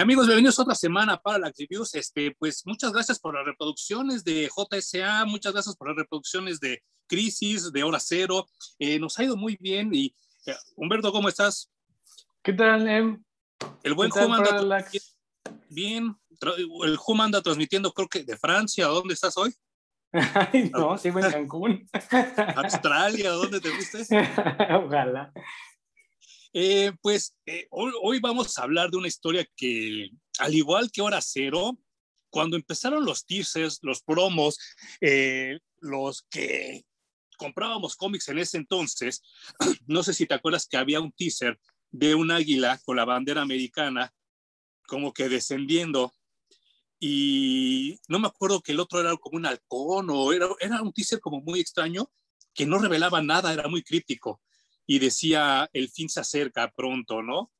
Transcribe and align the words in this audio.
amigos, 0.00 0.26
bienvenidos 0.26 0.58
otra 0.58 0.74
semana 0.74 1.20
para 1.20 1.38
la 1.38 1.52
Reviews. 1.56 1.94
Este, 1.94 2.34
pues 2.38 2.62
muchas 2.64 2.90
gracias 2.90 3.18
por 3.18 3.34
las 3.34 3.44
reproducciones 3.44 4.24
de 4.24 4.48
JSA, 4.48 5.26
muchas 5.26 5.52
gracias 5.52 5.76
por 5.76 5.88
las 5.88 5.96
reproducciones 5.98 6.58
de 6.58 6.82
Crisis, 7.06 7.70
de 7.70 7.82
Hora 7.82 8.00
Cero. 8.00 8.46
Eh, 8.78 8.98
nos 8.98 9.18
ha 9.18 9.24
ido 9.24 9.36
muy 9.36 9.58
bien. 9.60 9.90
Y 9.92 10.14
eh, 10.46 10.54
Humberto, 10.76 11.12
¿cómo 11.12 11.28
estás? 11.28 11.70
¿Qué 12.42 12.54
tal, 12.54 12.88
Em? 12.88 13.22
El 13.82 13.92
buen 13.92 14.10
Hum 14.10 14.32
anda 14.32 14.86
bien. 15.68 16.16
El 16.82 16.98
Hum 17.06 17.20
anda 17.20 17.42
transmitiendo, 17.42 17.92
creo 17.92 18.08
que 18.08 18.24
de 18.24 18.38
Francia. 18.38 18.86
¿Dónde 18.86 19.12
estás 19.12 19.36
hoy? 19.36 19.54
Ay, 20.12 20.70
no, 20.72 20.96
sigo 20.96 21.18
en 21.18 21.30
Cancún. 21.30 21.90
Australia, 22.56 23.32
¿dónde 23.32 23.60
te 23.60 23.70
fuiste? 23.70 23.98
Ojalá. 24.74 25.30
Eh, 26.52 26.92
pues 27.00 27.36
eh, 27.46 27.68
hoy, 27.70 28.18
vamos 28.18 28.58
a 28.58 28.62
hablar 28.62 28.90
de 28.90 28.96
una 28.96 29.06
historia 29.08 29.46
que, 29.56 30.10
al 30.38 30.54
igual 30.54 30.90
que 30.90 31.00
Hora 31.00 31.20
Cero, 31.20 31.78
cuando 32.28 32.56
empezaron 32.56 33.04
los 33.04 33.24
teasers, 33.24 33.78
los 33.82 34.02
promos, 34.02 34.58
eh, 35.00 35.60
los 35.78 36.22
que 36.28 36.84
comprábamos 37.36 37.96
cómics 37.96 38.28
en 38.28 38.38
ese 38.38 38.56
entonces, 38.56 39.22
no 39.86 40.02
sé 40.02 40.12
si 40.12 40.26
te 40.26 40.34
acuerdas 40.34 40.66
que 40.66 40.76
había 40.76 41.00
un 41.00 41.12
teaser 41.12 41.58
de 41.90 42.14
un 42.14 42.30
águila 42.30 42.78
con 42.84 42.96
la 42.96 43.04
bandera 43.04 43.42
americana 43.42 44.12
como 44.86 45.12
que 45.12 45.28
descendiendo 45.28 46.14
y 46.98 47.98
no 48.08 48.18
me 48.18 48.26
acuerdo 48.26 48.60
que 48.60 48.72
el 48.72 48.80
otro 48.80 49.00
era 49.00 49.16
como 49.16 49.36
un 49.36 49.46
halcón 49.46 50.10
o 50.10 50.32
era, 50.32 50.48
era 50.60 50.82
un 50.82 50.92
teaser 50.92 51.20
como 51.20 51.40
muy 51.40 51.60
extraño 51.60 52.10
que 52.52 52.66
no 52.66 52.78
revelaba 52.78 53.22
nada, 53.22 53.52
era 53.52 53.68
muy 53.68 53.82
críptico 53.82 54.40
y 54.86 54.98
decía, 54.98 55.68
el 55.72 55.88
fin 55.88 56.08
se 56.08 56.20
acerca 56.20 56.72
pronto, 56.72 57.22
¿no? 57.22 57.52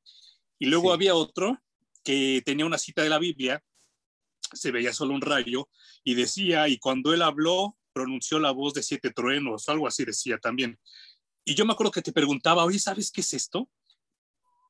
Y 0.58 0.66
luego 0.66 0.92
había 0.92 1.14
otro 1.14 1.62
que 2.02 2.42
tenía 2.44 2.66
una 2.66 2.78
cita 2.78 3.02
de 3.02 3.08
la 3.08 3.18
Biblia, 3.18 3.62
se 4.52 4.70
veía 4.70 4.92
solo 4.92 5.14
un 5.14 5.20
rayo, 5.20 5.68
y 6.02 6.14
decía, 6.14 6.68
y 6.68 6.78
cuando 6.78 7.12
él 7.14 7.22
habló, 7.22 7.76
pronunció 7.92 8.38
la 8.38 8.50
voz 8.50 8.74
de 8.74 8.82
siete 8.82 9.10
truenos, 9.10 9.68
algo 9.68 9.86
así 9.86 10.04
decía 10.04 10.38
también. 10.38 10.78
Y 11.44 11.54
yo 11.54 11.64
me 11.64 11.72
acuerdo 11.72 11.92
que 11.92 12.02
te 12.02 12.12
preguntaba, 12.12 12.64
oye, 12.64 12.78
¿sabes 12.78 13.10
qué 13.10 13.20
es 13.20 13.34
esto? 13.34 13.68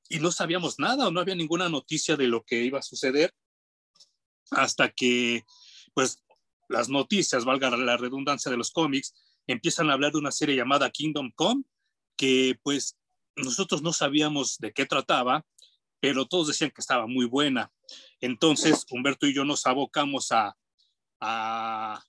Y 0.08 0.18
no 0.18 0.32
sabíamos 0.32 0.78
nada, 0.78 1.08
o 1.08 1.10
no 1.10 1.20
había 1.20 1.34
ninguna 1.34 1.68
noticia 1.68 2.16
de 2.16 2.26
lo 2.26 2.44
que 2.44 2.62
iba 2.64 2.78
a 2.78 2.82
suceder, 2.82 3.34
hasta 4.50 4.90
que, 4.90 5.44
pues, 5.94 6.22
las 6.68 6.88
noticias, 6.88 7.44
valga 7.44 7.70
la 7.70 7.96
redundancia 7.96 8.50
de 8.50 8.56
los 8.56 8.70
cómics, 8.70 9.14
empiezan 9.46 9.90
a 9.90 9.94
hablar 9.94 10.12
de 10.12 10.18
una 10.18 10.32
serie 10.32 10.56
llamada 10.56 10.90
Kingdom 10.90 11.32
Come, 11.34 11.64
que 12.16 12.58
pues 12.62 12.96
nosotros 13.36 13.82
no 13.82 13.92
sabíamos 13.92 14.58
de 14.58 14.72
qué 14.72 14.86
trataba, 14.86 15.44
pero 16.00 16.26
todos 16.26 16.48
decían 16.48 16.70
que 16.70 16.80
estaba 16.80 17.06
muy 17.06 17.26
buena. 17.26 17.72
Entonces, 18.20 18.86
Humberto 18.90 19.26
y 19.26 19.34
yo 19.34 19.44
nos 19.44 19.66
abocamos 19.66 20.32
a, 20.32 20.56
a, 21.20 22.02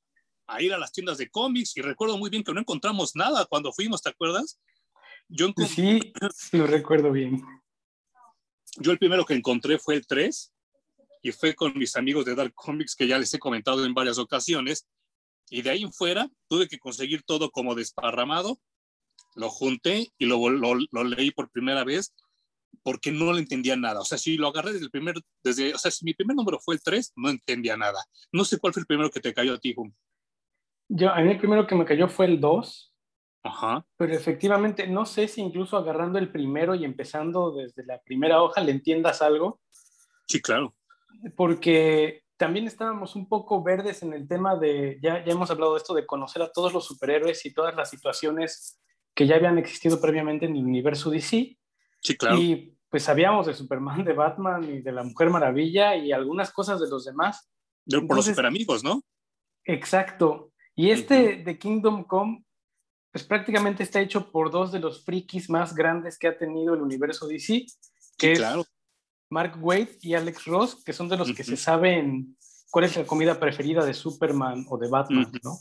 ir 0.59 0.73
a 0.73 0.77
las 0.77 0.91
tiendas 0.91 1.17
de 1.17 1.29
cómics 1.29 1.75
y 1.77 1.81
recuerdo 1.81 2.17
muy 2.17 2.29
bien 2.29 2.43
que 2.43 2.53
no 2.53 2.59
encontramos 2.59 3.15
nada 3.15 3.45
cuando 3.45 3.71
fuimos, 3.71 4.01
¿te 4.01 4.09
acuerdas? 4.09 4.59
Yo 5.27 5.53
sí, 5.67 6.13
lo 6.51 6.67
recuerdo 6.67 7.11
bien. 7.11 7.41
Yo 8.77 8.91
el 8.91 8.99
primero 8.99 9.25
que 9.25 9.33
encontré 9.33 9.77
fue 9.79 9.95
el 9.95 10.05
3 10.05 10.53
y 11.23 11.31
fue 11.31 11.55
con 11.55 11.77
mis 11.77 11.95
amigos 11.95 12.25
de 12.25 12.35
Dark 12.35 12.53
Comics 12.53 12.95
que 12.95 13.07
ya 13.07 13.17
les 13.17 13.33
he 13.33 13.39
comentado 13.39 13.85
en 13.85 13.93
varias 13.93 14.17
ocasiones. 14.17 14.87
Y 15.49 15.61
de 15.61 15.69
ahí 15.69 15.83
en 15.83 15.91
fuera 15.91 16.29
tuve 16.47 16.67
que 16.67 16.79
conseguir 16.79 17.23
todo 17.23 17.51
como 17.51 17.75
desparramado 17.75 18.59
lo 19.35 19.49
junté 19.49 20.11
y 20.17 20.25
lo, 20.25 20.49
lo, 20.49 21.03
leí 21.03 21.31
por 21.31 21.49
primera 21.49 21.83
vez 21.83 22.13
porque 22.83 23.11
no 23.11 23.31
le 23.33 23.39
entendía 23.39 23.75
nada. 23.75 23.99
O 23.99 24.05
sea, 24.05 24.17
si 24.17 24.37
lo 24.37 24.47
agarré 24.47 24.73
desde 24.73 24.85
el 24.85 24.91
primer, 24.91 25.15
desde, 25.43 25.73
o 25.73 25.77
sea, 25.77 25.91
si 25.91 26.05
mi 26.05 26.13
primer 26.13 26.35
número 26.35 26.59
fue 26.59 26.75
el 26.75 26.81
3, 26.81 27.13
no 27.15 27.29
entendía 27.29 27.77
nada. 27.77 27.99
No 28.31 28.43
sé 28.43 28.59
cuál 28.59 28.73
fue 28.73 28.81
el 28.81 28.87
primero 28.87 29.09
que 29.09 29.19
te 29.19 29.33
cayó 29.33 29.53
a 29.53 29.59
ti, 29.59 29.75
Yo, 30.87 31.11
a 31.11 31.21
mí 31.21 31.31
el 31.31 31.37
primero 31.37 31.67
que 31.67 31.75
me 31.75 31.85
cayó 31.85 32.07
fue 32.07 32.25
el 32.25 32.39
2. 32.39 32.93
Ajá. 33.43 33.85
Pero 33.97 34.13
efectivamente, 34.13 34.87
no 34.87 35.05
sé 35.05 35.27
si 35.27 35.41
incluso 35.41 35.77
agarrando 35.77 36.19
el 36.19 36.31
primero 36.31 36.75
y 36.75 36.85
empezando 36.85 37.51
desde 37.55 37.85
la 37.85 37.99
primera 38.01 38.41
hoja 38.41 38.61
le 38.61 38.71
entiendas 38.71 39.21
algo. 39.21 39.59
Sí, 40.27 40.41
claro. 40.41 40.75
Porque 41.35 42.23
también 42.37 42.65
estábamos 42.65 43.15
un 43.15 43.27
poco 43.27 43.61
verdes 43.61 44.01
en 44.01 44.13
el 44.13 44.27
tema 44.27 44.55
de, 44.55 44.99
ya, 45.01 45.23
ya 45.23 45.31
hemos 45.31 45.51
hablado 45.51 45.73
de 45.73 45.77
esto, 45.77 45.93
de 45.93 46.07
conocer 46.07 46.41
a 46.41 46.51
todos 46.51 46.73
los 46.73 46.85
superhéroes 46.85 47.45
y 47.45 47.53
todas 47.53 47.75
las 47.75 47.89
situaciones 47.89 48.81
que 49.21 49.27
ya 49.27 49.35
habían 49.35 49.59
existido 49.59 50.01
previamente 50.01 50.47
en 50.47 50.55
el 50.55 50.65
universo 50.65 51.11
DC. 51.11 51.55
Sí, 51.99 52.17
claro. 52.17 52.37
Y 52.39 52.75
pues 52.89 53.03
sabíamos 53.03 53.45
de 53.45 53.53
Superman, 53.53 54.03
de 54.03 54.13
Batman 54.13 54.63
y 54.63 54.81
de 54.81 54.91
la 54.91 55.03
Mujer 55.03 55.29
Maravilla 55.29 55.95
y 55.95 56.11
algunas 56.11 56.51
cosas 56.51 56.79
de 56.79 56.89
los 56.89 57.05
demás. 57.05 57.47
De, 57.85 58.01
por 58.01 58.15
los 58.15 58.25
super 58.25 58.47
amigos, 58.47 58.83
¿no? 58.83 59.03
Exacto. 59.63 60.51
Y 60.75 60.89
este 60.89 61.43
de 61.43 61.59
Kingdom 61.59 62.03
Come, 62.05 62.43
pues 63.11 63.23
prácticamente 63.23 63.83
está 63.83 64.01
hecho 64.01 64.31
por 64.31 64.49
dos 64.49 64.71
de 64.71 64.79
los 64.79 65.05
frikis 65.05 65.51
más 65.51 65.75
grandes 65.75 66.17
que 66.17 66.27
ha 66.27 66.35
tenido 66.35 66.73
el 66.73 66.81
universo 66.81 67.27
DC, 67.27 67.67
que 68.17 68.33
claro. 68.33 68.61
es 68.61 68.67
Mark 69.29 69.55
Waid 69.61 69.89
y 70.01 70.15
Alex 70.15 70.45
Ross, 70.45 70.83
que 70.83 70.93
son 70.93 71.07
de 71.09 71.17
los 71.17 71.31
que 71.31 71.43
se 71.43 71.57
saben 71.57 72.35
cuál 72.71 72.85
es 72.85 72.97
la 72.97 73.05
comida 73.05 73.39
preferida 73.39 73.85
de 73.85 73.93
Superman 73.93 74.65
o 74.67 74.79
de 74.79 74.89
Batman, 74.89 75.31
¿no? 75.43 75.59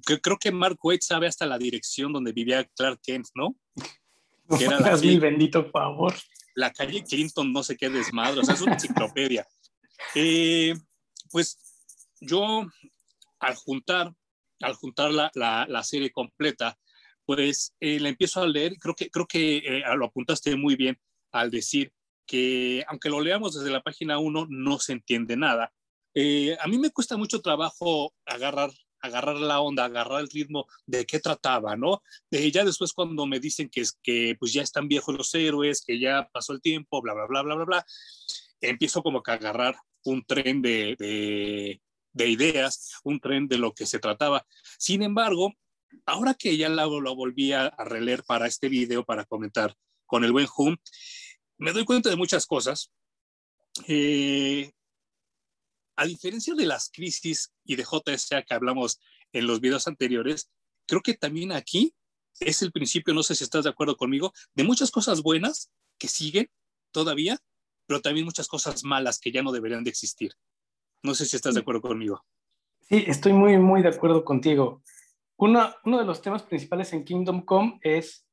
Creo 0.00 0.38
que 0.38 0.52
Mark 0.52 0.78
Waid 0.82 1.00
sabe 1.00 1.26
hasta 1.26 1.46
la 1.46 1.58
dirección 1.58 2.12
donde 2.12 2.32
vivía 2.32 2.64
Clark 2.76 3.00
Kent, 3.02 3.28
¿no? 3.34 3.56
Que 4.58 4.64
era 4.64 4.80
la 4.80 4.96
mi 4.96 5.18
bendito 5.18 5.70
favor. 5.70 6.14
La 6.54 6.72
calle 6.72 7.02
Clinton, 7.04 7.52
no 7.52 7.62
sé 7.62 7.76
qué 7.76 7.88
desmadre, 7.88 8.40
o 8.40 8.44
sea, 8.44 8.54
es 8.54 8.60
una 8.60 8.74
enciclopedia. 8.74 9.46
Eh, 10.16 10.74
pues 11.30 11.60
yo, 12.20 12.66
al 13.38 13.54
juntar, 13.54 14.12
al 14.60 14.74
juntar 14.74 15.12
la, 15.12 15.30
la, 15.32 15.82
serie 15.84 16.10
completa, 16.10 16.76
pues 17.24 17.76
eh, 17.78 18.00
la 18.00 18.08
empiezo 18.08 18.42
a 18.42 18.46
leer, 18.48 18.78
creo 18.78 18.96
que, 18.96 19.10
creo 19.10 19.26
que 19.28 19.58
eh, 19.58 19.84
lo 19.96 20.06
apuntaste 20.06 20.56
muy 20.56 20.74
bien 20.74 20.98
al 21.30 21.52
decir 21.52 21.92
que 22.26 22.84
aunque 22.88 23.10
lo 23.10 23.20
leamos 23.20 23.54
desde 23.54 23.70
la 23.70 23.80
página 23.80 24.18
1, 24.18 24.48
no 24.50 24.80
se 24.80 24.94
entiende 24.94 25.36
nada. 25.36 25.72
a 26.16 26.66
mí 26.66 26.78
me 26.78 26.90
cuesta 26.90 27.16
mucho 27.16 27.40
trabajo 27.40 28.12
agarrar 28.26 28.72
agarrar 29.02 29.36
la 29.36 29.60
onda, 29.60 29.84
agarrar 29.84 30.20
el 30.20 30.30
ritmo 30.30 30.66
de 30.86 31.04
qué 31.04 31.18
trataba, 31.18 31.76
¿no? 31.76 32.02
De 32.30 32.50
ya 32.50 32.64
después 32.64 32.92
cuando 32.92 33.26
me 33.26 33.40
dicen 33.40 33.68
que 33.68 33.82
es 33.82 33.98
que 34.02 34.36
pues 34.38 34.52
ya 34.52 34.62
están 34.62 34.88
viejos 34.88 35.16
los 35.16 35.34
héroes, 35.34 35.84
que 35.84 35.98
ya 35.98 36.28
pasó 36.32 36.52
el 36.52 36.62
tiempo, 36.62 37.02
bla, 37.02 37.12
bla, 37.12 37.26
bla, 37.26 37.42
bla, 37.42 37.54
bla, 37.56 37.64
bla, 37.64 37.86
empiezo 38.60 39.02
como 39.02 39.22
que 39.22 39.32
a 39.32 39.34
agarrar 39.34 39.76
un 40.04 40.24
tren 40.24 40.62
de, 40.62 40.96
de, 42.12 42.28
ideas, 42.28 42.92
un 43.04 43.20
tren 43.20 43.48
de 43.48 43.58
lo 43.58 43.72
que 43.72 43.86
se 43.86 43.98
trataba. 43.98 44.46
Sin 44.78 45.02
embargo, 45.02 45.52
ahora 46.06 46.34
que 46.34 46.56
ya 46.56 46.68
lo, 46.68 47.00
lo 47.00 47.14
volví 47.14 47.52
a, 47.52 47.70
releer 47.70 48.22
para 48.24 48.46
este 48.46 48.68
video, 48.68 49.04
para 49.04 49.24
comentar 49.24 49.74
con 50.06 50.24
el 50.24 50.32
buen 50.32 50.46
Hum, 50.56 50.76
me 51.58 51.72
doy 51.72 51.84
cuenta 51.84 52.10
de 52.10 52.16
muchas 52.16 52.46
cosas. 52.46 52.90
Eh, 53.86 54.70
a 56.02 56.04
diferencia 56.04 56.54
de 56.54 56.66
las 56.66 56.90
crisis 56.90 57.52
y 57.64 57.76
de 57.76 57.84
JSA 57.84 58.42
que 58.42 58.54
hablamos 58.54 59.00
en 59.32 59.46
los 59.46 59.60
videos 59.60 59.86
anteriores, 59.86 60.50
creo 60.84 61.00
que 61.00 61.14
también 61.14 61.52
aquí 61.52 61.94
es 62.40 62.60
el 62.62 62.72
principio, 62.72 63.14
no 63.14 63.22
sé 63.22 63.36
si 63.36 63.44
estás 63.44 63.62
de 63.62 63.70
acuerdo 63.70 63.96
conmigo, 63.96 64.32
de 64.56 64.64
muchas 64.64 64.90
cosas 64.90 65.22
buenas 65.22 65.70
que 65.98 66.08
siguen 66.08 66.50
todavía, 66.90 67.38
pero 67.86 68.00
también 68.00 68.26
muchas 68.26 68.48
cosas 68.48 68.82
malas 68.82 69.20
que 69.20 69.30
ya 69.30 69.44
no 69.44 69.52
deberían 69.52 69.84
de 69.84 69.90
existir. 69.90 70.32
No 71.04 71.14
sé 71.14 71.24
si 71.24 71.36
estás 71.36 71.54
de 71.54 71.60
acuerdo 71.60 71.82
conmigo. 71.82 72.24
Sí, 72.80 73.04
estoy 73.06 73.32
muy, 73.32 73.56
muy 73.58 73.80
de 73.80 73.90
acuerdo 73.90 74.24
contigo. 74.24 74.82
Uno, 75.36 75.72
uno 75.84 75.98
de 76.00 76.04
los 76.04 76.20
temas 76.20 76.42
principales 76.42 76.92
en 76.92 77.04
Kingdom 77.04 77.44
Come 77.44 77.78
es 77.80 78.26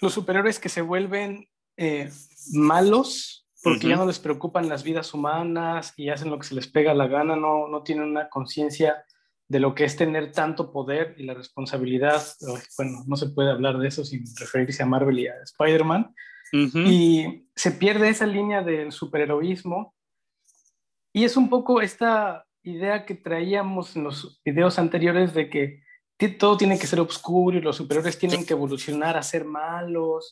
los 0.00 0.12
superhéroes 0.12 0.58
que 0.58 0.68
se 0.68 0.82
vuelven 0.82 1.48
eh, 1.76 2.10
malos 2.50 3.39
porque 3.62 3.88
ya 3.88 3.96
no 3.96 4.06
les 4.06 4.18
preocupan 4.18 4.68
las 4.68 4.82
vidas 4.82 5.12
humanas 5.12 5.92
y 5.96 6.08
hacen 6.08 6.30
lo 6.30 6.38
que 6.38 6.46
se 6.46 6.54
les 6.54 6.66
pega 6.66 6.94
la 6.94 7.08
gana, 7.08 7.36
no, 7.36 7.68
no 7.68 7.82
tienen 7.82 8.04
una 8.04 8.28
conciencia 8.28 9.04
de 9.50 9.58
lo 9.58 9.74
que 9.74 9.84
es 9.84 9.96
tener 9.96 10.30
tanto 10.30 10.70
poder 10.70 11.16
y 11.18 11.24
la 11.24 11.34
responsabilidad. 11.34 12.22
Bueno, 12.76 13.02
no 13.06 13.16
se 13.16 13.30
puede 13.30 13.50
hablar 13.50 13.78
de 13.78 13.88
eso 13.88 14.04
sin 14.04 14.24
referirse 14.38 14.82
a 14.82 14.86
Marvel 14.86 15.18
y 15.18 15.26
a 15.26 15.34
Spider-Man. 15.42 16.14
Y 16.52 17.48
se 17.54 17.72
pierde 17.72 18.08
esa 18.08 18.26
línea 18.26 18.62
del 18.62 18.92
superheroísmo. 18.92 19.94
Y 21.12 21.24
es 21.24 21.36
un 21.36 21.50
poco 21.50 21.80
esta 21.80 22.46
idea 22.62 23.04
que 23.04 23.16
traíamos 23.16 23.96
en 23.96 24.04
los 24.04 24.40
videos 24.44 24.78
anteriores 24.78 25.34
de 25.34 25.50
que 25.50 25.82
todo 26.38 26.56
tiene 26.56 26.78
que 26.78 26.86
ser 26.86 27.00
oscuro 27.00 27.58
y 27.58 27.60
los 27.60 27.76
superhéroes 27.76 28.18
tienen 28.18 28.46
que 28.46 28.52
evolucionar 28.52 29.16
a 29.16 29.22
ser 29.22 29.44
malos. 29.44 30.30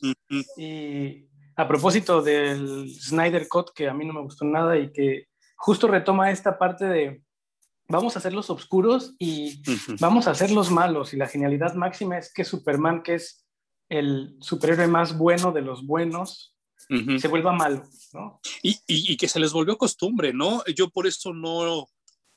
Y 0.55 1.27
a 1.59 1.67
propósito 1.67 2.21
del 2.21 2.89
Snyder 2.89 3.49
Cut, 3.49 3.71
que 3.75 3.89
a 3.89 3.93
mí 3.93 4.05
no 4.05 4.13
me 4.13 4.21
gustó 4.21 4.45
nada 4.45 4.79
y 4.79 4.93
que 4.93 5.27
justo 5.57 5.89
retoma 5.89 6.31
esta 6.31 6.57
parte 6.57 6.85
de 6.85 7.21
vamos 7.89 8.15
a 8.15 8.19
hacer 8.19 8.31
los 8.31 8.49
oscuros 8.49 9.13
y 9.19 9.61
vamos 9.99 10.27
a 10.27 10.31
hacer 10.31 10.51
los 10.51 10.71
malos. 10.71 11.13
Y 11.13 11.17
la 11.17 11.27
genialidad 11.27 11.73
máxima 11.73 12.17
es 12.17 12.31
que 12.33 12.45
Superman, 12.45 13.03
que 13.03 13.15
es 13.15 13.45
el 13.89 14.37
superhéroe 14.39 14.87
más 14.87 15.17
bueno 15.17 15.51
de 15.51 15.61
los 15.61 15.85
buenos, 15.85 16.55
se 17.19 17.27
vuelva 17.27 17.51
malo, 17.51 17.83
¿no? 18.13 18.39
Y, 18.63 18.79
y, 18.87 19.17
que 19.17 19.27
se 19.27 19.41
les 19.41 19.51
volvió 19.51 19.77
costumbre, 19.77 20.33
¿no? 20.33 20.63
Yo 20.73 20.89
por 20.89 21.07
eso 21.07 21.33
no, 21.33 21.87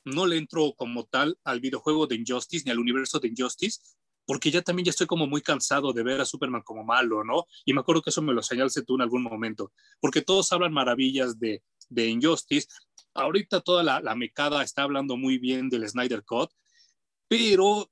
no 0.03 0.25
le 0.27 0.37
entro 0.37 0.73
como 0.75 1.05
tal 1.05 1.39
al 1.45 1.61
videojuego 1.61 2.07
de 2.07 2.15
Injustice 2.15 2.65
ni 2.65 2.71
al 2.71 2.79
universo 2.79 3.19
de 3.21 3.29
Injustice, 3.29 3.79
porque 4.25 4.51
ya 4.51 4.61
también 4.61 4.85
ya 4.85 4.91
estoy 4.91 5.07
como 5.07 5.27
muy 5.27 5.41
cansado 5.41 5.93
de 5.93 6.03
ver 6.03 6.21
a 6.21 6.25
Superman 6.25 6.61
como 6.61 6.83
malo, 6.83 7.23
¿no? 7.23 7.45
Y 7.65 7.73
me 7.73 7.81
acuerdo 7.81 8.01
que 8.01 8.09
eso 8.09 8.21
me 8.21 8.33
lo 8.33 8.41
señalaste 8.41 8.83
tú 8.83 8.95
en 8.95 9.01
algún 9.01 9.23
momento, 9.23 9.71
porque 9.99 10.21
todos 10.21 10.51
hablan 10.51 10.73
maravillas 10.73 11.39
de, 11.39 11.63
de 11.89 12.07
Injustice. 12.07 12.67
Ahorita 13.13 13.61
toda 13.61 13.83
la, 13.83 14.01
la 14.01 14.15
mecada 14.15 14.63
está 14.63 14.83
hablando 14.83 15.17
muy 15.17 15.37
bien 15.37 15.69
del 15.69 15.87
Snyder 15.87 16.23
Cut, 16.23 16.49
pero 17.27 17.89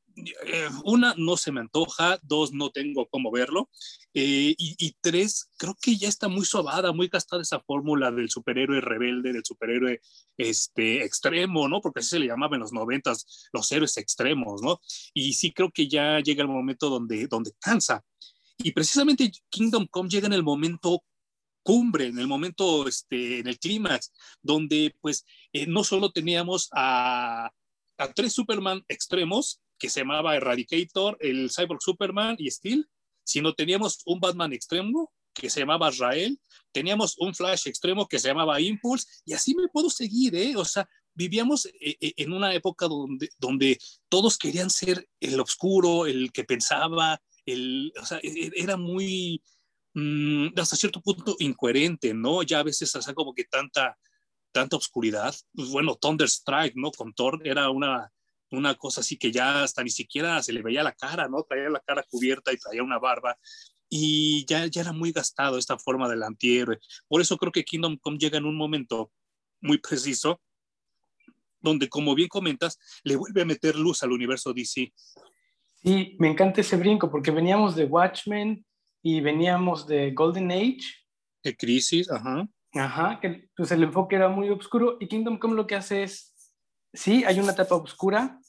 una, 0.83 1.13
no 1.17 1.37
se 1.37 1.51
me 1.51 1.61
antoja, 1.61 2.19
dos, 2.23 2.53
no 2.53 2.69
tengo 2.71 3.07
cómo 3.07 3.31
verlo, 3.31 3.69
eh, 4.13 4.53
y, 4.57 4.95
tres, 5.01 5.49
creo 5.57 5.75
que 5.81 5.95
ya 5.95 6.09
está 6.09 6.27
muy 6.27 6.45
sobada, 6.45 6.91
muy 6.91 7.07
gastada 7.07 7.41
esa 7.41 7.61
fórmula 7.61 8.11
del 8.11 8.29
superhéroe 8.29 8.81
rebelde, 8.81 9.31
del 9.31 9.45
superhéroe 9.45 10.01
este, 10.37 11.03
extremo, 11.03 11.67
¿no? 11.69 11.81
Porque 11.81 12.01
así 12.01 12.09
se 12.09 12.19
le 12.19 12.27
llamaba 12.27 12.55
en 12.55 12.61
los 12.61 12.73
noventas, 12.73 13.49
los 13.53 13.71
héroes 13.71 13.97
extremos, 13.97 14.61
¿no? 14.61 14.81
Y 15.13 15.33
sí 15.33 15.53
creo 15.53 15.71
que 15.71 15.87
ya 15.87 16.19
llega 16.19 16.41
el 16.41 16.49
momento 16.49 16.89
donde, 16.89 17.27
donde 17.27 17.51
cansa. 17.59 18.03
Y 18.57 18.71
precisamente 18.71 19.31
Kingdom 19.49 19.87
Come 19.87 20.09
llega 20.09 20.27
en 20.27 20.33
el 20.33 20.43
momento 20.43 21.03
cumbre, 21.63 22.07
en 22.07 22.19
el 22.19 22.27
momento, 22.27 22.87
este, 22.87 23.39
en 23.39 23.47
el 23.47 23.59
clímax, 23.59 24.11
donde 24.41 24.95
pues 24.99 25.25
eh, 25.53 25.67
no 25.67 25.83
solo 25.83 26.11
teníamos 26.11 26.69
a, 26.73 27.51
a 27.97 28.13
tres 28.13 28.33
Superman 28.33 28.83
extremos, 28.87 29.61
que 29.81 29.89
se 29.89 30.01
llamaba 30.01 30.35
Eradicator, 30.35 31.17
el 31.19 31.49
Cyborg 31.49 31.81
Superman 31.81 32.35
y 32.37 32.51
Steel, 32.51 32.87
sino 33.23 33.55
teníamos 33.55 34.03
un 34.05 34.19
Batman 34.19 34.53
extremo 34.53 35.11
que 35.33 35.49
se 35.49 35.61
llamaba 35.61 35.89
Rael, 35.89 36.39
teníamos 36.71 37.17
un 37.17 37.33
Flash 37.33 37.67
extremo 37.67 38.07
que 38.07 38.19
se 38.19 38.27
llamaba 38.27 38.61
Impulse, 38.61 39.07
y 39.25 39.33
así 39.33 39.55
me 39.55 39.67
puedo 39.69 39.89
seguir, 39.89 40.35
¿eh? 40.35 40.55
O 40.55 40.65
sea, 40.65 40.87
vivíamos 41.15 41.65
eh, 41.65 41.97
eh, 41.99 42.13
en 42.15 42.31
una 42.31 42.53
época 42.53 42.87
donde, 42.87 43.29
donde 43.39 43.79
todos 44.07 44.37
querían 44.37 44.69
ser 44.69 45.07
el 45.19 45.39
oscuro, 45.39 46.05
el 46.05 46.31
que 46.31 46.43
pensaba, 46.43 47.19
el, 47.47 47.91
o 47.99 48.05
sea, 48.05 48.19
e, 48.19 48.27
e, 48.27 48.51
era 48.55 48.77
muy, 48.77 49.41
mm, 49.95 50.49
hasta 50.57 50.75
cierto 50.75 51.01
punto, 51.01 51.35
incoherente, 51.39 52.13
¿no? 52.13 52.43
Ya 52.43 52.59
a 52.59 52.63
veces, 52.63 52.95
o 52.95 53.15
como 53.15 53.33
que 53.33 53.45
tanta, 53.45 53.97
tanta 54.51 54.75
oscuridad. 54.75 55.33
Pues 55.55 55.69
bueno, 55.69 55.95
Thunderstrike, 55.95 56.75
¿no? 56.75 56.91
Con 56.91 57.13
Thor 57.13 57.41
era 57.43 57.71
una, 57.71 58.11
una 58.51 58.75
cosa 58.75 59.01
así 59.01 59.17
que 59.17 59.31
ya 59.31 59.63
hasta 59.63 59.83
ni 59.83 59.89
siquiera 59.89 60.41
se 60.43 60.53
le 60.53 60.61
veía 60.61 60.83
la 60.83 60.93
cara, 60.93 61.27
¿no? 61.27 61.43
Traía 61.43 61.69
la 61.69 61.79
cara 61.79 62.03
cubierta 62.09 62.51
y 62.51 62.57
traía 62.57 62.83
una 62.83 62.99
barba. 62.99 63.37
Y 63.89 64.45
ya, 64.45 64.65
ya 64.67 64.81
era 64.81 64.93
muy 64.93 65.11
gastado 65.11 65.57
esta 65.57 65.77
forma 65.77 66.07
del 66.07 66.23
antihéroe. 66.23 66.79
Por 67.07 67.21
eso 67.21 67.37
creo 67.37 67.51
que 67.51 67.63
Kingdom 67.63 67.97
Come 67.97 68.17
llega 68.17 68.37
en 68.37 68.45
un 68.45 68.55
momento 68.55 69.11
muy 69.61 69.77
preciso, 69.77 70.41
donde, 71.59 71.89
como 71.89 72.15
bien 72.15 72.29
comentas, 72.29 72.79
le 73.03 73.15
vuelve 73.15 73.41
a 73.41 73.45
meter 73.45 73.75
luz 73.75 74.03
al 74.03 74.11
universo 74.11 74.53
DC. 74.53 74.93
Sí, 75.83 76.15
me 76.19 76.29
encanta 76.29 76.61
ese 76.61 76.77
brinco, 76.77 77.09
porque 77.09 77.31
veníamos 77.31 77.75
de 77.75 77.85
Watchmen 77.85 78.65
y 79.01 79.21
veníamos 79.21 79.87
de 79.87 80.11
Golden 80.11 80.51
Age. 80.51 80.81
De 81.43 81.55
Crisis, 81.55 82.09
ajá. 82.09 82.47
Ajá, 82.73 83.19
que 83.19 83.49
pues 83.55 83.71
el 83.71 83.83
enfoque 83.83 84.15
era 84.15 84.29
muy 84.29 84.49
oscuro 84.49 84.97
y 84.99 85.07
Kingdom 85.07 85.37
Come 85.37 85.55
lo 85.55 85.67
que 85.67 85.75
hace 85.75 86.03
es, 86.03 86.33
sí, 86.93 87.23
hay 87.25 87.39
una 87.39 87.51
etapa 87.51 87.75
oscura, 87.75 88.39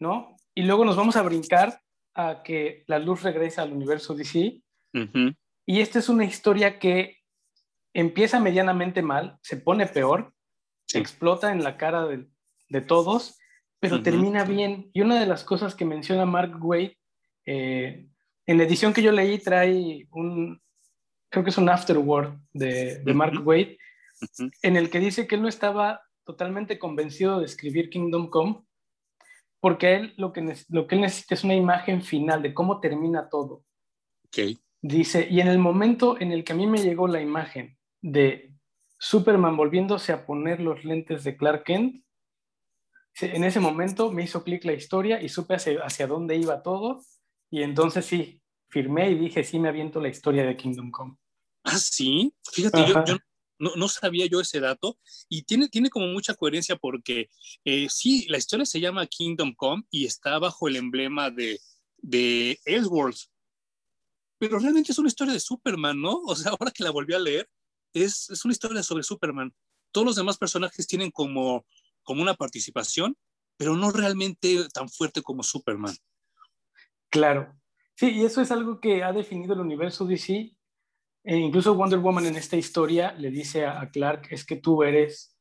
¿no? 0.00 0.36
Y 0.54 0.62
luego 0.62 0.84
nos 0.84 0.96
vamos 0.96 1.16
a 1.16 1.22
brincar 1.22 1.80
a 2.14 2.42
que 2.42 2.84
la 2.86 2.98
luz 2.98 3.22
regresa 3.22 3.62
al 3.62 3.72
universo 3.72 4.14
DC. 4.14 4.60
Y 5.66 5.80
esta 5.80 6.00
es 6.00 6.08
una 6.08 6.24
historia 6.24 6.80
que 6.80 7.18
empieza 7.94 8.40
medianamente 8.40 9.02
mal, 9.02 9.38
se 9.42 9.56
pone 9.56 9.86
peor, 9.86 10.32
explota 10.92 11.52
en 11.52 11.62
la 11.62 11.76
cara 11.76 12.06
de, 12.06 12.80
todos, 12.80 13.38
pero 13.78 14.02
termina 14.02 14.44
bien. 14.44 14.90
Y 14.92 15.02
una 15.02 15.20
de 15.20 15.26
las 15.26 15.44
cosas 15.44 15.74
que 15.74 15.84
menciona 15.84 16.26
Mark 16.26 16.58
Wade, 16.60 16.98
eh, 17.46 18.08
en 18.46 18.58
la 18.58 18.64
edición 18.64 18.92
que 18.92 19.02
yo 19.02 19.12
leí 19.12 19.38
trae 19.38 20.08
un, 20.10 20.60
creo 21.30 21.44
que 21.44 21.50
es 21.50 21.58
un 21.58 21.68
afterword 21.68 22.36
de, 22.52 22.98
de 22.98 23.14
Mark 23.14 23.46
Wade, 23.46 23.78
en 24.62 24.76
el 24.76 24.90
que 24.90 24.98
dice 24.98 25.26
que 25.26 25.36
él 25.36 25.42
no 25.42 25.48
estaba 25.48 26.02
totalmente 26.24 26.78
convencido 26.78 27.38
de 27.38 27.46
escribir 27.46 27.90
Kingdom 27.90 28.28
Come 28.28 28.64
porque 29.60 29.94
él 29.94 30.14
lo 30.16 30.32
que, 30.32 30.56
lo 30.68 30.86
que 30.86 30.94
él 30.94 31.02
necesita 31.02 31.34
es 31.34 31.44
una 31.44 31.54
imagen 31.54 32.02
final 32.02 32.42
de 32.42 32.54
cómo 32.54 32.80
termina 32.80 33.28
todo. 33.28 33.64
Okay. 34.28 34.58
Dice, 34.82 35.28
y 35.30 35.40
en 35.40 35.48
el 35.48 35.58
momento 35.58 36.18
en 36.20 36.32
el 36.32 36.44
que 36.44 36.52
a 36.52 36.56
mí 36.56 36.66
me 36.66 36.82
llegó 36.82 37.06
la 37.06 37.20
imagen 37.20 37.78
de 38.00 38.54
Superman 38.98 39.56
volviéndose 39.56 40.12
a 40.12 40.24
poner 40.24 40.60
los 40.60 40.84
lentes 40.84 41.24
de 41.24 41.36
Clark 41.36 41.64
Kent, 41.64 42.04
en 43.20 43.44
ese 43.44 43.60
momento 43.60 44.10
me 44.10 44.22
hizo 44.22 44.42
clic 44.42 44.64
la 44.64 44.72
historia 44.72 45.20
y 45.20 45.28
supe 45.28 45.54
hacia, 45.54 45.80
hacia 45.82 46.06
dónde 46.06 46.36
iba 46.36 46.62
todo, 46.62 47.02
y 47.50 47.62
entonces 47.62 48.06
sí, 48.06 48.40
firmé 48.68 49.10
y 49.10 49.18
dije, 49.18 49.44
sí, 49.44 49.58
me 49.58 49.68
aviento 49.68 50.00
la 50.00 50.08
historia 50.08 50.44
de 50.44 50.56
Kingdom 50.56 50.90
Come. 50.90 51.16
Ah, 51.64 51.76
sí, 51.76 52.32
fíjate, 52.52 52.86
yo, 52.86 53.04
yo, 53.04 53.16
no, 53.60 53.76
no, 53.76 53.88
sabía 53.88 54.26
yo 54.26 54.40
ese 54.40 54.58
dato 54.58 54.98
y 55.28 55.42
tiene, 55.42 55.68
tiene 55.68 55.90
como 55.90 56.06
mucha 56.08 56.34
coherencia 56.34 56.76
porque 56.76 57.30
eh, 57.64 57.86
sí, 57.88 58.26
la 58.28 58.38
historia 58.38 58.66
se 58.66 58.80
llama 58.80 59.06
Kingdom 59.06 59.54
Come 59.54 59.84
y 59.90 60.06
está 60.06 60.38
bajo 60.38 60.66
el 60.66 60.76
emblema 60.76 61.30
de, 61.30 61.60
de 61.98 62.58
Elseworlds, 62.64 63.30
pero 64.38 64.58
realmente 64.58 64.92
es 64.92 64.98
una 64.98 65.08
historia 65.08 65.34
de 65.34 65.40
Superman, 65.40 66.00
¿no? 66.00 66.22
O 66.26 66.34
sea, 66.34 66.52
ahora 66.52 66.72
que 66.72 66.82
la 66.82 66.90
volví 66.90 67.14
a 67.14 67.18
leer, 67.18 67.48
es, 67.92 68.30
es 68.30 68.44
una 68.44 68.52
historia 68.52 68.82
sobre 68.82 69.04
Superman. 69.04 69.54
Todos 69.92 70.06
los 70.06 70.16
demás 70.16 70.38
personajes 70.38 70.86
tienen 70.86 71.10
como, 71.10 71.66
como 72.02 72.22
una 72.22 72.34
participación, 72.34 73.16
pero 73.56 73.76
no 73.76 73.90
realmente 73.90 74.66
tan 74.72 74.88
fuerte 74.88 75.22
como 75.22 75.42
Superman. 75.42 75.94
Claro. 77.10 77.54
Sí, 77.96 78.10
y 78.12 78.24
eso 78.24 78.40
es 78.40 78.50
algo 78.50 78.80
que 78.80 79.04
ha 79.04 79.12
definido 79.12 79.52
el 79.52 79.60
universo 79.60 80.06
DC 80.06 80.56
e 81.22 81.36
incluso 81.36 81.74
Wonder 81.74 81.98
Woman 81.98 82.26
en 82.26 82.36
esta 82.36 82.56
historia 82.56 83.12
le 83.12 83.30
dice 83.30 83.66
a, 83.66 83.90
Clark, 83.90 84.28
es 84.30 84.44
que 84.44 84.56
tú 84.56 84.82
eres 84.82 85.36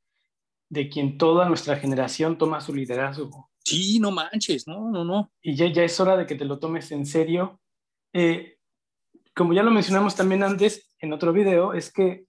de 0.70 0.90
quien 0.90 1.18
toda 1.18 1.48
nuestra 1.48 1.78
generación 1.78 2.38
toma 2.38 2.62
su 2.62 2.74
liderazgo. 2.74 3.50
Sí, 3.64 4.00
no 4.00 4.12
manches, 4.12 4.68
no, 4.68 4.90
no, 4.90 5.04
no. 5.04 5.32
Y 5.42 5.56
ya, 5.56 5.68
ya 5.68 5.84
es 5.84 6.00
hora 6.00 6.18
de 6.18 6.26
que 6.26 6.36
te 6.36 6.46
lo 6.46 6.60
tomes 6.60 6.92
en 6.92 7.06
serio. 7.06 7.60
Eh, 8.14 8.58
como 9.36 9.54
ya 9.54 9.64
lo 9.64 9.72
mencionamos 9.72 10.16
también 10.16 10.44
antes 10.44 10.96
en 11.00 11.14
otro 11.14 11.34
video, 11.34 11.74
es 11.74 11.92
que 11.92 12.26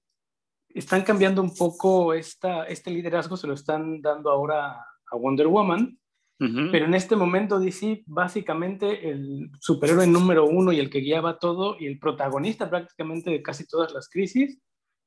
están 0.68 1.02
cambiando 1.02 1.42
un 1.42 1.54
poco 1.54 2.14
esta, 2.14 2.64
este 2.64 2.90
liderazgo, 2.90 3.36
se 3.36 3.46
lo 3.46 3.54
están 3.54 4.00
dando 4.00 4.30
ahora 4.30 4.86
a 5.10 5.16
Wonder 5.16 5.48
Woman, 5.48 5.99
pero 6.72 6.86
en 6.86 6.94
este 6.94 7.16
momento 7.16 7.60
DC, 7.60 8.04
básicamente 8.06 9.10
el 9.10 9.50
superhéroe 9.60 10.06
número 10.06 10.46
uno 10.46 10.72
y 10.72 10.78
el 10.78 10.88
que 10.88 11.00
guiaba 11.00 11.38
todo 11.38 11.76
y 11.78 11.86
el 11.86 11.98
protagonista 11.98 12.70
prácticamente 12.70 13.30
de 13.30 13.42
casi 13.42 13.66
todas 13.66 13.92
las 13.92 14.08
crisis 14.08 14.58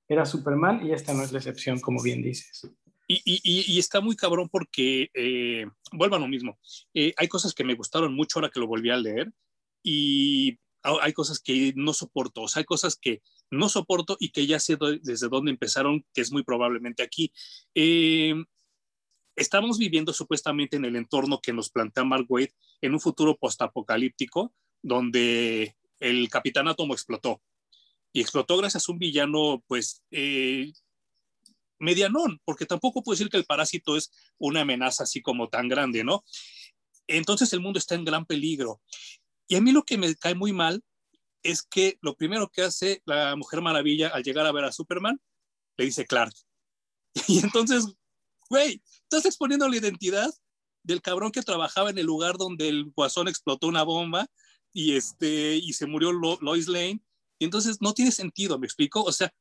era 0.08 0.28
Superman 0.28 0.86
y 0.86 0.92
esta 0.92 1.13
no 1.13 1.24
es 1.24 1.32
la 1.32 1.40
excepción, 1.40 1.80
como 1.80 2.04
bien 2.04 2.22
dices. 2.22 2.70
Y, 3.08 3.22
y, 3.25 3.42
y 3.44 3.80
está 3.80 4.00
muy 4.00 4.16
cabrón 4.16 4.48
porque, 4.50 5.10
eh, 5.13 5.66
vuelvo 5.92 6.18
a 6.18 6.20
lo 6.20 6.28
mismo, 6.28 6.60
eh, 6.94 7.13
hay 7.18 7.28
cosas 7.28 7.54
que 7.54 7.63
me 7.63 7.74
gustaron 7.74 8.13
mucho 8.13 8.38
ahora 8.38 8.52
que 8.54 8.60
lo 8.60 8.68
volví 8.68 8.92
a 8.92 8.98
leer 8.98 9.32
y 9.82 10.60
hay 10.84 11.13
cosas 11.13 11.40
que 11.40 11.74
no 11.75 11.94
soporto, 11.94 12.42
o 12.42 12.48
sea, 12.48 12.60
hay 12.60 12.66
cosas 12.66 12.98
que 12.98 13.22
no 13.50 13.70
soporto 13.70 14.18
y 14.20 14.30
que 14.30 14.46
ya 14.46 14.60
sé 14.60 14.78
desde 15.02 15.30
dónde 15.30 15.52
empezaron, 15.52 16.06
que 16.13 16.22
es 16.22 16.32
muy 16.32 16.44
probablemente 16.44 17.04
aquí. 17.04 17.32
Eh, 17.74 18.36
estamos 19.36 19.78
viviendo 19.78 20.13
supuestamente 20.13 20.78
en 20.78 20.86
el 20.86 20.96
entorno 20.96 21.40
que 21.42 21.54
nos 21.54 21.70
plantea 21.70 22.04
Mark 22.04 22.25
Wade 22.30 22.54
en 22.82 22.94
un 22.94 23.00
futuro 23.00 23.36
postapocalíptico 23.38 24.54
donde 24.82 25.75
el 26.00 26.30
Capitán 26.30 26.68
Átomo 26.68 26.94
explotó. 26.94 27.42
Y 28.12 28.22
explotó 28.22 28.58
gracias 28.58 28.88
a 28.88 28.92
un 28.92 29.00
villano, 29.00 29.63
pues, 29.68 30.04
eh, 30.12 30.72
medianón, 31.80 32.40
porque 32.46 32.66
tampoco 32.66 33.02
puedo 33.02 33.16
decir 33.16 33.30
que 33.30 33.38
el 33.38 33.46
parásito 33.46 33.98
es 33.98 34.12
una 34.38 34.62
amenaza 34.62 35.04
así 35.04 35.22
como 35.22 35.50
tan 35.50 35.68
grande, 35.68 36.04
¿no? 36.04 36.24
Entonces 37.08 37.52
el 37.54 37.60
mundo 37.60 37.80
está 37.80 37.96
en 37.96 38.06
gran 38.06 38.25
peligro. 38.25 38.82
Y 39.48 39.56
a 39.56 39.62
mí 39.62 39.72
lo 39.72 39.84
que 39.84 39.98
me 39.98 40.16
cae 40.16 40.36
muy 40.36 40.54
mal 40.54 40.84
es 41.42 41.63
que 41.63 41.98
lo 42.02 42.16
primero 42.16 42.50
que 42.50 42.62
hace 42.62 43.02
la 43.06 43.36
Mujer 43.36 43.62
Maravilla 43.62 44.10
al 44.10 44.24
llegar 44.24 44.46
a 44.46 44.52
ver 44.52 44.63
a 44.63 44.72
Superman, 44.72 45.20
le 45.78 45.86
dice 45.86 46.06
Clark. 46.06 46.34
Y 47.28 47.40
entonces 47.40 47.86
güey, 48.50 48.82
estás 49.04 49.26
exponiendo 49.26 49.68
la 49.68 49.78
identidad 49.78 50.32
del 50.84 51.02
cabrón 51.02 51.32
que 51.32 51.42
trabajaba 51.42 51.90
en 51.90 51.98
el 51.98 52.06
lugar 52.06 52.38
donde 52.38 52.68
el 52.68 52.92
guasón 52.96 53.28
explotó 53.28 53.68
una 53.68 53.84
bomba 53.84 54.28
y, 54.74 54.96
este, 54.96 55.56
y 55.56 55.74
se 55.74 55.86
murió 55.86 56.12
Lois 56.12 56.68
Lane. 56.68 57.02
Y 57.40 57.46
entonces 57.46 57.78
no 57.82 57.94
tiene 57.94 58.12
sentido, 58.12 58.60
¿me 58.60 58.68
explico? 58.68 59.04
O 59.04 59.12
sea, 59.12 59.34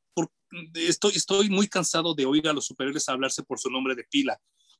estoy, 0.73 1.13
estoy 1.15 1.49
muy 1.49 1.67
cansado 1.67 2.13
de 2.13 2.25
oír 2.25 2.47
a 2.47 2.53
los 2.53 2.65
superiores 2.65 3.07
hablarse 3.09 3.43
por 3.43 3.59
su 3.59 3.69
nombre 3.69 3.95
de 3.95 4.03
pila. 4.05 4.39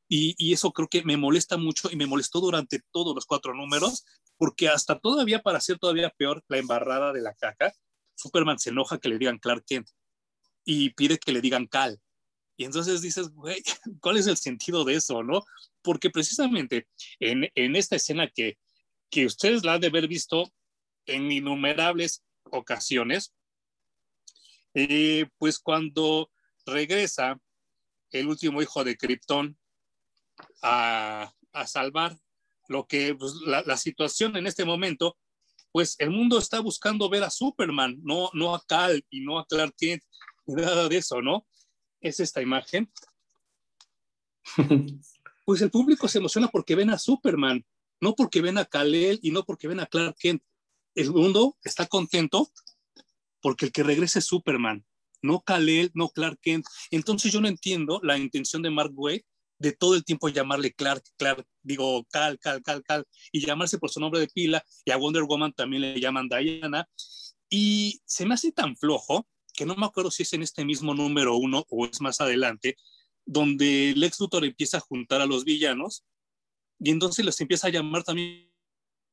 Y, 0.10 0.36
y, 0.38 0.54
eso 0.54 0.72
creo 0.72 0.88
que 0.90 1.04
me 1.04 1.16
molesta 1.16 1.58
mucho 1.58 1.90
y 1.90 1.96
me 1.96 2.06
molestó 2.06 2.42
durante 2.42 2.82
todos 2.92 3.16
los 3.16 3.26
cuatro 3.26 3.54
números, 3.54 4.04
porque 4.38 4.68
hasta 4.68 5.00
todavía, 5.00 5.42
para 5.42 5.60
hacer 5.60 5.80
todavía 5.80 6.10
peor 6.18 6.44
la 6.50 6.58
embarrada 6.58 7.14
de 7.14 7.22
la 7.22 7.34
caca, 7.34 7.74
Superman 8.16 8.60
se 8.60 8.70
enoja 8.72 9.00
que 9.00 9.10
le 9.10 9.18
digan 9.18 9.40
Clark 9.40 9.64
Kent. 9.66 9.88
y 10.66 10.92
pide 10.92 11.18
que 11.18 11.32
le 11.32 11.42
digan 11.42 11.68
Cal. 11.68 12.00
Y 12.58 12.66
entonces 12.66 13.02
dices, 13.02 13.30
güey, 13.30 13.62
¿cuál 14.02 14.18
es 14.18 14.28
el 14.28 14.38
sentido 14.38 14.84
de 14.84 14.96
eso, 14.96 15.24
no? 15.24 15.44
Porque 15.82 16.10
precisamente 16.10 16.88
en, 17.20 17.50
en 17.56 17.76
esta 17.76 17.96
escena 17.96 18.30
que, 18.30 18.58
que 19.10 19.26
ustedes 19.26 19.64
la 19.64 19.74
han 19.74 19.82
de 19.82 19.88
haber 19.88 20.08
visto 20.08 20.52
en 21.06 21.32
innumerables 21.32 22.24
ocasiones, 22.52 23.34
eh, 24.74 25.28
pues 25.38 25.60
cuando 25.60 26.32
regresa 26.66 27.40
el 28.12 28.28
último 28.28 28.62
hijo 28.62 28.84
de 28.84 28.98
Krypton 28.98 29.58
a, 30.62 31.34
a 31.52 31.68
salvar 31.68 32.18
lo 32.68 32.88
que 32.88 33.16
pues, 33.16 33.34
la, 33.46 33.78
situación 33.78 34.36
en 34.38 34.48
este 34.48 34.66
momento, 34.66 35.18
pues 35.72 35.96
el 36.00 36.10
mundo 36.10 36.38
está 36.38 36.60
buscando 36.60 37.10
ver 37.10 37.24
a 37.24 37.30
Superman, 37.30 38.00
no, 38.04 38.30
no 38.34 38.56
a 38.56 38.64
Cal 38.66 39.06
y 39.10 39.22
no 39.22 39.40
a 39.40 39.46
Clark 39.46 39.76
Kent, 39.78 40.04
nada 40.46 40.88
de 40.88 40.98
eso, 40.98 41.22
¿no? 41.22 41.46
Es 42.04 42.20
esta 42.20 42.42
imagen. 42.42 42.92
pues 45.46 45.62
el 45.62 45.72
público 45.72 46.08
se 46.08 46.20
emociona 46.20 46.50
porque 46.50 46.76
ven 46.76 46.92
a 46.92 47.00
Superman, 47.00 47.66
no 48.00 48.14
porque 48.14 48.42
ven 48.42 48.58
a 48.58 48.66
Kal-El 48.66 49.20
y 49.24 49.32
no 49.32 49.44
porque 49.44 49.68
ven 49.68 49.80
a 49.80 49.88
Clark 49.88 50.16
Kent. 50.20 50.44
El 50.94 51.12
mundo 51.12 51.58
está 51.64 51.88
contento 51.88 52.52
porque 53.42 53.66
el 53.66 53.72
que 53.72 53.84
regrese 53.84 54.20
es 54.20 54.26
Superman, 54.26 54.86
no 55.22 55.42
Kal-El, 55.42 55.92
no 55.96 56.10
Clark 56.10 56.40
Kent. 56.42 56.66
Entonces 56.92 57.32
yo 57.32 57.42
no 57.42 57.48
entiendo 57.48 58.00
la 58.04 58.18
intención 58.18 58.62
de 58.62 58.70
Mark 58.70 58.92
Waid 58.94 59.22
de 59.64 59.72
todo 59.72 59.96
el 59.96 60.04
tiempo 60.04 60.28
llamarle 60.28 60.74
Clark, 60.74 61.04
Clark, 61.18 61.48
digo 61.62 62.06
Cal, 62.12 62.38
Cal, 62.38 62.62
Cal, 62.62 62.84
Cal, 62.84 63.06
y 63.32 63.46
llamarse 63.46 63.78
por 63.78 63.90
su 63.90 64.02
nombre 64.02 64.20
de 64.20 64.28
pila, 64.28 64.64
y 64.84 64.92
a 64.92 64.98
Wonder 64.98 65.24
Woman 65.24 65.54
también 65.54 65.82
le 65.82 66.00
llaman 66.02 66.28
Diana, 66.28 66.90
y 67.50 68.02
se 68.06 68.26
me 68.26 68.34
hace 68.34 68.52
tan 68.52 68.76
flojo 68.76 69.26
que 69.54 69.66
no 69.66 69.76
me 69.76 69.86
acuerdo 69.86 70.12
si 70.12 70.24
es 70.24 70.34
en 70.34 70.44
este 70.44 70.66
mismo 70.66 70.94
número 70.94 71.36
uno 71.36 71.66
o 71.70 71.86
es 71.86 72.02
más 72.02 72.22
adelante, 72.22 72.76
donde 73.26 73.94
Lex 73.96 74.20
Luthor 74.20 74.46
empieza 74.46 74.78
a 74.78 74.82
juntar 74.82 75.22
a 75.22 75.26
los 75.26 75.46
villanos 75.46 76.04
y 76.80 76.92
entonces 76.92 77.24
los 77.24 77.40
empieza 77.40 77.68
a 77.68 77.72
llamar 77.72 78.04
también 78.04 78.52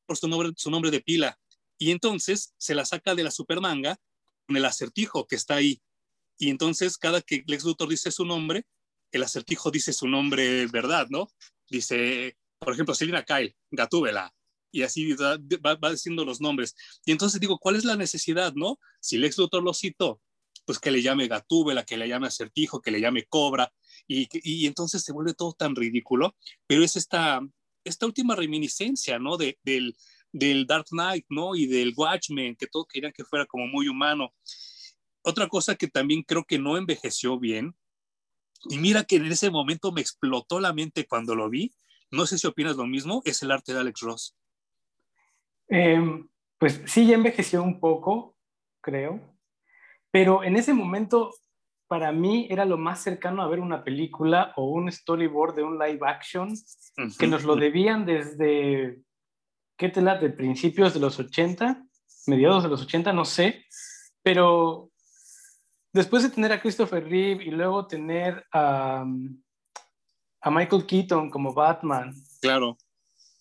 por 0.05 0.17
su 0.17 0.27
nombre, 0.27 0.51
su 0.55 0.69
nombre 0.69 0.91
de 0.91 1.01
pila. 1.01 1.39
Y 1.77 1.91
entonces 1.91 2.53
se 2.57 2.75
la 2.75 2.85
saca 2.85 3.15
de 3.15 3.23
la 3.23 3.31
supermanga 3.31 3.97
con 4.45 4.57
el 4.57 4.65
acertijo 4.65 5.25
que 5.25 5.35
está 5.35 5.55
ahí. 5.55 5.81
Y 6.37 6.49
entonces 6.49 6.97
cada 6.97 7.21
que 7.21 7.43
Lex 7.47 7.63
Luthor 7.63 7.89
dice 7.89 8.11
su 8.11 8.25
nombre, 8.25 8.65
el 9.11 9.23
acertijo 9.23 9.71
dice 9.71 9.93
su 9.93 10.07
nombre 10.07 10.67
verdad, 10.67 11.07
¿no? 11.09 11.27
Dice, 11.69 12.37
por 12.59 12.73
ejemplo, 12.73 12.95
Selina 12.95 13.23
Kyle, 13.23 13.55
Gatúbela, 13.71 14.33
y 14.71 14.83
así 14.83 15.13
va, 15.13 15.37
diciendo 15.91 16.25
los 16.25 16.41
nombres. 16.41 16.75
Y 17.05 17.11
entonces 17.11 17.39
digo, 17.39 17.59
¿cuál 17.59 17.75
es 17.75 17.85
la 17.85 17.95
necesidad, 17.95 18.53
no? 18.53 18.79
Si 18.99 19.17
Lex 19.17 19.37
Luthor 19.37 19.63
lo 19.63 19.73
citó, 19.73 20.21
pues 20.65 20.79
que 20.79 20.91
le 20.91 21.01
llame 21.01 21.27
Gatúbela, 21.27 21.85
que 21.85 21.97
le 21.97 22.07
llame 22.07 22.27
acertijo, 22.27 22.81
que 22.81 22.91
le 22.91 23.01
llame 23.01 23.25
cobra, 23.25 23.71
y, 24.07 24.27
y 24.43 24.67
entonces 24.67 25.03
se 25.03 25.13
vuelve 25.13 25.33
todo 25.33 25.53
tan 25.53 25.75
ridículo, 25.75 26.35
pero 26.67 26.83
es 26.83 26.95
esta, 26.95 27.41
esta 27.83 28.05
última 28.05 28.35
reminiscencia, 28.35 29.19
¿no? 29.19 29.37
De, 29.37 29.59
del, 29.63 29.95
del 30.31 30.65
Dark 30.65 30.85
Knight, 30.91 31.25
¿no? 31.29 31.55
Y 31.55 31.67
del 31.67 31.93
Watchmen, 31.95 32.55
que 32.55 32.67
todos 32.67 32.87
querían 32.87 33.11
que 33.11 33.25
fuera 33.25 33.45
como 33.45 33.67
muy 33.67 33.87
humano. 33.87 34.33
Otra 35.23 35.47
cosa 35.47 35.75
que 35.75 35.87
también 35.87 36.23
creo 36.23 36.45
que 36.45 36.59
no 36.59 36.77
envejeció 36.77 37.39
bien, 37.39 37.75
y 38.69 38.77
mira 38.77 39.03
que 39.03 39.15
en 39.15 39.25
ese 39.25 39.49
momento 39.49 39.91
me 39.91 40.01
explotó 40.01 40.59
la 40.59 40.73
mente 40.73 41.07
cuando 41.07 41.35
lo 41.35 41.49
vi, 41.49 41.73
no 42.11 42.25
sé 42.25 42.37
si 42.37 42.45
opinas 42.47 42.75
lo 42.75 42.85
mismo, 42.85 43.21
es 43.25 43.41
el 43.41 43.51
arte 43.51 43.73
de 43.73 43.79
Alex 43.79 44.01
Ross. 44.01 44.35
Eh, 45.69 45.99
pues 46.57 46.81
sí, 46.85 47.07
ya 47.07 47.15
envejeció 47.15 47.63
un 47.63 47.79
poco, 47.79 48.37
creo, 48.81 49.30
pero 50.11 50.43
en 50.43 50.57
ese 50.57 50.73
momento 50.73 51.33
para 51.87 52.11
mí 52.11 52.47
era 52.49 52.63
lo 52.63 52.77
más 52.77 53.01
cercano 53.01 53.41
a 53.41 53.47
ver 53.47 53.59
una 53.59 53.83
película 53.83 54.53
o 54.55 54.69
un 54.69 54.89
storyboard 54.89 55.55
de 55.55 55.63
un 55.63 55.77
live 55.77 55.99
action 56.07 56.53
que 57.19 57.27
nos 57.27 57.43
lo 57.43 57.55
debían 57.55 58.05
desde, 58.05 59.01
¿qué 59.77 59.89
tela? 59.89 60.17
De 60.17 60.29
principios 60.29 60.93
de 60.93 61.01
los 61.01 61.19
80, 61.19 61.83
mediados 62.27 62.63
de 62.63 62.69
los 62.69 62.81
80, 62.83 63.11
no 63.11 63.25
sé, 63.25 63.65
pero 64.23 64.89
después 65.91 66.23
de 66.23 66.29
tener 66.29 66.53
a 66.53 66.61
Christopher 66.61 67.03
Reeve 67.03 67.43
y 67.43 67.51
luego 67.51 67.87
tener 67.87 68.45
a, 68.53 69.05
a 70.41 70.49
Michael 70.51 70.85
Keaton 70.85 71.29
como 71.29 71.53
Batman. 71.53 72.13
Claro. 72.39 72.77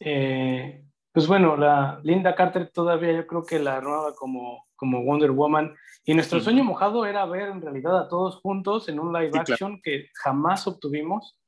Eh, 0.01 0.85
pues 1.13 1.27
bueno, 1.27 1.57
la 1.57 2.01
Linda 2.05 2.35
Carter 2.35 2.71
todavía 2.71 3.13
yo 3.13 3.27
creo 3.27 3.45
que 3.45 3.59
la 3.59 3.77
armaba 3.77 4.15
como, 4.15 4.67
como 4.77 5.03
Wonder 5.03 5.33
Woman 5.33 5.75
y 6.05 6.15
nuestro 6.15 6.41
sueño 6.41 6.65
mojado 6.65 7.05
era 7.05 7.27
ver 7.27 7.49
en 7.49 7.61
realidad 7.61 7.99
a 7.99 8.09
todos 8.09 8.37
juntos 8.37 8.89
en 8.89 9.01
un 9.01 9.13
live 9.13 9.39
action 9.39 9.81
que 9.83 10.09
jamás 10.15 10.67
obtuvimos 10.67 11.39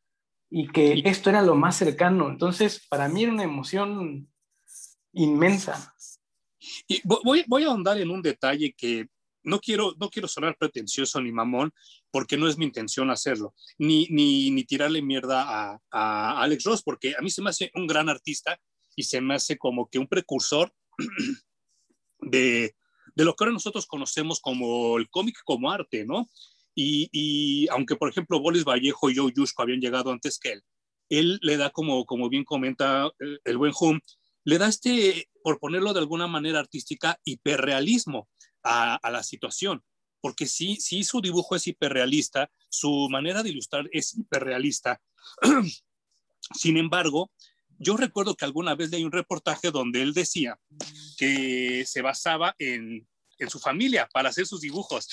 y 0.51 0.69
que 0.69 1.03
esto 1.05 1.31
era 1.31 1.43
lo 1.43 1.55
más 1.55 1.77
cercano. 1.77 2.29
Entonces, 2.29 2.87
para 2.89 3.09
mí 3.09 3.23
era 3.23 3.33
una 3.33 3.45
emoción 3.45 4.29
inmensa. 5.13 5.95
Y 6.87 7.01
voy, 7.05 7.45
voy 7.47 7.65
a 7.65 7.69
ahondar 7.69 7.99
en 7.99 8.11
un 8.11 8.21
detalle 8.21 8.75
que 8.77 9.07
no 9.45 9.59
quiero, 9.59 9.95
no 9.99 10.11
quiero 10.11 10.29
sonar 10.29 10.57
pretencioso 10.57 11.21
ni 11.21 11.33
mamón, 11.33 11.73
porque 12.11 12.37
no 12.37 12.47
es 12.47 12.59
mi 12.59 12.65
intención 12.65 13.11
hacerlo, 13.11 13.55
ni, 13.79 14.07
ni, 14.11 14.51
ni 14.51 14.65
tirarle 14.65 15.03
mierda 15.03 15.43
a, 15.43 15.79
a, 15.91 16.43
Alex 16.43 16.65
Ross, 16.65 16.83
porque 16.83 17.15
a 17.19 17.23
mí 17.23 17.31
se 17.31 17.43
me 17.43 17.51
hace 17.51 17.71
un 17.75 17.87
gran 17.87 18.09
artista 18.09 18.59
y 18.97 19.05
se 19.05 19.21
me 19.21 19.35
hace 19.35 19.59
como 19.59 19.89
que 19.89 19.99
un 19.99 20.07
precursor 20.07 20.73
de, 22.21 22.75
de 23.15 23.25
lo 23.25 23.35
que 23.35 23.45
ahora 23.45 23.53
nosotros 23.53 23.87
conocemos 23.87 24.41
como 24.41 24.99
el 24.99 25.09
cómic 25.11 25.37
como 25.45 25.71
arte, 25.71 26.05
¿no? 26.05 26.29
Y, 26.75 27.09
y, 27.13 27.69
aunque, 27.69 27.97
por 27.97 28.09
ejemplo, 28.09 28.41
Boris 28.41 28.65
Vallejo 28.65 29.11
y 29.11 29.17
Joe 29.17 29.33
Yushko 29.35 29.63
habían 29.63 29.81
llegado 29.81 30.11
antes 30.11 30.39
que 30.39 30.53
él, 30.53 30.63
él 31.11 31.39
le 31.43 31.59
da, 31.59 31.71
como, 31.71 32.07
como 32.07 32.31
bien 32.31 32.45
comenta 32.45 33.11
el, 33.19 33.41
el 33.45 33.59
buen 33.59 33.73
Hum, 33.79 34.01
le 34.45 34.59
da 34.59 34.69
este, 34.69 35.29
por 35.43 35.59
ponerlo 35.59 35.93
de 35.93 36.01
alguna 36.01 36.27
manera 36.27 36.59
artística, 36.59 37.21
hiperrealismo 37.25 38.29
a, 38.63 38.95
a 38.97 39.11
la 39.11 39.23
situación. 39.23 39.85
Porque 40.21 40.47
sí, 40.47 40.77
sí, 40.77 41.05
su 41.05 41.21
dibujo 41.21 41.57
es 41.57 41.67
hiperrealista, 41.67 42.51
su 42.69 43.09
manera 43.11 43.43
de 43.43 43.51
ilustrar 43.51 43.89
es 43.93 44.17
hiperrealista. 44.17 45.03
Sin 46.55 46.77
embargo, 46.77 47.31
yo 47.83 47.97
recuerdo 47.97 48.37
que 48.37 48.45
alguna 48.45 48.75
vez 48.75 48.91
leí 48.91 49.05
un 49.05 49.13
reportaje 49.13 49.71
donde 49.71 50.03
él 50.03 50.15
decía 50.15 50.59
que 51.19 51.85
se 51.87 52.01
basaba 52.01 52.55
en, 52.59 53.09
en 53.39 53.51
su 53.51 53.59
familia 53.59 54.09
para 54.13 54.29
hacer 54.29 54.47
sus 54.47 54.61
dibujos. 54.61 55.09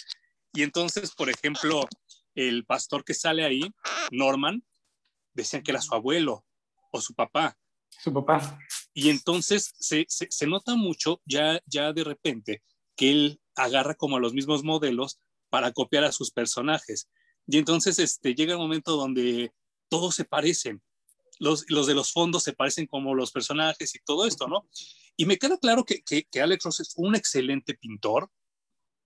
Y 0.53 0.61
entonces, 0.61 1.11
por 1.15 1.29
ejemplo, 1.29 1.87
el 2.35 2.65
pastor 2.65 3.03
que 3.03 3.13
sale 3.13 3.43
ahí, 3.43 3.61
Norman, 4.11 4.63
decían 5.33 5.63
que 5.63 5.71
era 5.71 5.81
su 5.81 5.95
abuelo 5.95 6.45
o 6.91 7.01
su 7.01 7.13
papá. 7.13 7.57
Su 7.89 8.13
papá. 8.13 8.59
Y 8.93 9.09
entonces 9.09 9.73
se, 9.79 10.05
se, 10.07 10.27
se, 10.29 10.47
nota 10.47 10.75
mucho 10.75 11.21
ya, 11.25 11.59
ya 11.65 11.91
de 11.91 12.03
repente 12.03 12.63
que 12.95 13.09
él 13.11 13.41
agarra 13.55 13.95
como 13.95 14.19
los 14.19 14.33
mismos 14.33 14.63
modelos 14.63 15.19
para 15.49 15.71
copiar 15.71 16.03
a 16.03 16.11
sus 16.11 16.31
personajes. 16.31 17.09
Y 17.47 17.57
entonces 17.57 17.97
este, 17.97 18.35
llega 18.35 18.53
el 18.53 18.59
momento 18.59 18.95
donde 18.95 19.51
todos 19.89 20.15
se 20.15 20.25
parecen 20.25 20.81
los, 21.39 21.65
los, 21.69 21.87
de 21.87 21.95
los 21.95 22.11
fondos 22.11 22.43
se 22.43 22.53
parecen 22.53 22.85
como 22.85 23.15
los 23.15 23.31
personajes 23.31 23.95
y 23.95 23.99
todo 23.99 24.27
esto, 24.27 24.47
¿no? 24.47 24.67
Y 25.17 25.25
me 25.25 25.37
queda 25.37 25.57
claro 25.57 25.85
que, 25.85 26.01
que, 26.01 26.23
que, 26.25 26.41
Alex 26.41 26.63
Ross 26.63 26.79
es 26.81 26.93
un 26.97 27.15
excelente 27.15 27.73
pintor, 27.73 28.29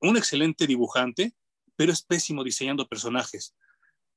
un 0.02 0.18
excelente 0.18 0.68
dibujante, 0.68 1.34
pero 1.76 1.92
es 1.92 2.02
pésimo 2.02 2.44
diseñando 2.44 2.88
personajes. 2.88 3.56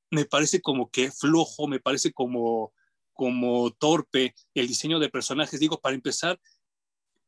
Me 0.09 0.25
parece 0.25 0.61
como 0.61 0.89
que 0.89 1.11
flojo, 1.11 1.67
me 1.67 1.79
parece 1.79 2.11
como, 2.11 2.73
como 3.13 3.71
torpe 3.71 4.35
el 4.53 4.67
diseño 4.67 4.99
de 4.99 5.09
personajes. 5.09 5.59
Digo, 5.59 5.79
para 5.79 5.95
empezar, 5.95 6.39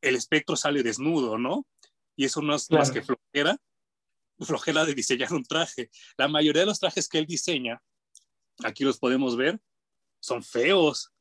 el 0.01 0.15
espectro 0.15 0.55
sale 0.55 0.83
desnudo, 0.83 1.37
¿no? 1.37 1.67
Y 2.15 2.25
eso 2.25 2.41
no 2.41 2.55
es 2.55 2.67
claro. 2.67 2.81
más 2.81 2.91
que 2.91 3.01
flojera, 3.01 3.57
flojera 4.39 4.85
de 4.85 4.93
diseñar 4.93 5.33
un 5.33 5.43
traje. 5.43 5.89
La 6.17 6.27
mayoría 6.27 6.61
de 6.61 6.67
los 6.67 6.79
trajes 6.79 7.07
que 7.07 7.19
él 7.19 7.25
diseña, 7.25 7.81
aquí 8.63 8.83
los 8.83 8.99
podemos 8.99 9.35
ver, 9.35 9.59
son 10.19 10.43
feos, 10.43 11.11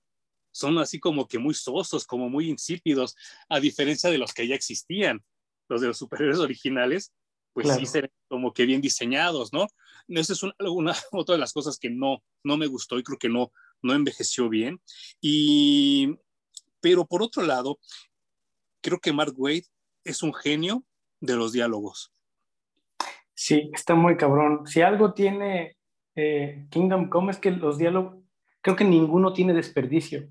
son 0.50 0.78
así 0.78 0.98
como 0.98 1.26
que 1.26 1.38
muy 1.38 1.54
sosos, 1.54 2.06
como 2.06 2.28
muy 2.28 2.48
insípidos, 2.48 3.16
a 3.48 3.60
diferencia 3.60 4.10
de 4.10 4.18
los 4.18 4.32
que 4.32 4.46
ya 4.46 4.54
existían, 4.54 5.24
los 5.68 5.80
de 5.80 5.88
los 5.88 5.98
superiores 5.98 6.38
originales, 6.38 7.12
pues 7.52 7.66
claro. 7.66 7.80
sí 7.80 7.86
se 7.86 8.10
como 8.28 8.52
que 8.52 8.66
bien 8.66 8.80
diseñados, 8.80 9.52
¿no? 9.52 9.66
Esa 10.08 10.32
es 10.32 10.42
una, 10.42 10.54
una, 10.60 10.92
otra 11.12 11.34
de 11.34 11.40
las 11.40 11.52
cosas 11.52 11.78
que 11.78 11.90
no, 11.90 12.22
no 12.44 12.56
me 12.56 12.66
gustó 12.66 12.98
y 12.98 13.02
creo 13.02 13.18
que 13.18 13.28
no, 13.28 13.52
no 13.82 13.94
envejeció 13.94 14.48
bien. 14.48 14.80
Y, 15.20 16.16
pero 16.80 17.06
por 17.06 17.22
otro 17.22 17.42
lado, 17.42 17.78
creo 18.80 19.00
que 19.00 19.12
Mark 19.12 19.34
Wade 19.36 19.66
es 20.04 20.22
un 20.22 20.34
genio 20.34 20.84
de 21.20 21.36
los 21.36 21.52
diálogos. 21.52 22.12
Sí, 23.34 23.70
está 23.72 23.94
muy 23.94 24.16
cabrón. 24.16 24.66
Si 24.66 24.80
algo 24.80 25.14
tiene 25.14 25.76
eh, 26.16 26.66
Kingdom 26.70 27.08
Come 27.08 27.32
es 27.32 27.38
que 27.38 27.50
los 27.50 27.78
diálogos, 27.78 28.16
creo 28.68 28.76
que 28.76 28.84
ninguno 28.84 29.32
tiene 29.32 29.54
desperdicio. 29.54 30.28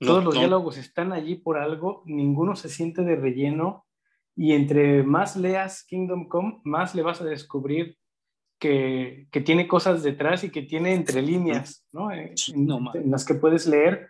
No, 0.00 0.06
Todos 0.06 0.24
los 0.24 0.34
no. 0.34 0.40
diálogos 0.40 0.78
están 0.78 1.12
allí 1.12 1.34
por 1.34 1.58
algo, 1.58 2.02
ninguno 2.06 2.56
se 2.56 2.70
siente 2.70 3.02
de 3.02 3.14
relleno 3.14 3.86
y 4.34 4.52
entre 4.52 5.02
más 5.02 5.36
leas 5.36 5.84
Kingdom 5.84 6.28
Come, 6.28 6.62
más 6.64 6.94
le 6.94 7.02
vas 7.02 7.20
a 7.20 7.26
descubrir 7.26 7.98
que, 8.58 9.28
que, 9.30 9.42
tiene 9.42 9.68
cosas 9.68 10.02
detrás 10.02 10.44
y 10.44 10.50
que 10.50 10.62
tiene 10.62 10.94
entre 10.94 11.20
líneas, 11.20 11.86
¿no? 11.92 12.10
En, 12.10 12.34
en, 12.48 13.10
las 13.10 13.26
que 13.26 13.34
puedes 13.34 13.66
leer. 13.66 14.08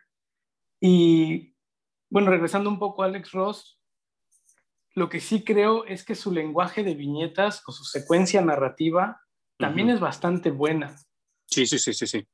Y 0.80 1.56
bueno, 2.08 2.30
regresando 2.30 2.70
un 2.70 2.78
poco 2.78 3.02
a 3.02 3.06
Alex 3.06 3.32
Ross, 3.32 3.80
lo 4.94 5.08
que 5.08 5.18
sí 5.18 5.42
creo 5.42 5.84
es 5.84 6.04
que 6.04 6.14
su 6.14 6.30
lenguaje 6.30 6.84
de 6.84 6.94
viñetas 6.94 7.60
o 7.66 7.72
su 7.72 7.82
secuencia 7.82 8.40
narrativa 8.40 9.20
también 9.58 9.90
es 9.90 9.98
bastante 9.98 10.52
buena. 10.52 10.96
Sí, 11.46 11.66
sí, 11.66 11.80
sí, 11.80 11.92
sí, 11.92 12.06
sí. 12.06 12.24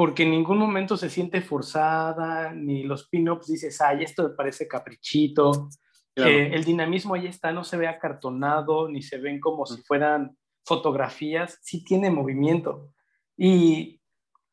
Porque 0.00 0.22
en 0.22 0.30
ningún 0.30 0.56
momento 0.56 0.96
se 0.96 1.10
siente 1.10 1.42
forzada, 1.42 2.54
ni 2.54 2.84
los 2.84 3.06
pin-ups 3.10 3.48
dices, 3.48 3.82
ay, 3.82 4.04
esto 4.04 4.22
me 4.22 4.34
parece 4.34 4.66
caprichito. 4.66 5.68
Eh, 6.16 6.52
el 6.54 6.64
dinamismo 6.64 7.12
ahí 7.12 7.26
está, 7.26 7.52
no 7.52 7.64
se 7.64 7.76
ve 7.76 7.86
acartonado, 7.86 8.88
ni 8.88 9.02
se 9.02 9.18
ven 9.18 9.38
como 9.38 9.66
si 9.66 9.82
fueran 9.82 10.38
fotografías, 10.64 11.58
sí 11.60 11.84
tiene 11.84 12.10
movimiento. 12.10 12.94
Y 13.36 14.00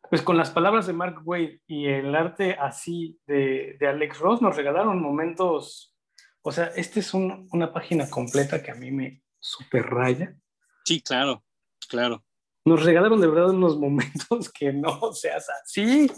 pues 0.09 0.21
con 0.21 0.35
las 0.35 0.51
palabras 0.51 0.85
de 0.85 0.91
Mark 0.91 1.21
Wade 1.23 1.61
y 1.65 1.85
el 1.85 2.13
arte 2.13 2.57
así 2.59 3.17
de, 3.25 3.77
de 3.79 3.87
Alex 3.87 4.19
Ross 4.19 4.41
nos 4.41 4.57
regalaron 4.57 5.01
momentos, 5.01 5.95
o 6.41 6.51
sea, 6.51 6.65
esta 6.75 6.99
es 6.99 7.13
una 7.13 7.71
página 7.71 8.09
completa 8.09 8.61
que 8.61 8.71
a 8.71 8.75
mí 8.75 8.91
me 8.91 9.23
super 9.39 9.85
raya. 9.85 10.37
Sí, 10.83 10.99
claro, 10.99 11.45
claro. 11.87 12.26
Nos 12.67 12.83
regalaron 12.83 13.21
de 13.21 13.27
verdad 13.27 13.51
unos 13.51 13.77
momentos 13.77 14.51
que 14.53 14.73
no 14.73 15.13
seas 15.13 15.47
así. 15.49 16.11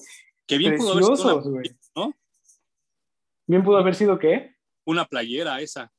Que 0.47 0.57
bien 0.57 0.77
pudo 0.77 0.93
haber 0.93 1.15
sido 1.15 1.43
¿no? 1.95 2.13
Bien 3.45 3.63
pudo 3.63 3.77
haber 3.77 3.93
sido 3.93 4.17
qué? 4.17 4.55
Una 4.83 5.05
playera 5.05 5.61
esa. 5.61 5.93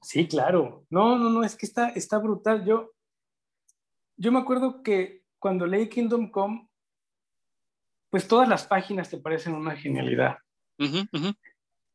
Sí, 0.00 0.26
claro. 0.26 0.86
No, 0.88 1.18
no, 1.18 1.28
no, 1.28 1.44
es 1.44 1.54
que 1.54 1.66
está, 1.66 1.90
está 1.90 2.16
brutal. 2.18 2.64
Yo, 2.64 2.92
yo 4.16 4.32
me 4.32 4.38
acuerdo 4.38 4.82
que 4.82 5.24
cuando 5.38 5.66
leí 5.66 5.90
Kingdom 5.90 6.30
Come, 6.30 6.66
pues 8.08 8.26
todas 8.26 8.48
las 8.48 8.66
páginas 8.66 9.10
te 9.10 9.18
parecen 9.18 9.52
una 9.54 9.76
genialidad. 9.76 10.38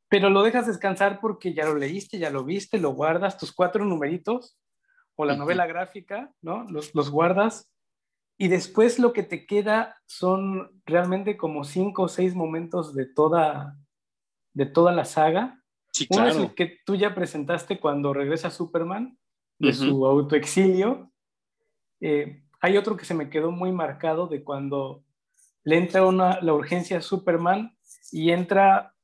Pero 0.10 0.30
lo 0.30 0.44
dejas 0.44 0.68
descansar 0.68 1.20
porque 1.20 1.56
ya 1.56 1.66
lo 1.66 1.76
leíste, 1.76 2.20
ya 2.20 2.30
lo 2.30 2.44
viste, 2.44 2.78
lo 2.78 2.92
guardas, 2.92 3.40
tus 3.40 3.52
cuatro 3.52 3.84
numeritos 3.84 4.60
o 5.16 5.26
la 5.26 5.36
novela 5.36 5.68
gráfica, 5.68 6.34
¿no? 6.42 6.64
Los, 6.70 6.94
los 6.96 7.10
guardas 7.10 7.74
y 8.38 8.48
después 8.48 9.00
lo 9.00 9.14
que 9.14 9.24
te 9.24 9.46
queda 9.46 9.96
son 10.06 10.82
realmente 10.86 11.38
como 11.38 11.64
cinco 11.64 12.04
o 12.04 12.08
seis 12.08 12.36
momentos 12.36 12.96
de 12.96 13.06
toda, 13.06 13.78
de 14.54 14.66
toda 14.66 14.92
la 14.92 15.06
saga. 15.06 15.64
Sí, 15.92 16.08
claro. 16.08 16.24
Uno 16.24 16.32
es 16.32 16.50
el 16.50 16.56
que 16.56 16.80
tú 16.86 16.96
ya 16.96 17.14
presentaste 17.14 17.80
cuando 17.80 18.14
regresa 18.14 18.50
Superman 18.50 19.18
de 19.60 19.72
su 19.72 20.06
autoexilio. 20.06 21.12
Eh, 22.02 22.44
hay 22.60 22.78
otro 22.78 22.98
que 22.98 23.06
se 23.06 23.14
me 23.14 23.30
quedó 23.30 23.52
muy 23.52 23.72
marcado 23.72 24.28
de 24.28 24.44
cuando 24.44 25.06
le 25.64 25.78
entra 25.78 26.06
una, 26.06 26.42
la 26.42 26.54
urgencia 26.54 26.98
a 26.98 27.02
Superman 27.02 27.78
y 28.12 28.32
entra, 28.32 28.96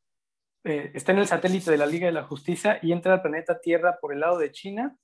eh, 0.63 0.91
está 0.95 1.11
en 1.11 1.19
el 1.19 1.27
satélite 1.27 1.71
de 1.71 1.77
la 1.77 1.85
Liga 1.85 2.07
de 2.07 2.13
la 2.13 2.23
Justicia 2.23 2.79
y 2.81 2.91
entra 2.91 3.13
al 3.13 3.21
planeta 3.21 3.61
Tierra 3.61 3.99
por 4.01 4.11
el 4.11 4.21
lado 4.21 4.39
de 4.39 4.51
China 4.51 4.97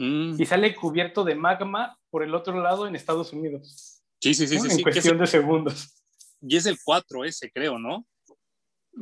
mm. 0.00 0.40
y 0.40 0.46
sale 0.46 0.74
cubierto 0.74 1.22
de 1.22 1.34
magma 1.34 1.96
por 2.10 2.24
el 2.24 2.34
otro 2.34 2.60
lado 2.60 2.86
en 2.86 2.96
Estados 2.96 3.32
Unidos. 3.32 4.02
Sí, 4.20 4.34
sí, 4.34 4.46
sí. 4.46 4.56
En 4.56 4.70
sí, 4.70 4.82
cuestión 4.82 5.18
de 5.18 5.26
segundos. 5.26 6.02
Y 6.42 6.56
es 6.56 6.66
el 6.66 6.78
4 6.82 7.24
ese, 7.24 7.50
creo, 7.52 7.78
¿no? 7.78 8.04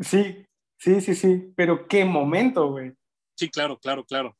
Sí, 0.02 0.44
sí, 0.76 1.00
sí, 1.00 1.14
sí. 1.14 1.52
Pero 1.56 1.88
qué 1.88 2.04
momento, 2.04 2.70
güey. 2.70 2.92
Sí, 3.34 3.48
claro, 3.48 3.78
claro, 3.78 4.04
claro 4.04 4.36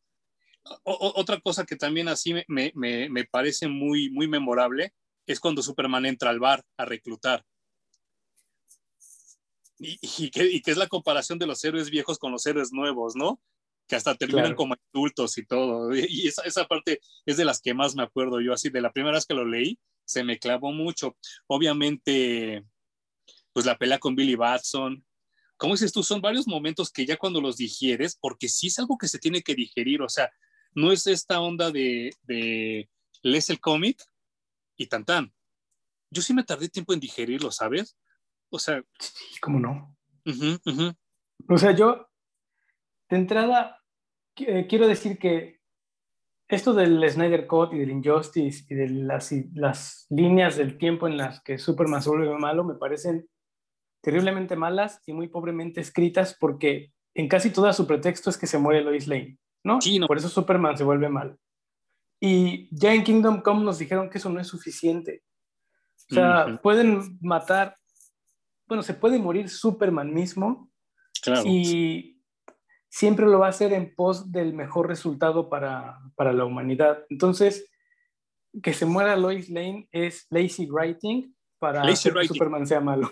otra 0.84 1.40
cosa 1.40 1.64
que 1.64 1.76
también 1.76 2.08
así 2.08 2.34
me, 2.34 2.44
me, 2.74 3.08
me, 3.08 3.24
parece 3.24 3.68
muy, 3.68 4.10
muy 4.10 4.28
memorable 4.28 4.92
es 5.26 5.40
cuando 5.40 5.62
Superman 5.62 6.06
entra 6.06 6.30
al 6.30 6.40
bar 6.40 6.64
a 6.76 6.84
reclutar. 6.84 7.44
Y, 9.78 9.98
y, 10.02 10.30
que, 10.30 10.70
es 10.70 10.76
la 10.76 10.88
comparación 10.88 11.38
de 11.38 11.46
los 11.46 11.62
héroes 11.64 11.90
viejos 11.90 12.18
con 12.18 12.32
los 12.32 12.44
héroes 12.46 12.72
nuevos, 12.72 13.14
¿no? 13.14 13.40
Que 13.88 13.96
hasta 13.96 14.14
terminan 14.14 14.54
como 14.54 14.76
adultos 14.92 15.38
y 15.38 15.46
todo. 15.46 15.94
Y 15.96 16.28
esa, 16.28 16.42
esa 16.42 16.66
parte 16.66 17.00
es 17.26 17.36
de 17.36 17.44
las 17.44 17.60
que 17.60 17.74
más 17.74 17.96
me 17.96 18.02
acuerdo 18.02 18.40
yo, 18.40 18.52
así 18.52 18.68
de 18.68 18.82
la 18.82 18.92
primera 18.92 19.16
vez 19.16 19.26
que 19.26 19.34
lo 19.34 19.44
leí, 19.44 19.78
se 20.04 20.22
me 20.24 20.38
clavó 20.38 20.72
mucho. 20.72 21.16
Obviamente, 21.46 22.64
pues 23.52 23.66
la 23.66 23.78
pelea 23.78 23.98
con 23.98 24.14
Billy 24.14 24.34
Batson, 24.34 25.04
como 25.58 25.74
dices 25.74 25.92
tú, 25.92 26.04
son 26.04 26.20
varios 26.20 26.46
momentos 26.46 26.90
que 26.90 27.04
ya 27.04 27.16
cuando 27.16 27.40
los 27.40 27.56
digieres, 27.56 28.16
porque 28.20 28.48
sí 28.48 28.68
es 28.68 28.78
algo 28.78 28.96
que 28.96 29.08
se 29.08 29.18
tiene 29.18 29.42
que 29.42 29.56
digerir, 29.56 30.00
o 30.02 30.08
sea, 30.08 30.30
no 30.72 30.92
es 30.92 31.06
esta 31.08 31.40
onda 31.40 31.72
de, 31.72 32.14
de 32.22 32.88
lees 33.22 33.50
el 33.50 33.58
cómic 33.58 34.00
y 34.76 34.86
tan 34.86 35.04
tan. 35.04 35.34
Yo 36.10 36.22
sí 36.22 36.32
me 36.32 36.44
tardé 36.44 36.68
tiempo 36.68 36.94
en 36.94 37.00
digerirlo, 37.00 37.50
¿sabes? 37.50 37.98
O 38.50 38.58
sea... 38.60 38.82
Sí, 39.00 39.40
¿cómo 39.40 39.58
no? 39.58 39.96
O 41.48 41.58
sea, 41.58 41.74
yo, 41.74 42.08
de 43.10 43.16
entrada, 43.16 43.77
eh, 44.40 44.66
quiero 44.68 44.86
decir 44.86 45.18
que 45.18 45.58
esto 46.48 46.72
del 46.72 47.08
Snyder 47.08 47.46
Cut 47.46 47.74
y 47.74 47.78
del 47.78 47.90
Injustice 47.90 48.64
y 48.68 48.74
de 48.74 48.88
las, 48.88 49.32
las 49.54 50.06
líneas 50.08 50.56
del 50.56 50.78
tiempo 50.78 51.06
en 51.06 51.16
las 51.16 51.42
que 51.42 51.58
Superman 51.58 52.02
se 52.02 52.08
vuelve 52.08 52.38
malo 52.38 52.64
me 52.64 52.74
parecen 52.74 53.28
terriblemente 54.02 54.56
malas 54.56 55.02
y 55.06 55.12
muy 55.12 55.28
pobremente 55.28 55.80
escritas 55.80 56.36
porque 56.38 56.92
en 57.14 57.28
casi 57.28 57.50
toda 57.50 57.72
su 57.72 57.86
pretexto 57.86 58.30
es 58.30 58.38
que 58.38 58.46
se 58.46 58.58
muere 58.58 58.82
Lois 58.82 59.06
Lane. 59.06 59.38
¿no? 59.64 59.78
Por 60.06 60.16
eso 60.16 60.28
Superman 60.28 60.76
se 60.76 60.84
vuelve 60.84 61.08
mal. 61.08 61.36
Y 62.20 62.68
ya 62.76 62.94
en 62.94 63.04
Kingdom 63.04 63.42
Come 63.42 63.64
nos 63.64 63.78
dijeron 63.78 64.10
que 64.10 64.18
eso 64.18 64.30
no 64.30 64.40
es 64.40 64.46
suficiente. 64.46 65.22
O 66.10 66.14
sea, 66.14 66.58
pueden 66.62 67.18
matar, 67.20 67.76
bueno, 68.66 68.82
se 68.82 68.94
puede 68.94 69.18
morir 69.18 69.48
Superman 69.48 70.12
mismo 70.12 70.70
y 71.44 72.17
siempre 72.88 73.26
lo 73.26 73.38
va 73.38 73.46
a 73.46 73.50
hacer 73.50 73.72
en 73.72 73.94
pos 73.94 74.32
del 74.32 74.54
mejor 74.54 74.88
resultado 74.88 75.48
para, 75.48 75.98
para 76.16 76.32
la 76.32 76.44
humanidad. 76.44 77.04
Entonces, 77.10 77.70
que 78.62 78.72
se 78.72 78.86
muera 78.86 79.16
Lois 79.16 79.48
Lane 79.50 79.88
es 79.92 80.26
lazy 80.30 80.66
writing 80.66 81.34
para 81.58 81.82
que 81.82 81.96
Superman 81.96 82.66
sea 82.66 82.80
malo. 82.80 83.10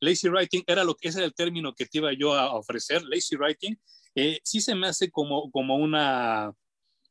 Lazy 0.00 0.28
writing 0.28 0.62
era 0.66 0.84
lo 0.84 0.94
que 0.94 1.08
ese 1.08 1.18
era 1.18 1.26
el 1.26 1.34
término 1.34 1.74
que 1.74 1.86
te 1.86 1.98
iba 1.98 2.12
yo 2.12 2.34
a 2.34 2.54
ofrecer, 2.54 3.02
lazy 3.02 3.36
writing, 3.36 3.76
eh, 4.14 4.40
sí 4.42 4.60
se 4.60 4.74
me 4.74 4.88
hace 4.88 5.10
como, 5.10 5.50
como 5.50 5.76
una, 5.76 6.52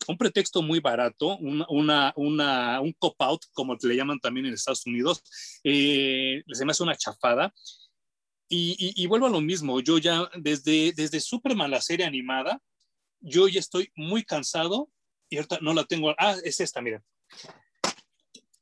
un 0.07 0.17
pretexto 0.17 0.62
muy 0.62 0.79
barato, 0.79 1.38
una, 1.38 2.13
una, 2.15 2.81
un 2.81 2.93
cop-out, 2.93 3.41
como 3.53 3.75
le 3.81 3.95
llaman 3.95 4.19
también 4.19 4.47
en 4.47 4.53
Estados 4.53 4.85
Unidos, 4.85 5.21
eh, 5.63 6.41
se 6.51 6.65
me 6.65 6.71
hace 6.71 6.83
una 6.83 6.95
chafada. 6.95 7.53
Y, 8.51 8.93
y, 8.95 9.05
vuelvo 9.05 9.27
a 9.27 9.29
lo 9.29 9.41
mismo, 9.41 9.79
yo 9.79 9.99
ya 9.99 10.27
desde, 10.35 10.91
desde 10.93 11.19
Superman, 11.19 11.69
la 11.69 11.81
serie 11.81 12.07
animada, 12.07 12.59
yo 13.19 13.47
ya 13.47 13.59
estoy 13.59 13.91
muy 13.95 14.23
cansado 14.23 14.89
y 15.29 15.38
ahorita 15.38 15.59
no 15.62 15.73
la 15.73 15.83
tengo, 15.83 16.15
ah, 16.17 16.35
es 16.43 16.59
esta, 16.59 16.81
miren. 16.81 17.03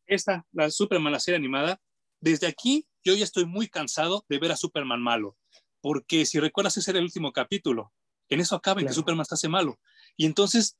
Esta, 0.05 0.45
la 0.51 0.69
Superman, 0.69 1.13
la 1.13 1.21
serie 1.21 1.37
animada, 1.37 1.79
desde 2.19 2.47
aquí 2.47 2.85
yo 3.03 3.15
ya 3.15 3.23
estoy 3.23 3.45
muy 3.45 3.69
cansado 3.69 4.25
de 4.27 4.39
ver 4.39 4.51
a 4.51 4.57
Superman 4.57 5.01
malo, 5.01 5.37
porque 5.79 6.25
si 6.25 6.39
recuerdas 6.39 6.75
ese 6.75 6.91
era 6.91 6.99
el 6.99 7.05
último 7.05 7.31
capítulo, 7.31 7.93
en 8.27 8.41
eso 8.41 8.55
acaba, 8.55 8.81
en 8.81 8.87
que 8.87 8.93
Superman 8.93 9.25
se 9.25 9.35
hace 9.35 9.47
malo. 9.47 9.79
Y 10.17 10.25
entonces, 10.25 10.77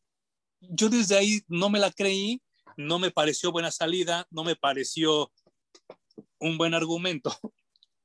yo 0.60 0.90
desde 0.90 1.18
ahí 1.18 1.42
no 1.48 1.70
me 1.70 1.80
la 1.80 1.92
creí, 1.92 2.42
no 2.76 3.00
me 3.00 3.12
pareció 3.12 3.54
buena 3.54 3.72
salida, 3.72 4.28
no 4.30 4.44
me 4.44 4.58
pareció 4.58 5.32
un 6.40 6.58
buen 6.58 6.74
argumento. 6.74 7.34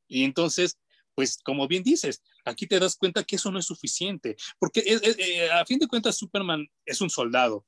Y 0.08 0.24
entonces, 0.24 0.76
pues 1.14 1.38
como 1.44 1.68
bien 1.68 1.83
dices, 1.83 2.22
aquí 2.44 2.66
te 2.66 2.79
das 2.79 2.96
cuenta 2.96 3.25
que 3.25 3.37
eso 3.37 3.51
no 3.51 3.59
es 3.59 3.66
suficiente, 3.66 4.37
porque 4.59 4.83
eh, 4.87 5.51
a 5.51 5.64
fin 5.66 5.79
de 5.79 5.88
cuentas 5.88 6.16
Superman 6.16 6.66
es 6.85 7.01
un 7.01 7.11
soldado 7.11 7.66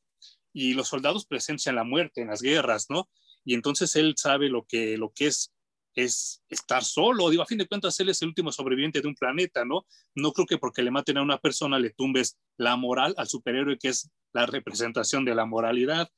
y 0.53 0.75
los 0.75 0.89
soldados 0.89 1.27
presencian 1.27 1.75
la 1.75 1.85
muerte 1.85 2.23
en 2.23 2.29
las 2.29 2.41
guerras, 2.41 2.87
¿no? 2.89 3.11
Y 3.45 3.55
entonces 3.55 3.95
él 3.97 4.15
sabe 4.17 4.49
lo 4.49 4.65
que, 4.67 4.97
lo 4.97 5.13
que 5.13 5.27
es 5.27 5.55
es 5.95 6.43
estar 6.49 6.85
solo. 6.85 7.31
Digo, 7.31 7.43
a 7.43 7.47
fin 7.47 7.59
de 7.59 7.67
cuentas, 7.67 7.99
él 8.01 8.09
es 8.09 8.21
el 8.23 8.29
último 8.29 8.53
sobreviviente 8.53 9.01
de 9.01 9.09
un 9.09 9.15
planeta, 9.15 9.65
¿no? 9.65 9.87
No 10.15 10.33
creo 10.33 10.47
que 10.47 10.59
porque 10.59 10.83
le 10.83 10.91
maten 10.91 11.19
a 11.19 11.23
una 11.23 11.39
persona 11.39 11.79
le 11.79 11.91
tumbes 11.91 12.37
la 12.57 12.77
moral 12.77 13.15
al 13.17 13.29
superhéroe, 13.29 13.79
que 13.79 13.89
es 13.89 14.11
la 14.33 14.47
representación 14.47 15.25
de 15.25 15.35
la 15.35 15.47
moralidad. 15.47 16.11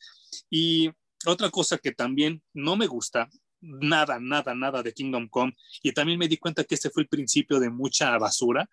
Y 0.50 0.90
otra 1.26 1.50
cosa 1.50 1.78
que 1.78 1.92
también 1.92 2.42
no 2.54 2.76
me 2.76 2.86
gusta, 2.86 3.28
nada, 3.60 4.18
nada, 4.20 4.54
nada 4.54 4.82
de 4.82 4.92
Kingdom 4.92 5.28
Come, 5.28 5.56
y 5.82 5.92
también 5.92 6.18
me 6.18 6.28
di 6.28 6.36
cuenta 6.36 6.64
que 6.64 6.74
este 6.74 6.90
fue 6.90 7.02
el 7.02 7.08
principio 7.08 7.60
de 7.60 7.70
mucha 7.70 8.16
basura, 8.18 8.68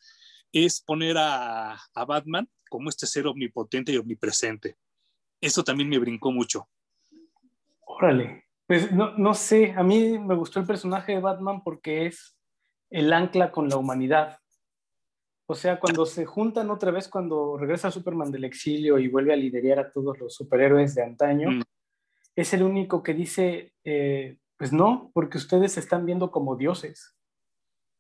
es 0.51 0.81
poner 0.81 1.17
a, 1.17 1.73
a 1.73 2.05
Batman 2.05 2.47
como 2.69 2.89
este 2.89 3.07
ser 3.07 3.27
omnipotente 3.27 3.91
y 3.91 3.97
omnipresente. 3.97 4.77
Eso 5.41 5.63
también 5.63 5.89
me 5.89 5.99
brincó 5.99 6.31
mucho. 6.31 6.69
Órale, 7.81 8.45
pues 8.65 8.91
no, 8.91 9.17
no 9.17 9.33
sé, 9.33 9.73
a 9.75 9.83
mí 9.83 10.17
me 10.17 10.35
gustó 10.35 10.59
el 10.59 10.65
personaje 10.65 11.13
de 11.13 11.19
Batman 11.19 11.63
porque 11.63 12.05
es 12.05 12.37
el 12.89 13.11
ancla 13.11 13.51
con 13.51 13.67
la 13.67 13.77
humanidad. 13.77 14.39
O 15.45 15.55
sea, 15.55 15.79
cuando 15.79 16.05
se 16.05 16.25
juntan 16.25 16.69
otra 16.69 16.91
vez, 16.91 17.09
cuando 17.09 17.57
regresa 17.57 17.91
Superman 17.91 18.31
del 18.31 18.45
exilio 18.45 18.97
y 18.97 19.09
vuelve 19.09 19.33
a 19.33 19.35
liderar 19.35 19.79
a 19.79 19.91
todos 19.91 20.17
los 20.17 20.33
superhéroes 20.33 20.95
de 20.95 21.03
antaño, 21.03 21.51
mm. 21.51 21.61
es 22.35 22.53
el 22.53 22.63
único 22.63 23.03
que 23.03 23.13
dice, 23.13 23.73
eh, 23.83 24.37
pues 24.63 24.71
no, 24.71 25.11
porque 25.13 25.37
ustedes 25.37 25.73
se 25.73 25.81
están 25.81 26.05
viendo 26.05 26.31
como 26.31 26.55
dioses. 26.55 27.17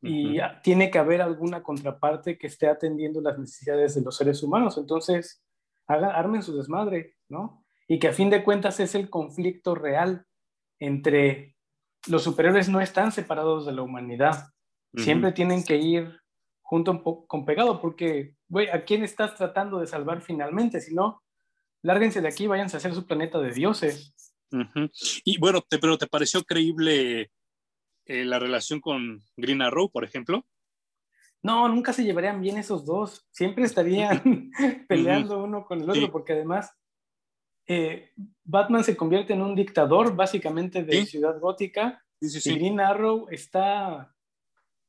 Y 0.01 0.37
tiene 0.63 0.89
que 0.89 0.97
haber 0.97 1.21
alguna 1.21 1.61
contraparte 1.61 2.37
que 2.37 2.47
esté 2.47 2.69
atendiendo 2.69 3.19
las 3.19 3.37
necesidades 3.37 3.95
de 3.95 4.01
los 4.01 4.15
seres 4.15 4.41
humanos. 4.43 4.77
Entonces, 4.77 5.43
haga, 5.87 6.15
armen 6.15 6.41
su 6.41 6.55
desmadre, 6.55 7.17
¿no? 7.27 7.65
Y 7.85 7.99
que 7.99 8.07
a 8.07 8.13
fin 8.13 8.29
de 8.29 8.45
cuentas 8.45 8.79
es 8.79 8.95
el 8.95 9.09
conflicto 9.09 9.75
real 9.75 10.25
entre 10.79 11.57
los 12.07 12.23
superiores 12.23 12.69
no 12.69 12.79
están 12.79 13.11
separados 13.11 13.65
de 13.65 13.73
la 13.73 13.81
humanidad. 13.81 14.47
Siempre 14.95 15.33
tienen 15.33 15.65
que 15.65 15.75
ir 15.75 16.17
junto 16.61 17.27
con 17.27 17.43
pegado, 17.43 17.81
porque, 17.81 18.37
güey, 18.47 18.69
¿a 18.69 18.85
quién 18.85 19.03
estás 19.03 19.35
tratando 19.35 19.81
de 19.81 19.87
salvar 19.87 20.21
finalmente? 20.21 20.79
Si 20.79 20.95
no, 20.95 21.21
lárguense 21.81 22.21
de 22.21 22.29
aquí, 22.29 22.47
váyanse 22.47 22.77
a 22.77 22.79
hacer 22.79 22.95
su 22.95 23.05
planeta 23.05 23.37
de 23.39 23.51
dioses. 23.51 24.32
Y 25.23 25.37
bueno, 25.37 25.61
te, 25.61 25.79
pero 25.79 25.97
¿te 25.97 26.07
pareció 26.07 26.43
creíble 26.43 27.31
eh, 28.05 28.25
la 28.25 28.39
relación 28.39 28.79
con 28.79 29.23
Green 29.35 29.61
Arrow, 29.61 29.89
por 29.89 30.03
ejemplo? 30.03 30.45
No, 31.41 31.67
nunca 31.67 31.91
se 31.91 32.03
llevarían 32.03 32.41
bien 32.41 32.57
esos 32.57 32.85
dos. 32.85 33.25
Siempre 33.31 33.65
estarían 33.65 34.51
peleando 34.87 35.43
uno 35.43 35.65
con 35.65 35.81
el 35.81 35.89
otro, 35.89 36.11
porque 36.11 36.33
además 36.33 36.71
eh, 37.67 38.11
Batman 38.43 38.83
se 38.83 38.95
convierte 38.95 39.33
en 39.33 39.41
un 39.41 39.55
dictador 39.55 40.15
básicamente 40.15 40.83
de 40.83 41.05
Ciudad 41.05 41.39
Gótica 41.39 42.03
y 42.19 42.55
Green 42.55 42.79
Arrow 42.79 43.27
está 43.29 44.13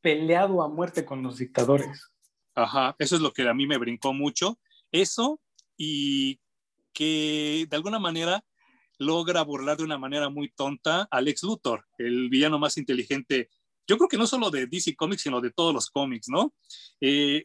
peleado 0.01 0.63
a 0.63 0.69
muerte 0.69 1.05
con 1.05 1.23
los 1.23 1.39
dictadores. 1.39 2.13
Ajá, 2.55 2.95
eso 2.99 3.17
es 3.17 3.21
lo 3.23 3.33
que 3.33 3.49
a 3.49 3.55
mí 3.55 3.67
me 3.67 3.79
brincó 3.79 4.13
mucho. 4.13 4.59
Eso 4.93 5.41
y 5.77 6.39
que 6.93 7.67
de 7.69 7.77
alguna 7.77 7.99
manera 7.99 8.45
logra 8.99 9.43
burlar 9.43 9.77
de 9.77 9.85
una 9.85 9.99
manera 9.99 10.29
muy 10.29 10.51
tonta 10.51 11.09
a 11.11 11.21
Lex 11.21 11.43
Luthor, 11.43 11.87
el 11.99 12.29
villano 12.29 12.59
más 12.59 12.77
inteligente, 12.79 13.51
yo 13.87 13.97
creo 13.99 14.09
que 14.09 14.17
no 14.17 14.27
solo 14.27 14.51
de 14.51 14.67
DC 14.67 14.97
Comics, 14.97 15.23
sino 15.23 15.41
de 15.41 15.51
todos 15.51 15.75
los 15.75 15.91
cómics, 15.91 16.29
¿no? 16.29 16.55
Eh, 17.01 17.45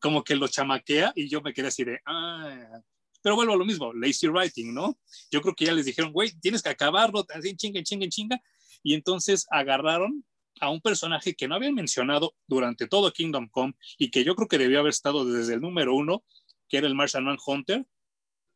como 0.00 0.24
que 0.24 0.36
lo 0.36 0.48
chamaquea 0.48 1.12
y 1.14 1.28
yo 1.28 1.40
me 1.40 1.52
quedé 1.52 1.68
así 1.68 1.84
de, 1.84 2.00
ah, 2.06 2.80
pero 3.22 3.34
vuelvo 3.34 3.54
a 3.54 3.56
lo 3.56 3.64
mismo, 3.64 3.92
lazy 3.92 4.28
writing, 4.28 4.72
¿no? 4.72 4.98
Yo 5.30 5.40
creo 5.40 5.54
que 5.54 5.66
ya 5.66 5.72
les 5.72 5.86
dijeron, 5.86 6.12
güey, 6.12 6.30
tienes 6.40 6.62
que 6.62 6.68
acabarlo, 6.68 7.24
así 7.34 7.56
chinga, 7.56 7.82
chinga, 7.82 8.08
chinga, 8.08 8.40
y 8.82 8.94
entonces 8.94 9.46
agarraron 9.50 10.24
a 10.60 10.70
un 10.70 10.80
personaje 10.80 11.34
que 11.34 11.48
no 11.48 11.54
habían 11.54 11.74
mencionado 11.74 12.34
durante 12.46 12.86
todo 12.86 13.12
Kingdom 13.12 13.48
Come 13.48 13.74
y 13.98 14.10
que 14.10 14.24
yo 14.24 14.34
creo 14.34 14.48
que 14.48 14.58
debió 14.58 14.80
haber 14.80 14.90
estado 14.90 15.24
desde 15.24 15.54
el 15.54 15.60
número 15.60 15.94
uno, 15.94 16.24
que 16.68 16.78
era 16.78 16.86
el 16.86 16.94
Martian 16.94 17.24
Manhunter, 17.24 17.84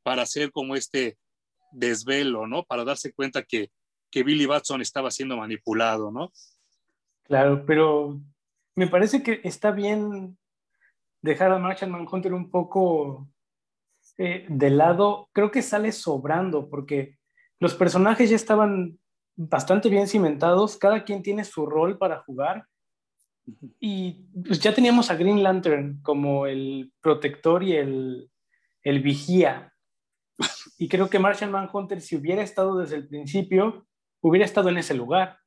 para 0.03 0.22
hacer 0.22 0.50
como 0.50 0.76
este 0.76 1.18
desvelo, 1.72 2.46
¿no? 2.46 2.64
Para 2.64 2.85
darse 2.85 3.12
cuenta 3.12 3.42
que, 3.42 3.70
que 4.11 4.22
Billy 4.22 4.46
Batson 4.46 4.80
estaba 4.80 5.11
siendo 5.11 5.37
manipulado, 5.37 6.11
¿no? 6.11 6.33
Claro, 7.24 7.64
pero 7.64 8.20
me 8.74 8.88
parece 8.88 9.22
que 9.22 9.40
está 9.44 9.70
bien 9.70 10.37
dejar 11.22 11.52
a 11.52 11.59
Martian 11.59 11.90
Manhunter 11.90 12.35
un 12.35 12.50
poco 12.50 13.28
eh, 14.18 14.46
de 14.48 14.70
lado. 14.70 15.28
Creo 15.33 15.50
que 15.50 15.62
sale 15.62 15.92
sobrando 15.92 16.68
porque 16.68 17.18
los 17.59 17.74
personajes 17.74 18.30
ya 18.30 18.37
estaban 18.37 18.98
bastante 19.37 19.88
bien 19.88 20.09
cimentados, 20.09 20.76
cada 20.76 21.04
quien 21.04 21.22
tiene 21.22 21.44
su 21.44 21.66
rol 21.66 21.98
para 21.98 22.20
jugar. 22.22 22.66
Y 23.78 24.24
pues 24.46 24.61
ya 24.61 24.74
teníamos 24.74 25.11
a 25.11 25.16
Green 25.16 25.42
Lantern 25.42 26.00
como 26.02 26.46
el 26.46 26.92
protector 27.00 27.62
y 27.62 27.76
el, 27.76 28.30
el 28.83 29.00
vigía 29.00 29.72
y 30.81 30.88
creo 30.88 31.11
que 31.11 31.19
Martian 31.19 31.51
Manhunter, 31.51 32.01
si 32.01 32.16
hubiera 32.16 32.43
estado 32.43 32.79
desde 32.79 32.97
el 32.97 33.07
principio, 33.07 33.87
hubiera 34.23 34.47
estado 34.47 34.71
en 34.71 34.79
ese 34.79 34.95
lugar. 34.95 35.38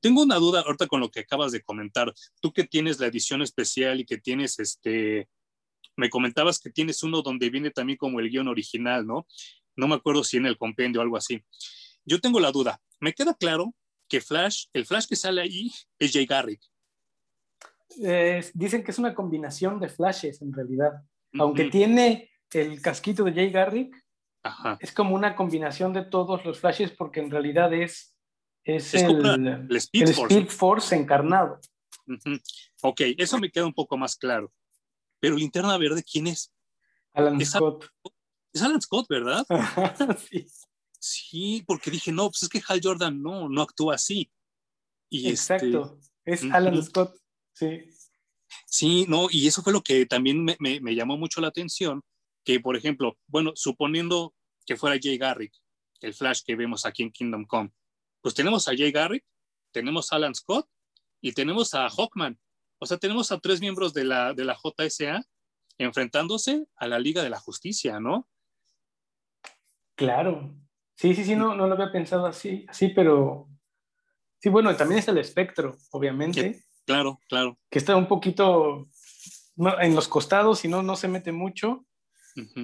Tengo 0.00 0.22
una 0.22 0.36
duda 0.36 0.62
ahorita 0.62 0.86
con 0.86 1.00
lo 1.00 1.10
que 1.10 1.20
acabas 1.20 1.52
de 1.52 1.60
comentar. 1.60 2.14
Tú 2.40 2.50
que 2.50 2.64
tienes 2.64 2.98
la 2.98 3.08
edición 3.08 3.42
especial 3.42 4.00
y 4.00 4.06
que 4.06 4.16
tienes 4.16 4.58
este, 4.58 5.28
me 5.96 6.08
comentabas 6.08 6.60
que 6.60 6.70
tienes 6.70 7.02
uno 7.02 7.20
donde 7.20 7.50
viene 7.50 7.70
también 7.70 7.98
como 7.98 8.20
el 8.20 8.30
guion 8.30 8.48
original, 8.48 9.06
¿no? 9.06 9.26
No 9.76 9.86
me 9.86 9.96
acuerdo 9.96 10.24
si 10.24 10.38
en 10.38 10.46
el 10.46 10.56
compendio 10.56 11.02
o 11.02 11.04
algo 11.04 11.18
así. 11.18 11.44
Yo 12.06 12.18
tengo 12.18 12.40
la 12.40 12.50
duda. 12.50 12.80
Me 13.00 13.12
queda 13.12 13.34
claro 13.34 13.74
que 14.08 14.22
Flash, 14.22 14.68
el 14.72 14.86
Flash 14.86 15.08
que 15.08 15.16
sale 15.16 15.42
ahí 15.42 15.70
es 15.98 16.10
Jay 16.10 16.24
Garrick. 16.24 16.62
dicen 18.54 18.82
que 18.82 18.92
es 18.92 18.98
una 18.98 19.14
combinación 19.14 19.78
de 19.78 19.90
flashes 19.90 20.40
en 20.40 20.54
realidad. 20.54 21.02
Aunque 21.34 21.64
tiene 21.64 22.30
el 22.50 22.80
casquito 22.80 23.24
de 23.24 23.34
Jay 23.34 23.50
Garrick 23.50 23.94
es 24.80 24.92
como 24.92 25.14
una 25.14 25.34
combinación 25.34 25.92
de 25.92 26.04
todos 26.04 26.44
los 26.44 26.60
flashes 26.60 26.90
porque 26.92 27.20
en 27.20 27.30
realidad 27.30 27.72
es, 27.72 28.16
es, 28.64 28.94
el, 28.94 29.68
Speed, 29.70 30.48
Force. 30.48 30.94
encarnado. 30.94 31.60
Ok, 32.82 33.00
eso 33.18 33.38
me 33.38 33.50
queda 33.50 33.66
un 33.66 33.74
poco 33.74 33.96
más 33.96 34.16
claro. 34.16 34.52
Pero 35.20 35.36
Linterna 35.36 35.76
Verde, 35.78 36.02
¿quién 36.02 36.28
es? 36.28 36.52
Alan 37.12 37.44
Scott. 37.44 37.86
Es 38.52 38.62
Alan 38.62 38.80
Scott, 38.80 39.06
¿verdad? 39.08 39.44
sí. 40.30 40.46
Sí, 41.00 41.64
porque 41.66 41.90
dije, 41.90 42.12
no, 42.12 42.28
pues 42.28 42.42
es 42.42 42.48
que 42.48 42.62
Hal 42.66 42.80
Jordan 42.82 43.22
no, 43.22 43.48
no 43.48 43.62
actúa 43.62 43.94
así. 43.94 44.30
Y 45.08 45.30
este, 45.30 45.54
Exacto, 45.54 45.98
es 46.24 46.42
Alan 46.44 46.82
Scott, 46.82 47.16
sí. 47.52 47.84
Sí, 48.66 49.06
no, 49.08 49.28
y 49.30 49.46
eso 49.46 49.62
fue 49.62 49.72
lo 49.72 49.82
que 49.82 50.06
también 50.06 50.44
me, 50.44 50.56
me 50.58 50.94
llamó 50.94 51.16
mucho 51.16 51.40
la 51.40 51.48
atención, 51.48 52.02
que, 52.48 52.60
por 52.60 52.78
ejemplo, 52.78 53.18
bueno, 53.26 53.52
suponiendo 53.54 54.34
que 54.64 54.74
fuera 54.74 54.98
Jay 54.98 55.18
Garrick, 55.18 55.52
el 56.00 56.14
Flash 56.14 56.40
que 56.46 56.56
vemos 56.56 56.86
aquí 56.86 57.02
en 57.02 57.12
Kingdom 57.12 57.44
Come, 57.44 57.70
pues 58.22 58.34
tenemos 58.34 58.66
a 58.68 58.70
Jay 58.74 58.90
Garrick, 58.90 59.22
tenemos 59.70 60.10
a 60.10 60.16
Alan 60.16 60.34
Scott 60.34 60.66
y 61.20 61.32
tenemos 61.32 61.74
a 61.74 61.90
Hawkman. 61.90 62.38
O 62.78 62.86
sea, 62.86 62.96
tenemos 62.96 63.32
a 63.32 63.38
tres 63.38 63.60
miembros 63.60 63.92
de 63.92 64.04
la, 64.04 64.32
de 64.32 64.46
la 64.46 64.56
JSA 64.56 65.26
enfrentándose 65.76 66.64
a 66.76 66.88
la 66.88 66.98
Liga 66.98 67.22
de 67.22 67.28
la 67.28 67.38
Justicia, 67.38 68.00
¿no? 68.00 68.26
Claro. 69.94 70.54
Sí, 70.96 71.14
sí, 71.14 71.26
sí, 71.26 71.36
no, 71.36 71.54
no 71.54 71.66
lo 71.66 71.74
había 71.74 71.92
pensado 71.92 72.24
así, 72.24 72.64
así, 72.66 72.88
pero 72.88 73.46
sí, 74.40 74.48
bueno, 74.48 74.74
también 74.74 75.00
está 75.00 75.10
el 75.10 75.18
espectro, 75.18 75.76
obviamente. 75.90 76.64
claro, 76.86 77.20
claro. 77.28 77.58
Que 77.68 77.78
está 77.78 77.94
un 77.94 78.08
poquito 78.08 78.88
en 79.80 79.94
los 79.94 80.08
costados 80.08 80.64
y 80.64 80.68
no, 80.68 80.82
no 80.82 80.96
se 80.96 81.08
mete 81.08 81.30
mucho. 81.30 81.84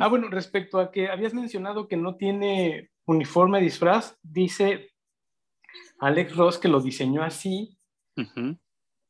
Ah, 0.00 0.08
bueno, 0.08 0.28
respecto 0.28 0.78
a 0.78 0.90
que 0.90 1.08
habías 1.08 1.34
mencionado 1.34 1.88
que 1.88 1.96
no 1.96 2.16
tiene 2.16 2.90
uniforme 3.06 3.60
disfraz, 3.60 4.16
dice 4.22 4.90
Alex 5.98 6.37
Ross 6.37 6.58
que 6.58 6.68
lo 6.68 6.80
diseñó 6.80 7.22
así 7.22 7.76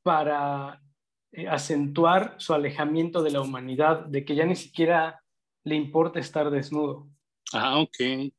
para 0.02 0.80
eh, 1.32 1.48
acentuar 1.48 2.36
su 2.38 2.54
alejamiento 2.54 3.22
de 3.22 3.30
la 3.30 3.40
humanidad, 3.40 4.06
de 4.06 4.24
que 4.24 4.34
ya 4.34 4.44
ni 4.44 4.56
siquiera 4.56 5.22
le 5.64 5.74
importa 5.74 6.20
estar 6.20 6.50
desnudo. 6.50 7.08
Ah, 7.52 7.80
ok. 7.80 8.32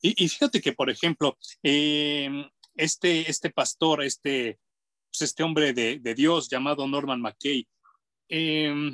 Y, 0.00 0.28
fíjate 0.28 0.60
que, 0.60 0.72
por 0.72 0.90
ejemplo, 0.90 1.36
em, 1.62 2.44
este, 2.74 3.30
este 3.30 3.50
pastor, 3.50 4.02
este, 4.02 4.58
pues, 5.10 5.22
este 5.22 5.42
hombre 5.42 5.72
de, 5.72 5.98
de, 5.98 6.14
Dios 6.14 6.48
llamado 6.48 6.88
Norman 6.88 7.20
McKay, 7.20 7.68
eh, 8.28 8.92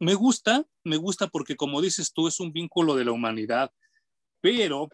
me 0.00 0.14
gusta, 0.14 0.64
me 0.84 0.96
gusta 0.96 1.26
porque 1.26 1.56
como 1.56 1.80
dices 1.80 2.12
tú, 2.12 2.28
es 2.28 2.40
un 2.40 2.52
vínculo 2.52 2.94
de 2.94 3.04
la 3.04 3.12
humanidad, 3.12 3.72
pero 4.40 4.88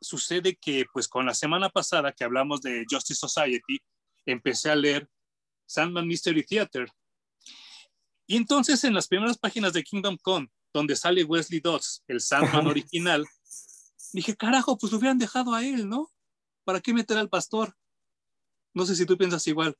sucede 0.00 0.56
que 0.56 0.84
pues 0.92 1.08
con 1.08 1.26
la 1.26 1.34
semana 1.34 1.70
pasada 1.70 2.12
que 2.12 2.24
hablamos 2.24 2.60
de 2.60 2.84
Justice 2.90 3.18
Society, 3.18 3.78
empecé 4.26 4.70
a 4.70 4.76
leer 4.76 5.08
Sandman 5.66 6.06
Mystery 6.06 6.44
Theater. 6.44 6.88
Y 8.26 8.36
entonces 8.36 8.84
en 8.84 8.94
las 8.94 9.08
primeras 9.08 9.38
páginas 9.38 9.72
de 9.72 9.82
Kingdom 9.82 10.16
Come, 10.22 10.48
donde 10.72 10.96
sale 10.96 11.24
Wesley 11.24 11.60
Dodds, 11.60 12.02
el 12.06 12.20
Sandman 12.20 12.66
original, 12.66 13.26
dije, 14.12 14.36
carajo, 14.36 14.76
pues 14.76 14.92
lo 14.92 14.98
hubieran 14.98 15.18
dejado 15.18 15.54
a 15.54 15.64
él, 15.64 15.88
¿no? 15.88 16.10
¿Para 16.64 16.80
qué 16.80 16.92
meter 16.92 17.16
al 17.16 17.28
pastor? 17.28 17.74
No 18.74 18.86
sé 18.86 18.94
si 18.96 19.06
tú 19.06 19.16
piensas 19.16 19.46
igual. 19.46 19.76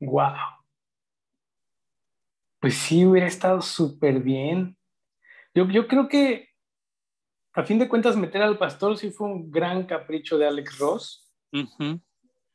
Wow. 0.00 0.59
Pues 2.60 2.74
sí, 2.74 3.06
hubiera 3.06 3.26
estado 3.26 3.62
súper 3.62 4.20
bien. 4.20 4.76
Yo, 5.54 5.66
yo 5.68 5.88
creo 5.88 6.08
que, 6.08 6.50
a 7.54 7.64
fin 7.64 7.78
de 7.78 7.88
cuentas, 7.88 8.16
meter 8.16 8.42
al 8.42 8.58
pastor 8.58 8.98
sí 8.98 9.10
fue 9.10 9.28
un 9.28 9.50
gran 9.50 9.84
capricho 9.86 10.36
de 10.36 10.46
Alex 10.46 10.78
Ross. 10.78 11.32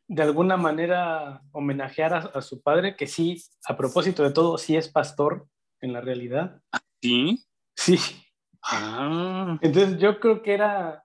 De 0.07 0.21
alguna 0.21 0.57
manera 0.57 1.41
homenajear 1.51 2.31
a, 2.33 2.41
su 2.41 2.61
padre, 2.61 2.95
que 2.95 3.07
sí, 3.07 3.41
a 3.67 3.75
propósito 3.75 4.21
de 4.23 4.31
todo, 4.31 4.59
sí 4.59 4.77
es 4.77 4.87
pastor 4.87 5.47
en 5.81 5.91
la 5.91 6.01
realidad. 6.01 6.61
¿Sí? 7.01 7.43
Sí. 7.75 7.97
Ah. 8.61 9.57
Entonces 9.61 9.97
yo 9.97 10.19
creo 10.19 10.43
que 10.43 10.53
era, 10.53 11.03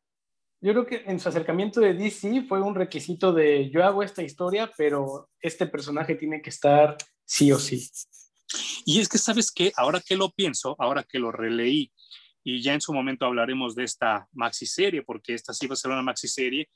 yo 0.61 0.73
creo 0.73 0.87
que 0.87 1.03
en 1.07 1.19
su 1.19 1.29
acercamiento 1.31 1.81
de 1.81 1.95
DC 1.95 2.43
fue 2.43 2.61
un 2.61 2.75
requisito 2.75 3.33
de 3.33 3.71
yo 3.71 3.83
hago 3.83 4.03
esta 4.03 4.23
historia, 4.23 4.71
pero 4.77 5.31
este 5.41 5.67
personaje 5.67 6.15
tiene 6.15 6.43
que 6.43 6.51
estar 6.51 6.99
sí 7.25 7.51
o 7.51 7.59
sí. 7.59 7.91
Y 8.85 9.01
es 9.01 9.09
que, 9.09 9.19
¿sabes 9.19 9.51
qué? 9.53 9.73
Ahora 9.77 10.01
que 10.01 10.17
lo 10.17 10.31
pienso, 10.31 10.77
ahora 10.79 11.05
que 11.05 11.19
lo 11.19 11.33
releí, 11.33 11.93
y 12.43 12.63
ya 12.63 12.75
en 12.75 12.81
su 12.81 12.93
momento 12.93 13.27
hablaremos 13.27 13.75
de 13.75 13.85
esta 13.85 14.29
maxi 14.33 14.67
serie, 14.67 15.03
porque 15.03 15.35
esta 15.35 15.53
sí 15.53 15.67
va 15.67 15.75
a 15.75 15.77
ser 15.77 15.91
una 15.91 16.03
maxi 16.03 16.29
serie. 16.29 16.69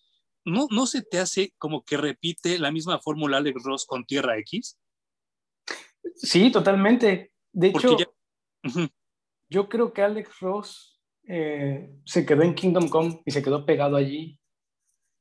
¿No, 0.44 0.66
¿No 0.70 0.86
se 0.86 1.02
te 1.02 1.18
hace 1.18 1.54
como 1.58 1.82
que 1.84 1.96
repite 1.96 2.58
la 2.58 2.70
misma 2.70 2.98
fórmula 3.00 3.38
Alex 3.38 3.62
Ross 3.62 3.86
con 3.86 4.04
Tierra 4.04 4.36
X? 4.38 4.78
Sí, 6.16 6.50
totalmente. 6.50 7.32
De 7.52 7.68
hecho, 7.68 7.96
yo 9.48 9.68
creo 9.68 9.92
que 9.92 10.02
Alex 10.02 10.40
Ross 10.40 11.00
eh, 11.26 11.90
se 12.04 12.26
quedó 12.26 12.42
en 12.42 12.54
Kingdom 12.54 12.88
Come 12.88 13.22
y 13.24 13.30
se 13.30 13.42
quedó 13.42 13.64
pegado 13.64 13.96
allí. 13.96 14.38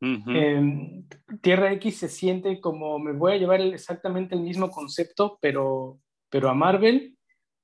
Em, 0.01 1.07
Tierra 1.41 1.71
X 1.73 1.99
se 1.99 2.09
siente 2.09 2.59
como 2.59 2.99
me 2.99 3.13
voy 3.13 3.33
a 3.33 3.37
llevar 3.37 3.61
exactamente 3.61 4.35
el 4.35 4.41
mismo 4.41 4.69
concepto, 4.69 5.37
pero, 5.41 6.01
pero 6.33 6.49
a 6.49 6.55
Marvel. 6.55 7.15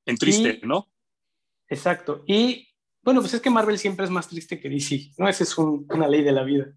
En 0.05 0.15
triste, 0.15 0.59
¿no? 0.63 0.87
Exacto. 1.67 2.23
Y 2.27 2.69
bueno, 3.01 3.19
pues 3.19 3.33
es 3.33 3.41
que 3.41 3.49
Marvel 3.49 3.79
siempre 3.79 4.05
es 4.05 4.11
más 4.11 4.27
triste 4.27 4.59
que 4.59 4.69
DC, 4.69 5.13
¿no? 5.17 5.27
Esa 5.27 5.43
es 5.43 5.57
una 5.57 6.07
ley 6.07 6.21
de 6.21 6.31
la 6.31 6.43
vida. 6.43 6.71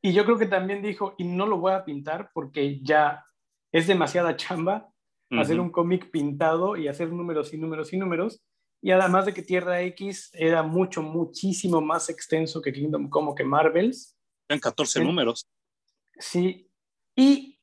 Y 0.00 0.14
yo 0.14 0.24
creo 0.24 0.38
que 0.38 0.46
también 0.46 0.80
dijo, 0.80 1.16
y 1.18 1.24
no 1.24 1.44
lo 1.44 1.58
voy 1.58 1.72
a 1.72 1.84
pintar 1.84 2.30
porque 2.32 2.80
ya 2.80 3.26
es 3.72 3.86
demasiada 3.86 4.36
chamba 4.36 4.90
hacer 5.32 5.60
un 5.60 5.70
cómic 5.70 6.10
pintado 6.10 6.76
y 6.76 6.88
hacer 6.88 7.12
números 7.12 7.52
y 7.52 7.58
números 7.58 7.92
y 7.92 7.98
números. 7.98 8.42
Y 8.80 8.90
además 8.90 9.26
de 9.26 9.34
que 9.34 9.42
Tierra 9.42 9.82
X 9.82 10.30
era 10.32 10.62
mucho, 10.62 11.02
muchísimo 11.02 11.82
más 11.82 12.08
extenso 12.08 12.62
que 12.62 12.72
Kingdom 12.72 13.10
como 13.10 13.34
que 13.34 13.44
Marvels. 13.44 14.16
Eran 14.48 14.60
14 14.60 15.04
números. 15.04 15.46
Sí. 16.18 16.70
Y 17.16 17.53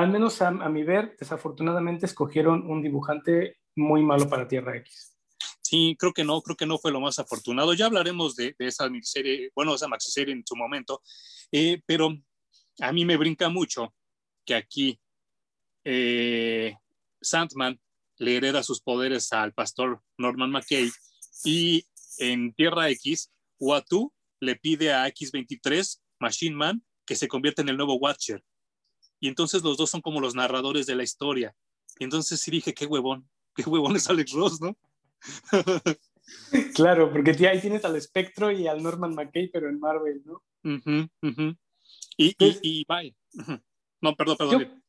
al 0.00 0.10
menos 0.10 0.40
a, 0.42 0.50
mi 0.50 0.82
ver, 0.82 1.16
desafortunadamente 1.18 2.06
escogieron 2.06 2.68
un 2.70 2.82
dibujante 2.82 3.58
muy 3.76 4.02
malo 4.02 4.28
para 4.28 4.48
Tierra 4.48 4.76
X. 4.76 5.16
Sí, 5.62 5.96
creo 5.98 6.12
que 6.12 6.24
no, 6.24 6.40
creo 6.40 6.56
que 6.56 6.66
no 6.66 6.78
fue 6.78 6.92
lo 6.92 7.00
más 7.00 7.18
afortunado. 7.18 7.74
Ya 7.74 7.86
hablaremos 7.86 8.36
de, 8.36 8.54
esa 8.58 8.88
serie, 9.02 9.50
bueno, 9.54 9.74
esa 9.74 9.88
maxi 9.88 10.10
serie 10.10 10.34
en 10.34 10.42
su 10.46 10.56
momento, 10.56 11.02
eh, 11.52 11.82
pero 11.84 12.10
a 12.80 12.92
mí 12.92 13.04
me 13.04 13.16
brinca 13.16 13.48
mucho 13.48 13.94
que 14.46 14.54
aquí 14.54 14.98
eh, 15.84 16.74
Sandman 17.20 17.78
le 18.18 18.36
hereda 18.36 18.62
sus 18.62 18.80
poderes 18.80 19.32
al 19.32 19.52
pastor 19.52 20.02
Norman 20.16 20.50
McKay 20.50 20.90
y 21.44 21.84
en 22.18 22.52
Tierra 22.54 22.88
X, 22.90 23.30
Watu 23.58 24.12
le 24.40 24.56
pide 24.56 24.92
a 24.92 25.06
X-23, 25.08 26.00
Machine 26.20 26.56
Man, 26.56 26.84
que 27.06 27.16
se 27.16 27.28
convierta 27.28 27.62
en 27.62 27.68
el 27.68 27.76
nuevo 27.76 27.94
Watcher. 27.94 28.42
Y 29.20 29.28
entonces 29.28 29.62
los 29.62 29.76
dos 29.76 29.90
son 29.90 30.00
como 30.00 30.20
los 30.20 30.34
narradores 30.34 30.86
de 30.86 30.94
la 30.94 31.02
historia. 31.02 31.54
Y 31.98 32.04
entonces 32.04 32.40
sí 32.40 32.50
dije, 32.50 32.74
qué 32.74 32.86
huevón, 32.86 33.28
qué 33.54 33.62
huevón 33.68 33.96
es 33.96 34.08
Alex 34.08 34.32
Ross, 34.32 34.60
¿no? 34.60 34.76
claro, 36.74 37.10
porque 37.10 37.30
ahí 37.48 37.60
tienes 37.60 37.84
al 37.84 37.96
Espectro 37.96 38.50
y 38.50 38.66
al 38.66 38.82
Norman 38.82 39.14
McKay, 39.14 39.48
pero 39.48 39.68
en 39.68 39.80
Marvel, 39.80 40.22
¿no? 40.24 40.42
Y, 42.16 42.34
y, 42.38 42.58
y, 42.62 42.84
bye. 42.86 43.14
No, 44.00 44.14
perdón, 44.14 44.36
perdón. 44.36 44.82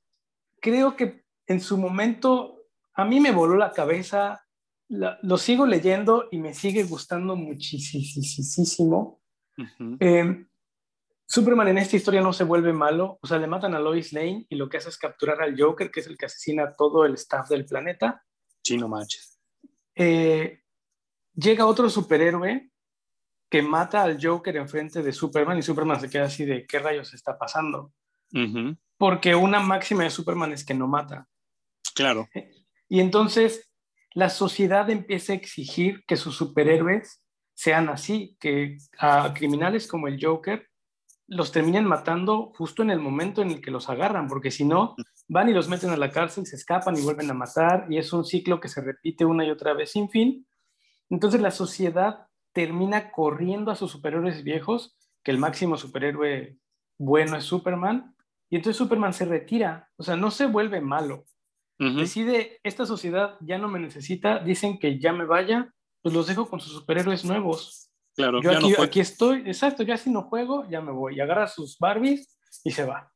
creo 0.60 0.96
que 0.96 1.24
en 1.48 1.62
su 1.62 1.78
momento 1.78 2.60
a 2.94 3.06
mí 3.06 3.20
me 3.20 3.32
voló 3.32 3.56
la 3.56 3.72
cabeza, 3.72 4.46
lo 4.90 5.38
sigo 5.38 5.66
leyendo 5.66 6.28
y 6.32 6.38
me 6.38 6.54
sigue 6.54 6.84
gustando 6.84 7.36
muchísimo. 7.36 9.22
Em, 10.00 10.49
Superman 11.32 11.68
en 11.68 11.78
esta 11.78 11.96
historia 11.96 12.22
no 12.22 12.34
se 12.34 12.44
vuelve 12.44 12.74
malo, 12.74 13.20
o 13.22 13.28
sea, 13.28 13.38
le 13.38 13.46
matan 13.46 13.76
a 13.76 13.80
Lois 13.80 14.14
Lane 14.14 14.48
y 14.50 14.56
lo 14.56 14.68
que 14.68 14.78
hace 14.78 14.90
es 14.90 14.98
capturar 14.98 15.40
al 15.44 15.56
Joker, 15.56 15.92
que 15.92 16.00
es 16.00 16.08
el 16.08 16.18
que 16.18 16.26
asesina 16.26 16.64
a 16.64 16.76
todo 16.76 17.06
el 17.06 17.14
staff 17.14 17.48
del 17.50 17.66
planeta. 17.66 18.26
Chino 18.64 18.88
manches. 18.88 19.40
Eh, 19.94 20.64
llega 21.36 21.68
otro 21.68 21.88
superhéroe 21.88 22.72
que 23.48 23.62
mata 23.62 24.02
al 24.02 24.18
Joker 24.20 24.58
enfrente 24.58 25.04
de 25.04 25.14
Superman 25.14 25.60
y 25.60 25.62
Superman 25.62 26.02
se 26.02 26.10
queda 26.10 26.24
así 26.24 26.46
de 26.46 26.66
qué 26.66 26.80
rayos 26.80 27.14
está 27.14 27.38
pasando. 27.38 27.94
Porque 28.98 29.36
una 29.36 29.60
máxima 29.60 30.06
de 30.06 30.10
Superman 30.10 30.52
es 30.54 30.66
que 30.66 30.74
no 30.74 30.88
mata. 30.88 31.28
Claro. 31.94 32.28
Y 32.88 33.02
entonces 33.02 33.72
la 34.16 34.32
sociedad 34.32 34.90
empieza 34.90 35.34
a 35.34 35.36
exigir 35.36 36.04
que 36.08 36.18
sus 36.18 36.36
superhéroes 36.36 37.24
sean 37.54 37.88
así, 37.90 38.36
que 38.40 38.78
a 38.98 39.32
criminales 39.36 39.86
como 39.86 40.08
el 40.08 40.18
Joker 40.20 40.69
los 41.30 41.52
terminen 41.52 41.86
matando 41.86 42.52
justo 42.56 42.84
en 42.84 42.90
el 42.90 43.00
momento 43.00 43.42
en 43.42 43.52
el 43.52 43.62
que 43.62 43.72
los 43.72 43.90
agarran, 43.90 44.28
porque 44.28 44.52
si 44.52 44.66
no, 44.66 44.96
van 45.28 45.50
y 45.50 45.54
los 45.54 45.70
meten 45.70 45.92
a 45.92 45.98
la 45.98 46.12
cárcel, 46.12 46.46
se 46.46 46.56
escapan 46.56 46.98
y 46.98 47.02
vuelven 47.02 47.30
a 47.30 47.34
matar, 47.34 47.86
y 47.90 47.98
es 47.98 48.12
un 48.12 48.26
ciclo 48.26 48.60
que 48.60 48.68
se 48.68 48.82
repite 48.82 49.26
una 49.26 49.46
y 49.46 49.52
otra 49.52 49.74
vez 49.74 49.92
sin 49.92 50.10
fin. 50.10 50.48
Entonces 51.10 51.42
la 51.42 51.52
sociedad 51.52 52.28
termina 52.52 53.12
corriendo 53.12 53.72
a 53.72 53.76
sus 53.76 53.92
superhéroes 53.92 54.44
viejos, 54.44 54.98
que 55.24 55.32
el 55.32 55.38
máximo 55.38 55.78
superhéroe 55.78 56.58
bueno 56.98 57.38
es 57.38 57.46
Superman, 57.46 58.16
y 58.50 58.56
entonces 58.56 58.78
Superman 58.78 59.14
se 59.14 59.26
retira, 59.26 59.90
o 59.98 60.04
sea, 60.04 60.16
no 60.16 60.32
se 60.32 60.48
vuelve 60.48 60.82
malo, 60.82 61.26
Decide, 61.80 62.60
esta 62.64 62.86
sociedad 62.86 63.38
ya 63.40 63.58
no 63.58 63.70
me 63.70 63.80
necesita, 63.80 64.40
dicen 64.40 64.80
que 64.80 65.00
ya 65.00 65.14
me 65.14 65.24
vaya, 65.26 65.74
pues 66.02 66.14
los 66.14 66.28
dejo 66.28 66.50
con 66.50 66.60
sus 66.60 66.74
superhéroes 66.74 67.24
nuevos. 67.24 67.89
Claro, 68.20 68.42
yo 68.42 68.52
aquí, 68.52 68.74
aquí, 68.78 69.00
estoy, 69.00 69.44
exacto, 69.46 69.84
ya 69.84 69.98
si 69.98 70.10
no 70.10 70.24
juego, 70.24 70.68
ya 70.70 70.82
me 70.82 70.92
voy. 70.92 71.16
Y 71.16 71.22
agarra 71.22 71.48
sus 71.48 71.78
Barbies 71.78 72.38
y 72.64 72.72
se 72.72 72.84
va. 72.84 73.12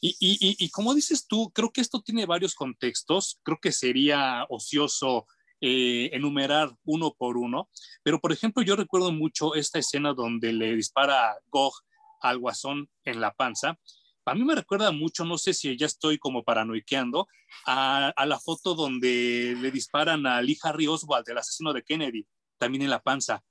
Y, 0.00 0.16
y, 0.20 0.56
y, 0.58 0.70
como 0.70 0.94
dices 0.94 1.26
tú, 1.26 1.50
creo 1.52 1.70
que 1.70 1.80
esto 1.80 2.00
tiene 2.00 2.24
varios 2.24 2.54
contextos. 2.54 3.40
Creo 3.42 3.58
que 3.60 3.72
sería 3.72 4.46
ocioso 4.48 5.26
eh, 5.60 6.10
enumerar 6.12 6.70
uno 6.84 7.14
por 7.16 7.36
uno. 7.36 7.68
Pero, 8.02 8.20
por 8.20 8.32
ejemplo, 8.32 8.62
yo 8.62 8.76
recuerdo 8.76 9.12
mucho 9.12 9.54
esta 9.54 9.78
escena 9.78 10.14
donde 10.14 10.52
le 10.52 10.74
dispara 10.76 11.36
Gog 11.48 11.74
al 12.20 12.38
guasón 12.38 12.88
en 13.04 13.20
la 13.20 13.32
panza 13.32 13.78
a 14.26 14.34
mí 14.34 14.44
me 14.44 14.54
recuerda 14.54 14.90
mucho, 14.90 15.24
no 15.24 15.38
sé 15.38 15.52
si 15.52 15.76
ya 15.76 15.86
estoy 15.86 16.18
como 16.18 16.44
paranoiqueando, 16.44 17.28
a, 17.66 18.12
la 18.26 18.38
foto 18.38 18.74
donde 18.74 19.56
le 19.60 19.70
disparan 19.70 20.26
a 20.26 20.40
Lee 20.40 20.58
Harry 20.62 20.86
Oswald, 20.86 21.28
el 21.28 21.38
asesino 21.38 21.72
de 21.72 21.82
Kennedy, 21.82 22.26
también 22.58 22.82
en 22.82 22.90
la 22.90 23.02
panza, 23.02 23.42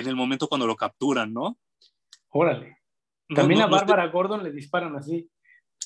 en 0.00 0.08
el 0.08 0.16
momento 0.16 0.48
cuando 0.48 0.66
lo 0.66 0.76
capturan, 0.76 1.32
¿no? 1.32 1.58
Órale. 2.30 2.78
También 3.34 3.60
a 3.60 3.66
Bárbara 3.66 4.08
Gordon 4.08 4.42
le 4.42 4.50
disparan 4.50 4.96
así. 4.96 5.30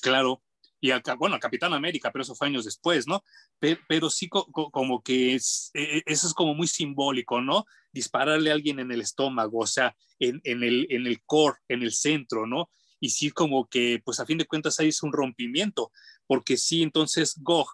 Claro, 0.01 0.41
y 0.81 0.91
bueno, 1.17 1.35
a 1.35 1.39
Capitán 1.39 1.73
América, 1.73 2.11
pero 2.11 2.23
eso 2.23 2.35
fue 2.35 2.47
años 2.47 2.65
después, 2.65 3.07
¿no? 3.07 3.23
Pero, 3.59 4.09
sí 4.09 4.27
como 4.29 5.01
que 5.01 5.35
es, 5.35 5.71
e, 5.73 5.97
e, 5.97 6.03
eso 6.05 6.27
es 6.27 6.33
como 6.33 6.53
muy 6.53 6.67
simbólico, 6.67 7.41
¿no? 7.41 7.65
Dispararle 7.91 8.51
a 8.51 8.53
alguien 8.53 8.79
en 8.79 8.91
el 8.91 9.01
estómago, 9.01 9.59
o 9.59 9.67
sea, 9.67 9.95
en, 10.19 10.41
en, 10.43 10.63
el, 10.63 10.87
en 10.89 11.07
el 11.07 11.23
core, 11.23 11.57
en 11.67 11.83
el 11.83 11.91
centro, 11.91 12.45
¿no? 12.45 12.69
y 12.99 13.09
sí 13.09 13.29
como 13.29 13.67
que 13.67 14.01
pues 14.03 14.19
a 14.19 14.25
fin 14.25 14.37
de 14.37 14.47
cuentas 14.47 14.79
ahí 14.79 14.87
es 14.87 15.03
un 15.03 15.13
rompimiento, 15.13 15.91
porque 16.27 16.57
sí 16.57 16.81
entonces 16.81 17.35
Gog 17.41 17.67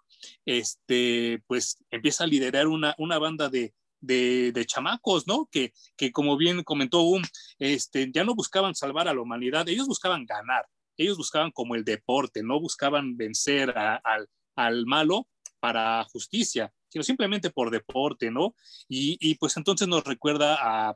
este, 0.45 1.41
pues 1.47 1.77
empieza 1.89 2.23
a 2.23 2.27
liderar 2.27 2.67
una, 2.67 2.95
una 2.97 3.17
banda 3.17 3.49
de, 3.49 3.73
de, 4.01 4.65
chamacos, 4.65 5.27
¿no? 5.27 5.47
Que, 5.51 5.71
que 5.95 6.11
como 6.11 6.37
bien 6.37 6.63
comentó 6.63 7.01
Um, 7.01 7.21
este, 7.59 8.11
ya 8.11 8.23
no 8.23 8.35
buscaban 8.35 8.75
salvar 8.75 9.07
a 9.07 9.13
la 9.13 9.21
humanidad, 9.21 9.67
ellos 9.69 9.87
buscaban 9.87 10.25
ganar, 10.25 10.65
ellos 10.97 11.17
buscaban 11.17 11.51
como 11.51 11.75
el 11.75 11.83
deporte, 11.83 12.43
no 12.43 12.59
buscaban 12.59 13.17
vencer 13.17 13.71
al, 13.77 14.27
al 14.55 14.85
malo 14.85 15.27
para 15.59 16.03
justicia, 16.05 16.73
sino 16.89 17.03
simplemente 17.03 17.49
por 17.49 17.69
deporte, 17.69 18.31
¿no? 18.31 18.55
Y, 18.89 19.17
y, 19.19 19.35
pues 19.35 19.55
entonces 19.57 19.87
nos 19.87 20.03
recuerda 20.03 20.57
a 20.59 20.95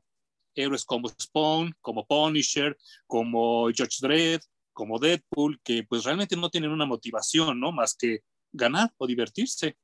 héroes 0.56 0.86
como 0.86 1.10
Spawn, 1.10 1.76
como 1.82 2.06
Punisher, 2.06 2.78
como 3.08 3.70
George 3.74 3.98
Dredd, 4.02 4.41
como 4.74 5.00
Deadpool, 5.00 5.60
que 5.63 5.84
pues 5.84 6.04
realmente 6.04 6.36
no 6.36 6.50
tienen 6.50 6.72
una 6.72 6.86
motivación, 6.86 7.60
¿no? 7.60 7.72
Más 7.72 7.96
que 7.96 8.22
ganar 8.52 8.94
o 8.98 9.08
divertirse. 9.08 9.78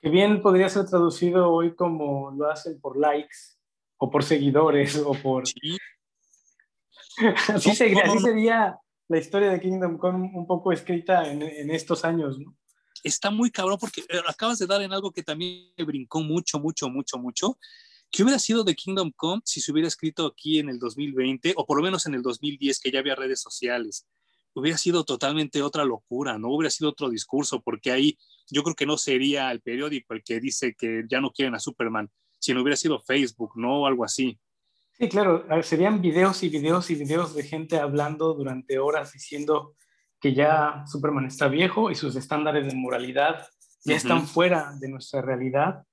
Que 0.00 0.10
bien 0.10 0.42
podría 0.42 0.68
ser 0.68 0.86
traducido 0.86 1.50
hoy 1.50 1.74
como 1.74 2.30
lo 2.30 2.50
hacen 2.50 2.80
por 2.80 2.98
likes 2.98 3.36
o 3.96 4.10
por 4.10 4.22
seguidores 4.24 4.96
o 4.96 5.12
por... 5.12 5.46
Sí. 5.46 5.76
así, 7.48 7.74
sería, 7.74 8.78
la 9.08 9.18
historia 9.18 9.50
de 9.50 9.60
Kingdom 9.60 9.98
Come 9.98 10.30
un 10.34 10.46
poco 10.46 10.72
escrita 10.72 11.28
en, 11.30 11.42
en 11.42 11.70
estos 11.70 12.04
años, 12.04 12.38
¿no? 12.38 12.54
Está 13.02 13.30
muy 13.30 13.50
cabrón 13.50 13.78
porque 13.80 14.02
acabas 14.28 14.58
de 14.58 14.66
dar 14.66 14.82
en 14.82 14.92
algo 14.92 15.12
que 15.12 15.22
también 15.22 15.72
brincó 15.78 16.20
mucho, 16.20 16.58
mucho, 16.58 16.88
mucho, 16.88 17.16
mucho, 17.16 17.58
¿Qué 18.10 18.22
hubiera 18.22 18.38
sido 18.38 18.64
de 18.64 18.74
Kingdom 18.74 19.12
Come 19.14 19.42
si 19.44 19.60
se 19.60 19.70
hubiera 19.70 19.86
escrito 19.86 20.26
aquí 20.26 20.58
en 20.58 20.70
el 20.70 20.78
2020 20.78 21.54
o 21.56 21.66
por 21.66 21.76
lo 21.76 21.82
menos 21.82 22.06
en 22.06 22.14
el 22.14 22.22
2010 22.22 22.80
que 22.80 22.90
ya 22.90 23.00
había 23.00 23.14
redes 23.14 23.40
sociales? 23.40 24.06
Hubiera 24.54 24.78
sido 24.78 25.04
totalmente 25.04 25.62
otra 25.62 25.84
locura, 25.84 26.38
¿no? 26.38 26.48
Hubiera 26.48 26.70
sido 26.70 26.90
otro 26.90 27.10
discurso, 27.10 27.60
porque 27.60 27.90
ahí 27.90 28.18
yo 28.50 28.62
creo 28.62 28.74
que 28.74 28.86
no 28.86 28.96
sería 28.96 29.50
el 29.50 29.60
periódico 29.60 30.14
el 30.14 30.22
que 30.22 30.40
dice 30.40 30.74
que 30.74 31.04
ya 31.08 31.20
no 31.20 31.30
quieren 31.30 31.54
a 31.54 31.60
Superman, 31.60 32.10
sino 32.38 32.62
hubiera 32.62 32.76
sido 32.76 33.00
Facebook, 33.00 33.52
¿no? 33.56 33.82
O 33.82 33.86
algo 33.86 34.04
así. 34.04 34.38
Sí, 34.92 35.08
claro, 35.08 35.44
serían 35.62 36.00
videos 36.00 36.42
y 36.42 36.48
videos 36.48 36.90
y 36.90 36.96
videos 36.96 37.34
de 37.34 37.44
gente 37.44 37.78
hablando 37.78 38.34
durante 38.34 38.78
horas 38.78 39.12
diciendo 39.12 39.74
que 40.20 40.34
ya 40.34 40.84
Superman 40.86 41.26
está 41.26 41.46
viejo 41.46 41.90
y 41.90 41.94
sus 41.94 42.16
estándares 42.16 42.66
de 42.66 42.74
moralidad 42.74 43.46
ya 43.84 43.94
están 43.94 44.26
fuera 44.26 44.72
de 44.80 44.88
nuestra 44.88 45.22
realidad, 45.22 45.84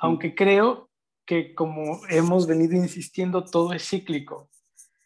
aunque 0.00 0.34
creo 0.34 0.90
que 1.24 1.54
como 1.54 2.00
hemos 2.08 2.46
venido 2.46 2.74
insistiendo, 2.74 3.44
todo 3.44 3.72
es 3.72 3.88
cíclico. 3.88 4.50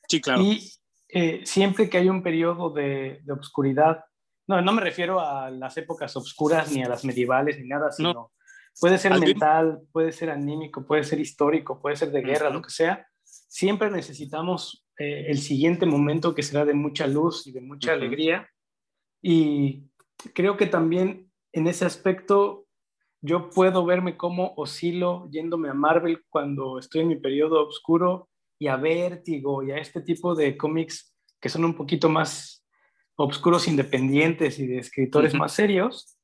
Sí, 0.09 0.21
claro. 0.21 0.43
Y 0.43 0.73
eh, 1.09 1.43
siempre 1.45 1.89
que 1.89 1.99
hay 1.99 2.09
un 2.09 2.23
periodo 2.23 2.71
de, 2.71 3.21
de 3.23 3.33
obscuridad, 3.33 4.05
no, 4.47 4.61
no 4.63 4.73
me 4.73 4.81
refiero 4.81 5.21
a 5.21 5.51
las 5.51 5.77
épocas 5.77 6.17
obscuras 6.17 6.71
ni 6.73 6.83
a 6.83 6.89
las 6.89 7.05
medievales 7.05 7.59
ni 7.59 7.69
nada, 7.69 7.91
sino 7.91 8.33
puede 8.81 8.99
ser 8.99 9.19
mental, 9.19 9.83
puede 9.93 10.13
ser 10.13 10.31
anímico, 10.31 10.85
puede 10.85 11.05
ser 11.05 11.21
histórico, 11.21 11.81
puede 11.81 11.97
ser 11.97 12.11
de 12.11 12.23
guerra, 12.23 12.51
lo 12.51 12.63
que 12.63 12.71
sea. 12.71 13.07
Siempre 13.23 13.91
necesitamos 13.91 14.87
eh, 14.99 15.27
el 15.29 15.39
siguiente 15.39 15.87
momento 15.87 16.35
que 16.35 16.43
será 16.43 16.65
de 16.65 16.75
mucha 16.75 17.07
luz 17.07 17.47
y 17.47 17.53
de 17.53 17.61
mucha 17.61 17.93
alegría. 17.93 18.49
Y 19.21 19.85
creo 20.35 20.57
que 20.57 20.67
también 20.67 21.31
en 21.53 21.67
ese 21.67 21.85
aspecto 21.85 22.67
yo 23.23 23.51
puedo 23.51 23.85
verme 23.85 24.17
como 24.17 24.55
oscilo 24.57 25.29
yéndome 25.31 25.69
a 25.69 25.75
Marvel 25.75 26.25
cuando 26.29 26.79
estoy 26.79 27.01
en 27.01 27.09
mi 27.09 27.17
periodo 27.17 27.67
oscuro 27.67 28.29
y 28.59 28.69
a 28.69 28.77
Vértigo 28.77 29.63
y 29.63 29.73
a 29.73 29.79
este 29.79 30.01
tipo 30.01 30.35
de 30.35 30.57
cómics 30.57 31.15
que 31.41 31.49
son 31.49 31.65
un 31.65 31.75
poquito 31.75 32.09
más 32.09 32.56
obscuros 33.17 33.67
independientes 33.67 34.59
y 34.59 34.67
de 34.67 34.79
escritores 34.79 35.35
más 35.35 35.53
serios. 35.53 36.17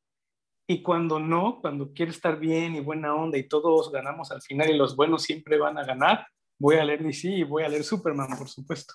Y 0.67 0.83
cuando 0.83 1.19
no, 1.19 1.61
cuando 1.61 1.93
quiero 1.93 2.13
estar 2.13 2.39
bien 2.39 2.77
y 2.77 2.81
buena 2.81 3.15
onda 3.15 3.37
y 3.37 3.49
todos 3.49 3.91
ganamos 3.91 4.31
al 4.31 4.43
final 4.43 4.71
y 4.71 4.77
los 4.77 4.95
buenos 4.95 5.23
siempre 5.23 5.59
van 5.59 5.77
a 5.77 5.85
ganar, 5.85 6.27
voy 6.59 6.77
a 6.77 6.85
leer 6.85 7.03
DC 7.03 7.29
y 7.29 7.43
voy 7.43 7.65
a 7.65 7.69
leer 7.69 7.85
Superman, 7.85 8.29
por 8.39 8.49
supuesto. 8.49 8.95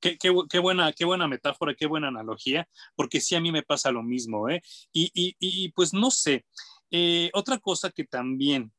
Qué, 0.00 0.18
qué, 0.18 0.34
qué, 0.48 0.58
buena, 0.58 0.92
qué 0.92 1.04
buena 1.04 1.28
metáfora, 1.28 1.74
qué 1.74 1.86
buena 1.86 2.08
analogía, 2.08 2.66
porque 2.96 3.20
sí 3.20 3.36
a 3.36 3.40
mí 3.40 3.52
me 3.52 3.62
pasa 3.62 3.92
lo 3.92 4.02
mismo, 4.02 4.48
¿eh? 4.48 4.60
Y, 4.92 5.10
y, 5.14 5.36
y 5.38 5.68
pues 5.72 5.94
no 5.94 6.10
sé, 6.10 6.44
eh, 6.90 7.30
otra 7.34 7.58
cosa 7.58 7.90
que 7.90 8.04
también 8.04 8.72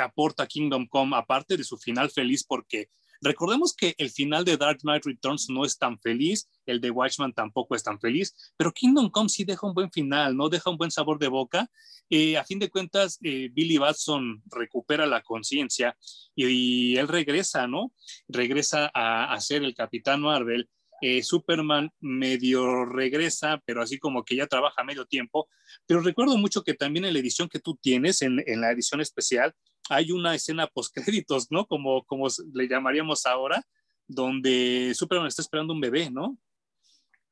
aporta 0.00 0.46
Kingdom 0.46 0.86
Come, 0.86 1.16
aparte 1.16 1.56
de 1.56 1.64
su 1.64 1.76
final 1.76 2.10
feliz, 2.10 2.44
porque 2.44 2.88
Recordemos 3.22 3.74
que 3.74 3.94
el 3.98 4.10
final 4.10 4.44
de 4.44 4.56
Dark 4.56 4.80
Knight 4.82 5.04
Returns 5.06 5.48
no 5.48 5.64
es 5.64 5.78
tan 5.78 5.98
feliz, 6.00 6.48
el 6.66 6.80
de 6.80 6.90
Watchman 6.90 7.32
tampoco 7.32 7.76
es 7.76 7.84
tan 7.84 8.00
feliz, 8.00 8.34
pero 8.56 8.72
Kingdom 8.72 9.10
Come 9.10 9.28
sí 9.28 9.44
deja 9.44 9.64
un 9.64 9.74
buen 9.74 9.92
final, 9.92 10.36
¿no? 10.36 10.48
Deja 10.48 10.70
un 10.70 10.76
buen 10.76 10.90
sabor 10.90 11.20
de 11.20 11.28
boca. 11.28 11.70
Eh, 12.10 12.36
a 12.36 12.44
fin 12.44 12.58
de 12.58 12.68
cuentas, 12.68 13.18
eh, 13.22 13.48
Billy 13.52 13.78
Batson 13.78 14.42
recupera 14.46 15.06
la 15.06 15.22
conciencia 15.22 15.96
y, 16.34 16.96
él 16.96 17.06
regresa, 17.06 17.68
¿no? 17.68 17.92
Regresa 18.26 18.90
a, 18.92 19.32
a 19.32 19.40
ser 19.40 19.62
el 19.62 19.74
Capitán 19.74 20.20
Marvel. 20.20 20.68
Eh, 21.00 21.22
Superman 21.22 21.90
medio 22.00 22.84
regresa, 22.84 23.60
pero 23.64 23.82
así 23.82 23.98
como 23.98 24.24
que 24.24 24.36
ya 24.36 24.46
trabaja 24.46 24.84
medio 24.84 25.04
tiempo. 25.04 25.48
Pero 25.86 26.00
recuerdo 26.00 26.36
mucho 26.38 26.62
que 26.62 26.74
también 26.74 27.04
en 27.04 27.12
la 27.12 27.18
edición 27.18 27.48
que 27.48 27.58
tú 27.58 27.76
tienes, 27.76 28.22
en, 28.22 28.42
en 28.46 28.60
la 28.60 28.70
edición 28.70 29.00
especial, 29.00 29.52
hay 29.88 30.12
una 30.12 30.34
escena 30.34 30.66
post-créditos, 30.66 31.50
¿no? 31.50 31.66
Como, 31.66 32.04
como 32.04 32.28
le 32.54 32.68
llamaríamos 32.68 33.26
ahora, 33.26 33.62
donde 34.06 34.92
Superman 34.94 35.28
está 35.28 35.42
esperando 35.42 35.72
un 35.72 35.80
bebé, 35.80 36.10
¿no? 36.10 36.38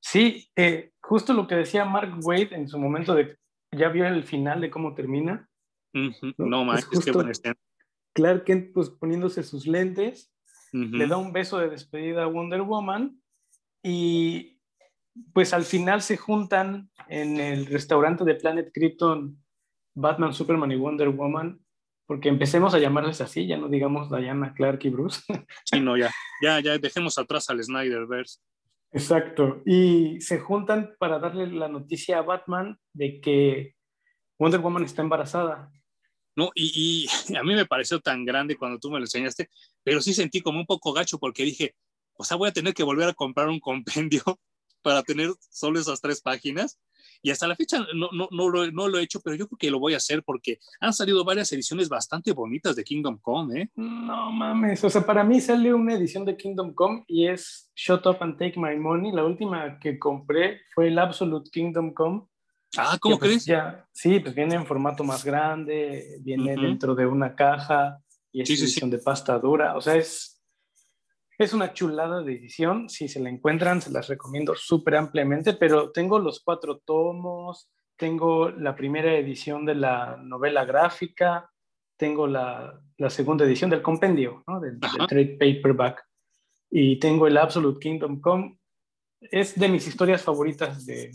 Sí, 0.01 0.49
eh, 0.57 0.93
justo 1.01 1.33
lo 1.33 1.47
que 1.47 1.57
decía 1.57 1.85
Mark 1.85 2.19
Wade 2.23 2.55
en 2.55 2.69
su 2.69 2.79
momento 2.79 3.15
de 3.15 3.37
ya 3.73 3.89
vio 3.89 4.07
el 4.07 4.25
final 4.25 4.61
de 4.61 4.71
cómo 4.71 4.95
termina. 4.95 5.49
No, 6.39 6.65
más, 6.65 6.87
es 6.91 7.05
que 7.05 7.13
buena 7.13 7.33
escena. 7.33 7.57
Clark 8.15 8.45
Kent, 8.45 8.73
pues 8.73 8.91
poniéndose 8.91 9.43
sus 9.43 9.67
lentes, 9.67 10.33
le 10.73 11.07
da 11.07 11.17
un 11.17 11.33
beso 11.33 11.59
de 11.59 11.69
despedida 11.69 12.25
a 12.25 12.27
Wonder 12.27 12.63
Woman 12.63 13.21
y 13.83 14.61
pues 15.33 15.53
al 15.53 15.65
final 15.65 16.01
se 16.03 16.17
juntan 16.17 16.91
en 17.09 17.39
el 17.41 17.67
restaurante 17.67 18.25
de 18.25 18.37
Planet 18.37 18.71
Krypton 18.73 19.43
Batman, 19.95 20.33
Superman 20.33 20.71
y 20.71 20.77
Wonder 20.77 21.09
Woman 21.09 21.61
porque 22.11 22.29
empecemos 22.29 22.75
a 22.75 22.81
llamarles 22.81 23.21
así, 23.21 23.47
ya 23.47 23.57
no 23.57 23.69
digamos 23.69 24.11
Diana, 24.11 24.53
Clark 24.53 24.81
y 24.83 24.89
Bruce. 24.89 25.23
Sí, 25.65 25.79
no, 25.79 25.97
ya, 25.97 26.11
ya, 26.43 26.59
ya 26.59 26.77
dejemos 26.77 27.17
atrás 27.19 27.49
al 27.51 27.63
Snyderverse. 27.63 28.41
Exacto, 28.91 29.63
y 29.65 30.21
se 30.21 30.41
juntan 30.41 30.97
para 30.99 31.21
darle 31.21 31.47
la 31.47 31.69
noticia 31.69 32.19
a 32.19 32.23
Batman 32.23 32.77
de 32.93 33.21
que 33.21 33.77
Wonder 34.41 34.59
Woman 34.59 34.83
está 34.83 35.03
embarazada. 35.03 35.71
No, 36.35 36.51
y, 36.53 37.07
y, 37.07 37.37
a 37.37 37.45
mí 37.45 37.55
me 37.55 37.67
pareció 37.67 38.01
tan 38.01 38.25
grande 38.25 38.57
cuando 38.57 38.81
tú 38.81 38.91
me 38.91 38.99
lo 38.99 39.05
enseñaste, 39.05 39.49
pero 39.85 40.01
sí 40.01 40.13
sentí 40.13 40.41
como 40.41 40.59
un 40.59 40.67
poco 40.67 40.93
gacho 40.93 41.17
porque 41.17 41.45
dije, 41.45 41.77
o 42.15 42.25
sea, 42.25 42.37
voy 42.37 42.49
a 42.49 42.53
tener 42.53 42.75
que 42.75 42.83
volver 42.83 43.09
a 43.09 43.15
comprar 43.15 43.49
un 43.49 43.61
compendio 43.61 44.25
para 44.83 45.05
tener 45.05 45.31
solo 45.49 45.79
esas 45.79 46.01
tres 46.01 46.21
páginas. 46.21 46.77
Y 47.23 47.31
hasta 47.31 47.47
la 47.47 47.57
fecha 47.57 47.79
no, 47.95 48.09
no, 48.13 48.29
no, 48.31 48.49
lo, 48.49 48.71
no, 48.71 48.89
lo, 48.89 48.99
he 48.99 49.03
hecho, 49.03 49.21
pero 49.21 49.37
yo 49.37 49.47
creo 49.49 49.59
que 49.59 49.71
lo 49.71 49.79
voy 49.79 49.95
a 49.95 49.99
hacer 49.99 50.23
porque 50.23 50.59
han 50.81 50.93
salido 50.93 51.25
varias 51.25 51.53
ediciones 51.53 51.89
bastante 51.89 52.33
bonitas 52.33 52.77
de 52.77 52.85
Kingdom 52.85 53.19
Come, 53.19 53.63
¿eh? 53.63 53.71
No 53.77 54.33
mames, 54.33 54.83
o 54.85 54.91
sea, 54.91 55.05
para 55.05 55.25
mí 55.25 55.41
sale 55.41 55.73
una 55.75 55.95
edición 55.95 56.25
de 56.25 56.37
Kingdom 56.37 56.75
Come 56.75 57.05
y 57.07 57.27
es 57.27 57.71
Shut 57.75 58.07
Up 58.07 58.19
and 58.21 58.39
Take 58.39 58.55
My 58.59 58.77
Money. 58.77 59.13
La 59.13 59.25
última 59.25 59.79
que 59.79 59.99
compré 59.99 60.61
fue 60.75 60.89
el 60.89 60.99
Absolute 60.99 61.51
Kingdom 61.51 61.93
Come. 61.93 62.23
Ah, 62.77 62.97
¿cómo 63.01 63.19
pues, 63.19 63.31
crees? 63.31 63.47
Ya, 63.47 63.87
sí, 63.93 64.21
pues 64.21 64.35
viene 64.35 64.55
en 64.55 64.67
formato 64.67 65.03
más 65.03 65.25
grande, 65.25 66.19
viene 66.21 66.55
uh 66.55 66.57
-huh. 66.57 66.63
dentro 66.63 66.95
de 66.95 67.07
una 67.07 67.35
caja 67.35 67.99
y 68.33 68.43
es 68.43 68.49
sí, 68.49 68.55
edición 68.55 68.91
sí, 68.91 68.97
sí. 68.97 68.97
de 68.97 68.99
pasta 69.03 69.39
dura. 69.39 69.77
O 69.77 69.81
sea, 69.81 69.97
es 69.97 70.40
es 71.41 71.55
una 71.55 71.73
chulada 71.73 72.23
de 72.23 72.35
edición, 72.35 72.91
si 72.91 73.09
se 73.09 73.19
la 73.19 73.31
encuentran 73.31 73.81
se 73.81 73.91
las 73.91 74.09
recomiendo 74.09 74.55
súper 74.55 74.97
ampliamente, 74.97 75.55
pero 75.55 75.91
tengo 75.91 76.19
los 76.19 76.41
cuatro 76.41 76.83
tomos, 76.85 77.71
tengo 77.97 78.51
la 78.51 78.77
primera 78.77 79.17
edición 79.17 79.65
de 79.65 79.75
la 79.75 80.19
novela 80.19 80.67
gráfica, 80.67 81.51
tengo 81.97 82.27
la, 82.27 82.79
la 82.99 83.09
segunda 83.09 83.47
edición 83.47 83.71
del 83.71 83.81
compendio, 83.81 84.45
¿no? 84.47 84.61
del, 84.61 84.79
del, 84.79 85.07
trade 85.09 85.39
paperback, 85.39 86.07
y 86.71 86.99
tengo 86.99 87.27
el 87.27 87.39
Absolute 87.39 87.81
Kingdom 87.81 88.21
Come. 88.21 88.59
Es 89.23 89.59
de 89.59 89.69
mis 89.69 89.87
historias 89.87 90.23
favoritas 90.23 90.85
de... 90.85 91.11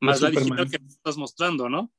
Más 0.00 0.20
de 0.20 0.32
la 0.32 0.40
digital 0.40 0.70
que 0.70 0.76
estás 0.88 1.18
mostrando, 1.18 1.68
¿no? 1.68 1.90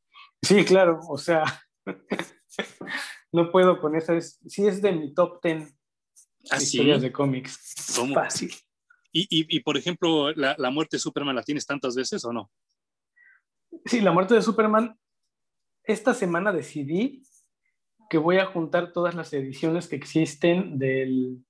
Sí, 0.42 0.66
claro, 0.66 1.00
o 1.08 1.18
sea, 1.20 1.44
no 3.32 3.52
puedo 3.52 3.80
con 3.80 3.96
esa, 3.96 4.16
es, 4.16 4.40
sí 4.48 4.66
es 4.66 4.82
de 4.82 4.94
mi 4.94 5.14
top 5.14 5.44
10 5.44 5.77
¿Ah, 6.52 6.58
historias 6.58 7.02
de 7.02 7.12
cómics. 7.12 7.94
¿Cómo? 7.96 8.14
Fácil. 8.14 8.54
Y, 9.12 9.22
y, 9.30 9.58
y, 9.58 9.60
por 9.62 9.78
ejemplo, 9.78 10.32
la, 10.34 10.56
la, 10.58 10.70
muerte 10.70 10.98
de 10.98 11.02
Superman 11.02 11.36
la 11.36 11.44
tienes 11.44 11.66
tantas 11.66 11.96
veces 11.96 12.24
o 12.26 12.34
no? 12.34 12.52
Sí, 13.86 14.02
la 14.02 14.12
muerte 14.12 14.36
de 14.36 14.42
Superman. 14.42 14.98
Esta 15.84 16.14
semana 16.14 16.52
decidí 16.52 17.24
que 18.10 18.18
voy 18.18 18.38
a 18.38 18.46
juntar 18.46 18.92
todas 18.92 19.16
las 19.16 19.32
ediciones 19.34 19.88
que 19.88 19.96
existen 19.96 20.78
del, 20.78 21.44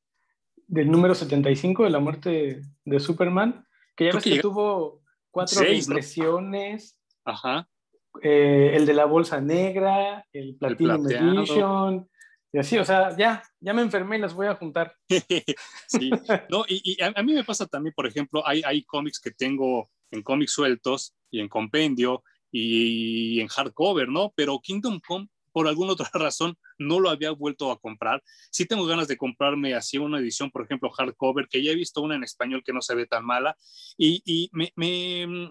del 0.67 0.91
número 0.91 1.15
75 1.15 1.83
de 1.83 1.89
la 1.89 1.99
muerte 1.99 2.61
de, 2.85 2.99
Superman, 2.99 3.65
que 3.95 4.05
ya 4.05 4.13
ves 4.13 4.23
que, 4.23 4.35
que 4.35 4.39
tuvo 4.39 5.01
cuatro 5.31 5.59
Seis, 5.59 5.87
impresiones. 5.87 6.99
¿no? 7.25 7.33
Ajá. 7.33 7.69
Eh, 8.21 8.71
el 8.75 8.85
de 8.85 8.93
la 8.93 9.05
bolsa 9.05 9.41
negra, 9.41 10.25
el 10.33 10.55
Platinum 10.55 11.05
el 11.07 11.37
Edition, 11.37 12.09
y 12.53 12.59
así, 12.59 12.77
o 12.77 12.85
sea, 12.85 13.15
ya, 13.17 13.43
ya 13.59 13.73
me 13.73 13.81
enfermé 13.81 14.17
y 14.17 14.21
las 14.21 14.33
voy 14.33 14.47
a 14.47 14.55
juntar. 14.55 14.95
sí, 15.87 16.09
no, 16.49 16.65
y, 16.67 16.81
y 16.83 17.01
a, 17.01 17.13
a, 17.15 17.23
mí 17.23 17.33
me 17.33 17.43
pasa 17.43 17.65
también, 17.65 17.93
por 17.93 18.07
ejemplo, 18.07 18.45
hay, 18.47 18.61
hay 18.65 18.83
cómics 18.83 19.19
que 19.19 19.31
tengo 19.31 19.89
en 20.11 20.23
cómics 20.23 20.53
sueltos 20.53 21.13
y 21.29 21.39
en 21.39 21.49
compendio 21.49 22.23
y 22.51 23.39
en 23.41 23.47
hardcover, 23.47 24.07
¿no? 24.07 24.31
Pero 24.35 24.59
Kingdom 24.59 24.99
Come, 25.05 25.27
por 25.51 25.67
alguna 25.67 25.93
otra 25.93 26.09
razón, 26.13 26.57
no 26.77 26.99
lo 26.99 27.09
había 27.09 27.31
vuelto 27.31 27.71
a 27.71 27.79
comprar. 27.79 28.23
Sí 28.51 28.65
tengo 28.65 28.85
ganas 28.85 29.07
de 29.07 29.17
comprarme 29.17 29.73
así 29.73 29.97
una 29.97 30.19
edición, 30.19 30.51
por 30.51 30.63
ejemplo, 30.63 30.89
hardcover, 30.89 31.47
que 31.47 31.63
ya 31.63 31.71
he 31.71 31.75
visto 31.75 32.01
una 32.01 32.15
en 32.15 32.23
español 32.23 32.63
que 32.65 32.73
no 32.73 32.81
se 32.81 32.95
ve 32.95 33.07
tan 33.07 33.25
mala. 33.25 33.57
Y, 33.97 34.21
y 34.23 34.49
me, 34.53 34.71
me 34.75 35.49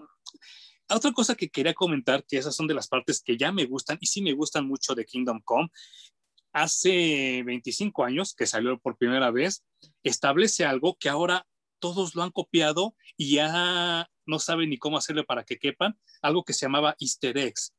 otra 0.89 1.11
cosa 1.11 1.35
que 1.35 1.49
quería 1.49 1.73
comentar, 1.73 2.23
que 2.25 2.37
esas 2.37 2.55
son 2.55 2.67
de 2.67 2.73
las 2.73 2.87
partes 2.87 3.21
que 3.21 3.37
ya 3.37 3.51
me 3.51 3.65
gustan 3.65 3.97
y 3.99 4.07
sí 4.07 4.21
me 4.21 4.33
gustan 4.33 4.65
mucho 4.65 4.95
de 4.95 5.05
Kingdom 5.05 5.41
Come, 5.43 5.69
hace 6.53 7.43
25 7.43 8.03
años 8.03 8.33
que 8.33 8.45
salió 8.45 8.77
por 8.79 8.97
primera 8.97 9.31
vez, 9.31 9.63
establece 10.03 10.65
algo 10.65 10.97
que 10.99 11.09
ahora 11.09 11.45
todos 11.79 12.15
lo 12.15 12.23
han 12.23 12.31
copiado 12.31 12.95
y 13.15 13.35
ya 13.35 14.09
no 14.25 14.39
saben 14.39 14.69
ni 14.69 14.77
cómo 14.77 14.97
hacerle 14.97 15.23
para 15.23 15.43
que 15.43 15.57
quepan, 15.57 15.97
algo 16.21 16.43
que 16.43 16.53
se 16.53 16.65
llamaba 16.65 16.95
easter 16.99 17.37
eggs. 17.37 17.73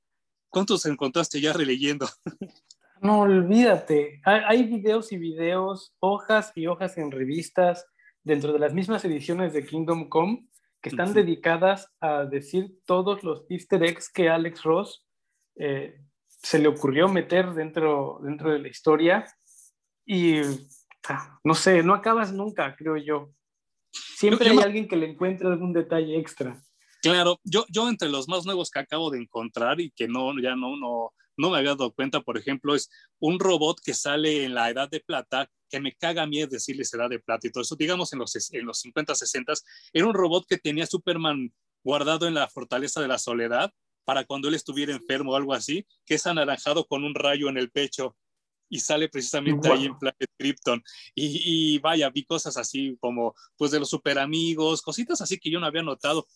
¿Cuántos 0.48 0.86
encontraste 0.86 1.40
ya 1.40 1.52
releyendo? 1.52 2.08
No, 3.00 3.20
olvídate. 3.20 4.20
Hay 4.24 4.64
videos 4.64 5.12
y 5.12 5.18
videos, 5.18 5.94
hojas 6.00 6.50
y 6.56 6.66
hojas 6.66 6.98
en 6.98 7.12
revistas 7.12 7.86
dentro 8.24 8.52
de 8.52 8.58
las 8.58 8.74
mismas 8.74 9.04
ediciones 9.04 9.52
de 9.52 9.64
Kingdom 9.64 10.08
Come 10.08 10.48
que 10.80 10.90
están 10.90 11.08
uh 11.08 11.10
-huh. 11.12 11.14
dedicadas 11.14 11.92
a 12.00 12.24
decir 12.24 12.78
todos 12.84 13.22
los 13.22 13.44
easter 13.48 13.82
eggs 13.84 14.10
que 14.10 14.28
Alex 14.28 14.62
Ross 14.62 15.06
eh, 15.56 16.00
se 16.48 16.58
le 16.58 16.68
ocurrió 16.68 17.08
meter 17.08 17.52
dentro, 17.52 18.20
dentro 18.22 18.50
de 18.50 18.58
la 18.58 18.68
historia 18.68 19.26
y 20.06 20.40
ah, 21.06 21.38
no 21.44 21.54
sé, 21.54 21.82
no 21.82 21.92
acabas 21.92 22.32
nunca, 22.32 22.74
creo 22.74 22.96
yo. 22.96 23.34
Siempre 23.92 24.46
yo, 24.48 24.54
yo 24.54 24.60
hay 24.60 24.64
alguien 24.64 24.88
que 24.88 24.96
le 24.96 25.10
encuentre 25.10 25.46
algún 25.46 25.74
detalle 25.74 26.18
extra. 26.18 26.58
Claro, 27.02 27.38
yo, 27.44 27.66
yo 27.68 27.90
entre 27.90 28.08
los 28.08 28.28
más 28.28 28.46
nuevos 28.46 28.70
que 28.70 28.78
acabo 28.78 29.10
de 29.10 29.18
encontrar 29.18 29.78
y 29.78 29.90
que 29.90 30.08
no, 30.08 30.32
ya 30.40 30.56
no, 30.56 30.78
no, 30.78 31.12
no 31.36 31.50
me 31.50 31.58
había 31.58 31.72
dado 31.72 31.92
cuenta, 31.92 32.22
por 32.22 32.38
ejemplo, 32.38 32.74
es 32.74 32.88
un 33.18 33.38
robot 33.38 33.80
que 33.84 33.92
sale 33.92 34.44
en 34.44 34.54
la 34.54 34.70
edad 34.70 34.88
de 34.88 35.00
plata, 35.00 35.50
que 35.68 35.80
me 35.80 35.96
caga 35.96 36.22
a 36.22 36.26
mí 36.26 36.46
decirles 36.46 36.94
edad 36.94 37.10
de 37.10 37.20
plata 37.20 37.46
y 37.46 37.50
todo 37.50 37.60
eso, 37.60 37.76
digamos 37.76 38.10
en 38.14 38.20
los, 38.20 38.54
en 38.54 38.64
los 38.64 38.80
50, 38.80 39.14
60, 39.14 39.52
era 39.92 40.06
un 40.06 40.14
robot 40.14 40.46
que 40.48 40.56
tenía 40.56 40.86
Superman 40.86 41.52
guardado 41.84 42.26
en 42.26 42.32
la 42.32 42.48
fortaleza 42.48 43.02
de 43.02 43.08
la 43.08 43.18
soledad 43.18 43.70
para 44.08 44.24
cuando 44.24 44.48
él 44.48 44.54
estuviera 44.54 44.94
enfermo 44.94 45.32
o 45.32 45.36
algo 45.36 45.52
así, 45.52 45.86
que 46.06 46.14
es 46.14 46.26
anaranjado 46.26 46.86
con 46.86 47.04
un 47.04 47.14
rayo 47.14 47.50
en 47.50 47.58
el 47.58 47.70
pecho 47.70 48.16
y 48.70 48.80
sale 48.80 49.10
precisamente 49.10 49.70
ahí 49.70 49.84
en 49.84 49.98
Planet 49.98 50.30
Krypton. 50.38 50.82
Y, 51.14 51.74
y, 51.74 51.78
vaya, 51.78 52.08
vi 52.08 52.24
cosas 52.24 52.56
así 52.56 52.96
como, 53.00 53.34
pues 53.58 53.70
de 53.70 53.78
los 53.78 53.90
super 53.90 54.18
amigos, 54.18 54.80
cositas 54.80 55.20
así 55.20 55.36
que 55.36 55.50
yo 55.50 55.60
no 55.60 55.66
había 55.66 55.82
notado. 55.82 56.26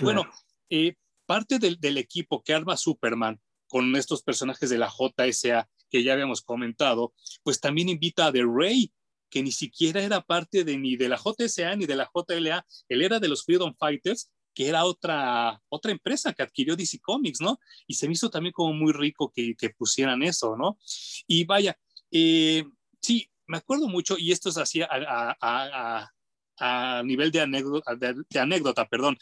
Bueno, 0.00 0.28
eh, 0.68 0.96
parte 1.24 1.60
del, 1.60 1.78
del, 1.78 1.96
equipo 1.98 2.42
que 2.42 2.54
arma 2.54 2.76
Superman 2.76 3.40
con 3.68 3.94
estos 3.94 4.24
personajes 4.24 4.68
de 4.68 4.78
la 4.78 4.90
JSA 4.90 5.70
que 5.90 6.02
ya 6.02 6.14
habíamos 6.14 6.42
comentado, 6.42 7.14
pues 7.44 7.60
también 7.60 7.88
invita 7.88 8.26
a 8.26 8.32
The 8.32 8.42
Ray, 8.44 8.92
que 9.30 9.44
ni 9.44 9.52
siquiera 9.52 10.02
era 10.02 10.22
parte 10.22 10.64
de 10.64 10.76
ni 10.76 10.96
de 10.96 11.08
la 11.08 11.20
JSA 11.24 11.76
ni 11.76 11.86
de 11.86 11.94
la 11.94 12.10
JLA, 12.12 12.66
él 12.88 13.02
era 13.02 13.20
de 13.20 13.28
los 13.28 13.44
Freedom 13.44 13.72
Fighters, 13.78 14.28
que 14.54 14.68
era 14.68 14.84
otra, 14.84 15.60
otra 15.68 15.92
empresa 15.92 16.32
que 16.32 16.42
adquirió 16.42 16.76
DC 16.76 17.00
Comics, 17.00 17.40
¿no? 17.40 17.58
Y 17.86 17.94
se 17.94 18.06
me 18.06 18.14
hizo 18.14 18.30
también 18.30 18.52
como 18.52 18.72
muy 18.72 18.92
rico 18.92 19.32
que, 19.34 19.54
que 19.56 19.70
pusieran 19.70 20.22
eso, 20.22 20.56
¿no? 20.56 20.78
Y 21.26 21.44
vaya, 21.44 21.76
eh, 22.10 22.64
sí, 23.00 23.28
me 23.46 23.58
acuerdo 23.58 23.88
mucho, 23.88 24.16
y 24.18 24.32
esto 24.32 24.48
es 24.48 24.56
así 24.56 24.82
a, 24.82 24.88
a, 24.90 25.36
a, 25.40 26.10
a 26.58 27.02
nivel 27.02 27.30
de 27.30 27.40
anécdota, 27.40 27.94
de, 27.94 28.14
de 28.28 28.40
anécdota, 28.40 28.86
perdón. 28.86 29.16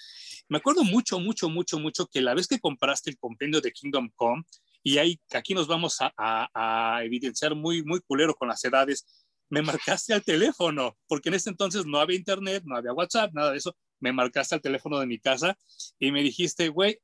Me 0.48 0.58
acuerdo 0.58 0.84
mucho, 0.84 1.20
mucho, 1.20 1.48
mucho, 1.48 1.78
mucho 1.78 2.06
que 2.06 2.20
la 2.20 2.34
vez 2.34 2.46
que 2.46 2.60
compraste 2.60 3.10
el 3.10 3.18
compendio 3.18 3.60
de 3.60 3.72
Kingdom 3.72 4.10
Come, 4.14 4.42
y 4.82 4.98
ahí 4.98 5.20
aquí 5.32 5.54
nos 5.54 5.66
vamos 5.66 5.98
a, 6.00 7.00
evidenciar 7.04 7.54
muy, 7.54 7.82
muy 7.82 8.00
culero 8.00 8.34
con 8.34 8.48
las 8.48 8.64
edades, 8.64 9.26
me 9.48 9.62
marcaste 9.62 10.14
al 10.14 10.22
teléfono, 10.22 10.96
porque 11.06 11.28
en 11.28 11.34
ese 11.34 11.50
entonces 11.50 11.84
no 11.84 11.98
había 11.98 12.16
internet, 12.16 12.62
no 12.64 12.76
había 12.76 12.92
WhatsApp, 12.92 13.32
nada 13.32 13.52
de 13.52 13.58
eso, 13.58 13.76
me 14.00 14.12
marcaste 14.12 14.54
al 14.54 14.60
teléfono 14.60 14.98
de 14.98 15.06
mi 15.06 15.18
casa 15.18 15.56
y 15.98 16.10
me 16.10 16.22
dijiste, 16.22 16.68
güey, 16.68 17.00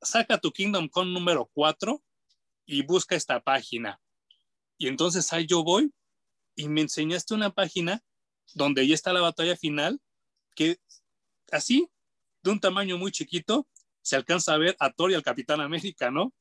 saca 0.00 0.38
tu 0.38 0.52
Kingdom 0.52 0.88
Come 0.88 1.12
número 1.12 1.50
4 1.52 2.02
y 2.66 2.82
busca 2.82 3.14
esta 3.14 3.40
página. 3.40 4.00
Y 4.78 4.88
entonces 4.88 5.32
ahí 5.32 5.46
yo 5.46 5.62
voy 5.62 5.92
y 6.54 6.68
me 6.68 6.80
enseñaste 6.80 7.34
una 7.34 7.50
página 7.50 8.02
donde 8.54 8.86
ya 8.86 8.94
está 8.94 9.12
la 9.12 9.20
batalla 9.20 9.56
final, 9.56 10.00
que 10.54 10.78
así, 11.52 11.90
de 12.42 12.50
un 12.50 12.60
tamaño 12.60 12.96
muy 12.96 13.10
chiquito, 13.10 13.66
se 14.02 14.16
alcanza 14.16 14.54
a 14.54 14.58
ver 14.58 14.76
a 14.78 14.92
Thor 14.92 15.10
y 15.10 15.14
al 15.14 15.22
Capitán 15.22 15.60
América, 15.60 16.10
¿no? 16.10 16.32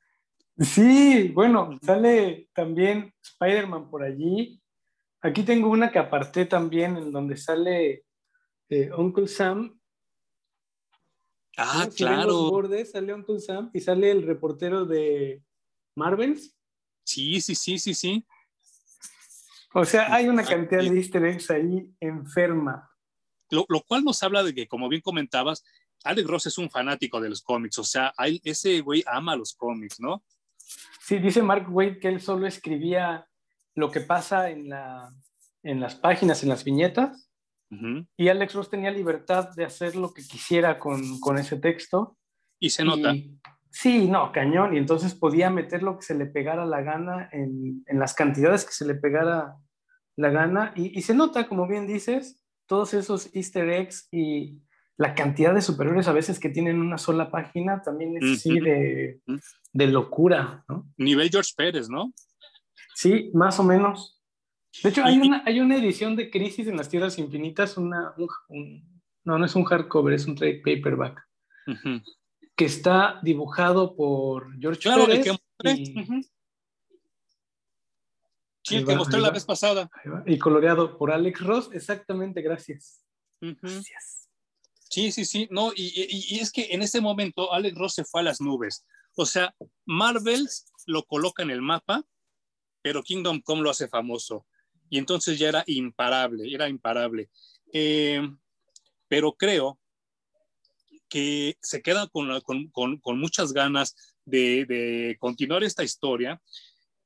Sí, 0.60 1.32
bueno, 1.34 1.78
sale 1.82 2.50
también 2.54 3.14
Spider-Man 3.22 3.90
por 3.90 4.04
allí. 4.04 4.62
Aquí 5.22 5.44
tengo 5.44 5.70
una 5.70 5.92
que 5.92 6.00
aparté 6.00 6.46
también 6.46 6.96
en 6.96 7.12
donde 7.12 7.36
sale 7.36 8.06
eh, 8.70 8.92
Uncle 8.96 9.28
Sam. 9.28 9.80
Ah, 11.58 11.88
claro. 11.96 12.28
Los 12.28 12.50
bordes, 12.50 12.92
sale 12.92 13.14
Uncle 13.14 13.40
Sam 13.40 13.70
y 13.74 13.82
sale 13.82 14.12
el 14.12 14.24
reportero 14.24 14.86
de 14.86 15.42
Marvels. 15.96 16.56
Sí, 17.04 17.40
sí, 17.42 17.56
sí, 17.56 17.80
sí, 17.80 17.94
sí. 17.94 18.26
O 19.74 19.86
sea, 19.86 20.14
hay 20.14 20.28
una 20.28 20.44
cantidad 20.44 20.82
de 20.82 20.98
easter 20.98 21.26
eggs 21.26 21.52
ahí 21.52 21.90
enferma. 22.00 22.90
Lo, 23.52 23.66
lo, 23.70 23.82
cual 23.82 24.04
nos 24.04 24.22
habla 24.24 24.44
de 24.44 24.54
que, 24.54 24.68
como 24.68 24.90
bien 24.90 25.02
comentabas, 25.02 25.64
Alex 26.04 26.28
Ross 26.28 26.46
es 26.48 26.58
un 26.58 26.70
fanático 26.70 27.20
de 27.20 27.30
los 27.30 27.42
cómics. 27.42 27.78
O 27.80 27.84
sea, 27.84 28.14
ese 28.44 28.80
güey 28.82 29.04
ama 29.06 29.36
los 29.36 29.54
cómics, 29.54 30.00
¿no? 30.00 30.24
Sí, 31.02 31.20
dice 31.20 31.42
Mark 31.42 31.68
Wade 31.70 32.00
que 32.00 32.08
él 32.08 32.22
solo 32.22 32.48
escribía 32.48 33.28
lo 33.76 33.92
que 33.92 34.02
pasa 34.02 34.50
en, 34.50 34.70
la, 34.70 35.14
en 35.64 35.80
las 35.80 35.96
páginas, 35.96 36.42
en 36.44 36.50
las 36.50 36.64
viñetas. 36.64 37.25
Uh 37.72 37.76
-huh. 37.76 38.08
Y 38.18 38.30
Alex 38.30 38.54
Ross 38.54 38.70
tenía 38.70 38.92
libertad 38.92 39.50
de 39.56 39.66
hacer 39.66 39.96
lo 39.96 40.14
que 40.14 40.22
quisiera 40.22 40.78
con, 40.78 41.20
con 41.20 41.38
ese 41.38 41.58
texto. 41.58 42.18
Y 42.60 42.70
se 42.70 42.84
nota. 42.84 43.14
Y, 43.14 43.40
sí, 43.70 44.08
no, 44.08 44.32
cañón. 44.32 44.76
Y 44.76 44.78
entonces 44.78 45.14
podía 45.14 45.50
meter 45.50 45.84
lo 45.84 45.98
que 45.98 46.04
se 46.04 46.16
le 46.16 46.26
pegara 46.26 46.66
la 46.66 46.82
gana 46.82 47.30
en, 47.32 47.84
en 47.88 48.00
las 48.00 48.14
cantidades 48.14 48.66
que 48.66 48.72
se 48.72 48.86
le 48.86 48.96
pegara 48.96 49.56
la 50.16 50.30
gana. 50.30 50.74
Y, 50.76 50.98
y, 50.98 51.02
se 51.02 51.14
nota, 51.14 51.48
como 51.48 51.68
bien 51.68 51.88
dices, 51.88 52.42
todos 52.68 52.94
esos 52.94 53.34
easter 53.36 53.70
eggs 53.70 54.08
y 54.12 54.62
la 54.98 55.14
cantidad 55.14 55.54
de 55.54 55.62
superiores 55.62 56.08
a 56.08 56.14
veces 56.14 56.40
que 56.40 56.50
tienen 56.50 56.80
una 56.80 56.98
sola 56.98 57.30
página 57.30 57.82
también 57.82 58.16
es 58.18 58.24
uh 58.24 58.28
-huh. 58.28 58.36
así 58.36 58.60
de, 58.60 59.20
de 59.74 59.88
locura, 59.88 60.64
¿no? 60.70 60.88
Nivel 60.98 61.30
George 61.30 61.52
Pérez, 61.56 61.90
¿no? 61.90 62.14
Sí, 62.96 63.30
más 63.34 63.60
o 63.60 63.64
menos. 63.64 64.15
De 64.84 64.90
hecho, 64.90 65.04
hay 65.04 65.18
una, 65.18 65.44
hay 65.46 65.60
una 65.60 65.78
edición 65.78 66.16
de 66.16 66.30
Crisis 66.30 66.68
en 66.68 66.78
las 66.78 66.90
Tierras 66.90 67.18
Infinitas, 67.18 67.78
una, 67.78 68.14
un, 68.18 68.28
un, 68.50 69.02
no, 69.24 69.38
no 69.38 69.46
es 69.46 69.56
un 69.56 69.64
hardcover, 69.64 70.14
es 70.14 70.26
un 70.26 70.36
trade 70.36 70.62
paperback, 70.64 71.28
uh 71.68 71.72
-huh. 71.72 72.04
que 72.56 72.66
está 72.66 73.20
dibujado 73.24 73.96
por 73.96 74.58
George 74.60 74.82
claro, 74.82 75.06
Pérez. 75.06 75.28
El 75.28 75.38
que 75.38 75.82
y, 75.82 76.00
uh 76.00 76.04
-huh. 76.04 76.30
Sí, 78.64 78.76
el 78.78 78.86
que 78.86 78.96
mostré 78.96 79.22
la 79.22 79.30
vez 79.30 79.46
pasada. 79.46 79.90
Y 80.26 80.40
coloreado 80.40 80.98
por 80.98 81.12
Alex 81.12 81.40
Ross, 81.42 81.70
exactamente, 81.72 82.42
gracias. 82.42 83.06
Gracias. 83.40 84.28
Sí, 84.90 85.12
sí, 85.12 85.26
sí, 85.26 85.48
no, 85.52 85.72
y, 85.76 85.84
y, 85.84 86.36
y, 86.36 86.40
es 86.40 86.52
que 86.52 86.68
en 86.72 86.82
ese 86.82 87.00
momento 87.00 87.54
Alex 87.54 87.78
Ross 87.78 87.94
se 87.94 88.06
fue 88.06 88.22
a 88.22 88.24
las 88.24 88.42
nubes. 88.42 88.86
O 89.16 89.26
sea, 89.26 89.54
Marvel 89.86 90.48
lo 90.88 91.04
coloca 91.04 91.44
en 91.44 91.52
el 91.52 91.62
mapa, 91.62 92.04
pero 92.82 93.04
Kingdom 93.04 93.42
Come 93.42 93.62
lo 93.62 93.70
hace 93.70 93.88
famoso. 93.88 94.46
Y 94.96 94.98
entonces 94.98 95.38
ya 95.38 95.50
era 95.50 95.62
imparable, 95.68 96.50
era 96.50 96.70
imparable. 96.70 97.30
Eh, 97.74 98.22
pero 99.10 99.34
creo 99.34 99.78
que 101.10 101.58
se 101.62 101.82
queda 101.82 102.08
con, 102.08 102.40
con, 102.40 102.70
con, 102.70 102.98
con 103.00 103.20
muchas 103.20 103.52
ganas 103.52 103.94
de, 104.24 104.64
de, 104.64 105.18
continuar 105.20 105.66
esta 105.66 105.84
historia. 105.84 106.42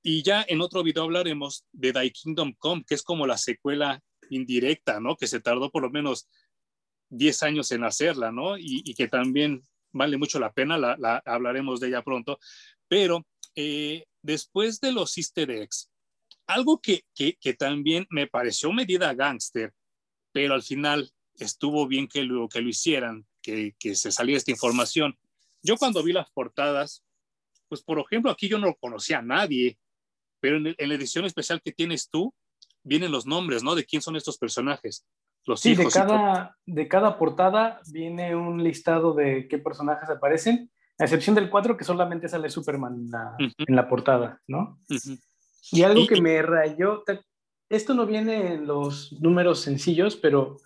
Y 0.03 0.21
ya 0.21 0.45
en 0.47 0.61
otro 0.61 0.83
video 0.83 1.01
hablaremos 1.01 1.65
de 1.71 1.91
Die 1.91 2.11
Kingdom 2.11 2.53
Come, 2.59 2.83
que 2.87 2.93
es 2.93 3.01
como 3.01 3.25
la 3.25 3.39
secuela 3.39 3.99
indirecta, 4.29 4.99
¿no? 4.99 5.15
Que 5.15 5.25
se 5.25 5.39
tardó 5.39 5.71
por 5.71 5.81
lo 5.81 5.89
menos 5.89 6.29
10 7.09 7.41
años 7.41 7.71
en 7.71 7.85
hacerla, 7.85 8.31
¿no? 8.31 8.55
Y, 8.55 8.83
y, 8.85 8.93
que 8.93 9.07
también 9.07 9.63
vale 9.91 10.15
mucho 10.15 10.39
la 10.39 10.53
pena, 10.53 10.77
la, 10.77 10.95
la 10.99 11.23
hablaremos 11.25 11.79
de 11.79 11.87
ella 11.87 12.03
pronto. 12.03 12.37
Pero 12.87 13.25
eh, 13.55 14.05
después 14.21 14.79
de 14.79 14.91
los 14.91 15.17
easter 15.17 15.49
eggs, 15.49 15.88
algo 16.49 16.81
que, 16.81 17.03
que, 17.13 17.37
que, 17.39 17.53
también 17.53 18.07
me 18.09 18.27
pareció 18.27 18.73
medida 18.73 19.13
gángster, 19.13 19.71
pero 20.31 20.55
al 20.55 20.63
final 20.63 21.11
estuvo 21.35 21.87
bien 21.87 22.07
que 22.07 22.23
lo, 22.23 22.49
que 22.49 22.61
lo 22.61 22.69
hicieran, 22.69 23.25
que, 23.41 23.75
que 23.79 23.95
se 23.95 24.11
saliera 24.11 24.37
esta 24.37 24.51
información. 24.51 25.17
Yo 25.61 25.77
cuando 25.77 26.03
vi 26.03 26.11
las 26.11 26.29
portadas, 26.31 27.03
pues 27.67 27.83
por 27.83 27.99
ejemplo, 27.99 28.31
aquí 28.31 28.49
yo 28.49 28.57
no 28.57 28.73
conocía 28.75 29.19
a 29.19 29.21
nadie, 29.21 29.77
pero 30.39 30.57
en, 30.57 30.75
en 30.75 30.89
la 30.89 30.95
edición 30.95 31.25
especial 31.25 31.61
que 31.61 31.71
tienes 31.71 32.09
tú, 32.09 32.33
vienen 32.83 33.11
los 33.11 33.27
nombres, 33.27 33.63
¿no? 33.63 33.75
De 33.75 33.85
quién 33.85 34.01
son 34.01 34.15
estos 34.15 34.37
personajes. 34.37 35.05
Los 35.45 35.61
sí, 35.61 35.71
hijos 35.71 35.93
de 35.93 35.99
cada, 35.99 36.57
de 36.65 36.87
cada 36.87 37.17
portada 37.17 37.79
viene 37.91 38.35
un 38.35 38.63
listado 38.63 39.13
de 39.13 39.47
qué 39.47 39.59
personajes 39.59 40.09
aparecen, 40.09 40.71
a 40.97 41.03
excepción 41.03 41.35
del 41.35 41.49
4 41.49 41.77
que 41.77 41.83
solamente 41.83 42.27
sale 42.27 42.49
Superman 42.49 42.95
en 42.95 43.11
la, 43.11 43.35
uh 43.39 43.43
-huh. 43.43 43.65
en 43.67 43.75
la 43.75 43.87
portada, 43.87 44.41
¿no? 44.47 44.79
Uh 44.89 44.95
-huh. 44.95 45.19
Y 45.71 45.83
algo 45.83 46.01
y, 46.01 46.07
que 46.07 46.21
me 46.21 46.41
rayó, 46.41 47.03
esto 47.69 47.93
no 47.93 48.05
viene 48.05 48.53
en 48.53 48.67
los 48.67 49.13
números 49.21 49.61
sencillos, 49.61 50.15
pero 50.15 50.57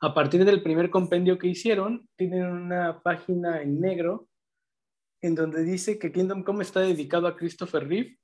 a 0.00 0.14
partir 0.14 0.44
del 0.44 0.62
primer 0.62 0.90
compendio 0.90 1.38
que 1.38 1.48
hicieron, 1.48 2.08
tienen 2.16 2.46
una 2.46 3.00
página 3.02 3.62
en 3.62 3.80
negro 3.80 4.28
en 5.20 5.34
donde 5.34 5.64
dice 5.64 5.98
que 5.98 6.12
Kingdom 6.12 6.44
Come 6.44 6.62
está 6.62 6.80
dedicado 6.80 7.26
a 7.26 7.36
Christopher 7.36 7.88
Reeve, 7.88 8.18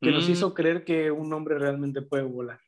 que 0.00 0.10
mm. 0.10 0.14
nos 0.14 0.28
hizo 0.28 0.54
creer 0.54 0.84
que 0.84 1.10
un 1.10 1.32
hombre 1.32 1.58
realmente 1.58 2.02
puede 2.02 2.24
volar. 2.24 2.60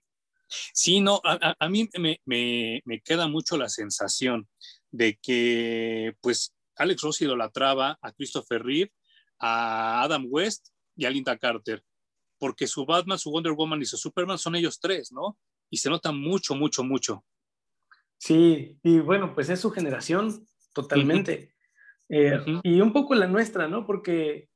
Sí, 0.49 1.01
no, 1.01 1.21
a, 1.25 1.57
a 1.59 1.69
mí 1.69 1.89
me, 1.99 2.21
me, 2.27 2.83
me, 2.85 3.01
queda 3.01 3.27
mucho 3.27 3.57
la 3.57 3.69
sensación 3.69 4.47
de 4.91 5.19
que, 5.21 6.15
pues, 6.21 6.55
Alex 6.77 7.03
Ross 7.03 7.23
idolatraba 7.23 7.99
a 8.03 8.13
Christopher 8.13 8.63
Reeve, 8.63 8.93
a 9.39 10.03
Adam 10.03 10.27
West 10.29 10.69
y 10.95 11.07
a 11.07 11.11
Linda 11.11 11.39
Carter, 11.39 11.83
porque 12.43 12.67
su 12.67 12.85
Batman, 12.85 13.21
su 13.21 13.31
Wonder 13.31 13.53
Woman 13.53 13.81
y 13.83 13.85
su 13.85 13.97
Superman 13.97 14.37
son 14.37 14.57
ellos 14.57 14.81
tres, 14.81 15.13
¿no? 15.13 15.39
Y 15.71 15.77
se 15.77 15.89
nota 15.89 16.11
mucho, 16.11 16.57
mucho, 16.57 16.83
mucho. 16.83 17.25
Sí, 18.19 18.81
y 18.83 18.99
bueno, 18.99 19.33
pues 19.33 19.49
es 19.49 19.61
su 19.61 19.71
generación 19.71 20.45
totalmente. 20.73 21.55
Uh 22.09 22.15
-huh. 22.15 22.17
eh, 22.17 22.35
uh 22.35 22.45
-huh. 22.45 22.61
Y 22.65 22.81
un 22.81 22.93
poco 22.93 23.15
la 23.15 23.29
nuestra, 23.29 23.69
¿no? 23.69 23.87
Porque 23.87 24.49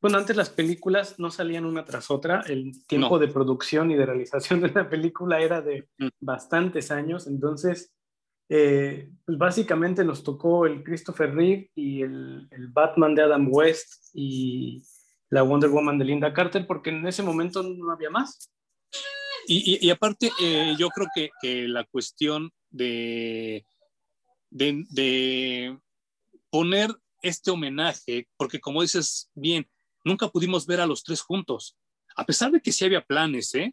bueno, 0.00 0.18
antes 0.18 0.36
las 0.36 0.50
películas 0.50 1.18
no 1.18 1.32
salían 1.32 1.64
una 1.64 1.84
tras 1.84 2.08
otra, 2.08 2.42
el 2.46 2.86
tiempo 2.86 3.16
no. 3.16 3.18
de 3.18 3.26
producción 3.26 3.90
y 3.90 3.96
de 3.96 4.06
realización 4.06 4.60
de 4.60 4.70
la 4.70 4.88
película 4.88 5.40
era 5.40 5.60
de 5.60 5.88
mm. 5.98 6.06
bastantes 6.20 6.92
años, 6.92 7.26
entonces, 7.26 7.92
eh, 8.48 9.10
pues 9.24 9.36
básicamente 9.38 10.04
nos 10.04 10.22
tocó 10.22 10.66
el 10.66 10.84
Christopher 10.84 11.34
Reeve 11.34 11.72
y 11.74 12.02
el, 12.02 12.46
el, 12.52 12.68
Batman 12.68 13.16
de 13.16 13.22
Adam 13.22 13.48
West 13.50 14.10
y, 14.14 14.84
la 15.30 15.42
Wonder 15.42 15.70
Woman 15.70 15.98
de 15.98 16.04
Linda 16.04 16.32
Carter, 16.32 16.66
porque 16.66 16.90
en 16.90 17.06
ese 17.06 17.22
momento 17.22 17.62
no 17.62 17.92
había 17.92 18.10
más. 18.10 18.50
Y, 19.48 19.88
aparte, 19.90 20.32
eh, 20.40 20.74
yo 20.76 20.88
creo 20.88 21.06
que, 21.14 21.30
que, 21.40 21.68
la 21.68 21.84
cuestión 21.84 22.50
de, 22.70 23.64
de, 24.50 24.84
de, 24.90 25.78
poner 26.50 26.90
este 27.22 27.52
homenaje, 27.52 28.28
porque 28.36 28.58
como 28.58 28.82
dices 28.82 29.30
bien, 29.34 29.68
nunca 30.04 30.28
pudimos 30.28 30.66
ver 30.66 30.80
a 30.80 30.86
los 30.86 31.04
tres 31.04 31.20
juntos, 31.20 31.76
a 32.16 32.24
pesar 32.24 32.50
de 32.50 32.60
que 32.60 32.72
sí 32.72 32.84
había 32.84 33.04
planes, 33.04 33.54
¿eh? 33.54 33.72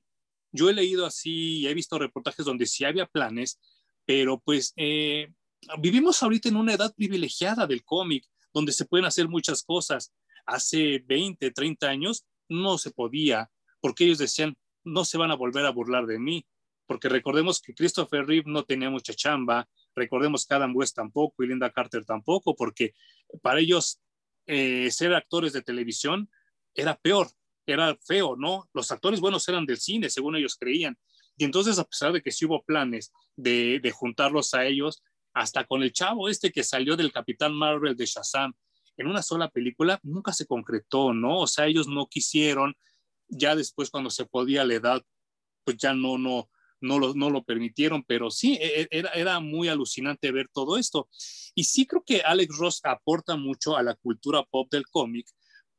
Yo 0.52 0.70
he 0.70 0.74
leído 0.74 1.06
así 1.06 1.62
y 1.62 1.68
he 1.68 1.74
visto 1.74 1.98
reportajes 1.98 2.46
donde 2.46 2.68
sí 2.68 2.86
había 2.86 3.08
planes, 3.08 3.60
pero 4.06 4.40
pues 4.40 4.74
eh, 4.76 5.34
vivimos 5.80 6.22
ahorita 6.22 6.50
en 6.50 6.58
una 6.58 6.74
edad 6.74 6.94
privilegiada 6.94 7.66
del 7.66 7.84
cómic, 7.84 8.26
donde 8.54 8.72
se 8.72 8.86
pueden 8.86 9.06
hacer 9.06 9.28
muchas 9.28 9.64
cosas. 9.64 10.14
Hace 10.46 11.04
20, 11.06 11.52
30 11.52 11.88
años 11.88 12.26
no 12.50 12.78
se 12.78 12.92
podía, 12.92 13.50
porque 13.80 14.06
ellos 14.06 14.18
decían, 14.18 14.56
no 14.84 15.06
se 15.06 15.18
van 15.18 15.32
a 15.32 15.36
volver 15.36 15.66
a 15.66 15.72
burlar 15.72 16.06
de 16.06 16.20
mí, 16.20 16.46
porque 16.86 17.10
recordemos 17.10 17.62
que 17.62 17.74
Christopher 17.74 18.26
Reeve 18.26 18.52
no 18.52 18.64
tenía 18.64 18.90
mucha 18.90 19.14
chamba, 19.14 19.68
recordemos 19.96 20.46
que 20.46 20.54
Adam 20.54 20.76
West 20.76 20.96
tampoco 20.96 21.44
y 21.44 21.48
Linda 21.48 21.72
Carter 21.72 22.06
tampoco, 22.06 22.56
porque 22.56 22.94
para 23.42 23.60
ellos 23.60 24.02
eh, 24.48 24.92
ser 24.92 25.14
actores 25.14 25.54
de 25.54 25.62
televisión 25.62 26.30
era 26.76 26.96
peor, 26.96 27.30
era 27.66 27.96
feo, 28.06 28.36
¿no? 28.36 28.70
Los 28.74 28.92
actores 28.92 29.20
buenos 29.20 29.48
eran 29.48 29.66
del 29.66 29.78
cine, 29.78 30.10
según 30.10 30.36
ellos 30.36 30.58
creían. 30.58 30.98
Y 31.38 31.46
entonces, 31.46 31.80
a 31.80 31.86
pesar 31.86 32.12
de 32.12 32.22
que 32.22 32.32
sí 32.32 32.46
hubo 32.46 32.64
planes 32.64 33.12
de, 33.36 33.80
de 33.80 33.92
juntarlos 33.92 34.54
a 34.54 34.66
ellos, 34.66 35.02
hasta 35.34 35.64
con 35.66 35.82
el 35.82 35.94
chavo 35.94 36.30
este 36.30 36.52
que 36.52 36.64
salió 36.64 36.96
del 36.96 37.12
Capitán 37.12 37.54
Marvel 37.54 37.96
de 37.96 38.06
Shazam 38.06 38.54
en 38.98 39.08
una 39.08 39.22
sola 39.22 39.50
película, 39.50 40.00
nunca 40.04 40.34
se 40.34 40.46
concretó, 40.46 41.14
¿no? 41.14 41.40
O 41.40 41.48
sea, 41.48 41.68
ellos 41.68 41.88
no 41.88 42.08
quisieron, 42.08 42.76
ya 43.28 43.56
después 43.56 43.90
cuando 43.90 44.10
se 44.10 44.26
podía 44.26 44.66
la 44.66 44.76
edad, 44.76 45.04
pues 45.64 45.78
ya 45.78 45.94
no, 45.94 46.18
no, 46.18 46.50
no 46.82 47.00
lo, 47.00 47.14
no 47.14 47.30
lo 47.30 47.44
permitieron, 47.44 48.04
pero 48.04 48.30
sí, 48.30 48.58
e, 48.62 48.82
e, 48.82 48.88
era, 48.92 49.10
era 49.12 49.40
muy 49.40 49.70
alucinante 49.70 50.32
ver 50.32 50.50
todo 50.54 50.78
esto. 50.78 51.10
Y 51.56 51.64
sí 51.64 51.88
creo 51.88 52.04
que 52.06 52.22
Alex 52.22 52.58
Ross 52.58 52.82
aporta 52.84 53.36
mucho 53.36 53.76
a 53.78 53.84
la 53.84 53.96
cultura 53.96 54.44
pop 54.44 54.68
del 54.72 54.86
cómic, 54.88 55.28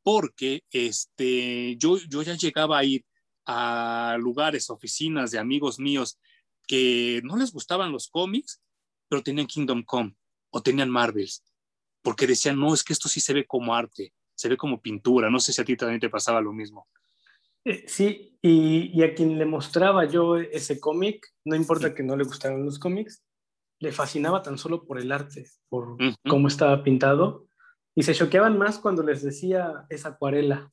porque 0.03 0.63
este, 0.71 1.77
yo, 1.77 1.97
yo 2.09 2.21
ya 2.21 2.35
llegaba 2.35 2.79
a 2.79 2.83
ir 2.83 3.05
a 3.45 4.17
lugares, 4.19 4.69
oficinas 4.69 5.31
de 5.31 5.39
amigos 5.39 5.79
míos 5.79 6.19
que 6.67 7.21
no 7.23 7.37
les 7.37 7.51
gustaban 7.51 7.91
los 7.91 8.09
cómics, 8.09 8.61
pero 9.07 9.23
tenían 9.23 9.47
Kingdom 9.47 9.83
Come 9.83 10.15
o 10.49 10.61
tenían 10.61 10.89
Marvels, 10.89 11.43
porque 12.05 12.27
decían, 12.27 12.59
no, 12.59 12.71
es 12.71 12.83
que 12.83 12.93
esto 12.93 13.09
sí 13.09 13.19
se 13.19 13.33
ve 13.33 13.47
como 13.47 13.73
arte, 13.73 14.13
se 14.35 14.47
ve 14.47 14.55
como 14.55 14.79
pintura, 14.79 15.31
no 15.31 15.39
sé 15.39 15.51
si 15.51 15.59
a 15.59 15.65
ti 15.65 15.75
también 15.75 15.99
te 15.99 16.07
pasaba 16.07 16.39
lo 16.39 16.53
mismo. 16.53 16.87
Eh, 17.65 17.83
sí, 17.87 18.37
y, 18.43 19.01
a 19.01 19.15
quien 19.15 19.39
le 19.39 19.45
mostraba 19.45 20.05
yo 20.05 20.37
ese 20.37 20.79
cómic, 20.79 21.33
no 21.43 21.55
importa 21.55 21.95
que 21.95 22.03
no 22.03 22.15
le 22.15 22.23
gustaran 22.23 22.63
los 22.63 22.77
cómics, 22.77 23.23
le 23.79 23.91
fascinaba 23.91 24.43
tan 24.43 24.59
solo 24.59 24.85
por 24.85 24.99
el 24.99 25.11
arte, 25.11 25.47
por 25.67 25.97
cómo 26.29 26.47
estaba 26.47 26.83
pintado, 26.83 27.47
y 27.95 28.03
se 28.03 28.13
choqueaban 28.13 28.55
más 28.59 28.77
cuando 28.77 29.01
les 29.01 29.23
decía 29.23 29.87
esa 29.89 30.09
acuarela. 30.09 30.69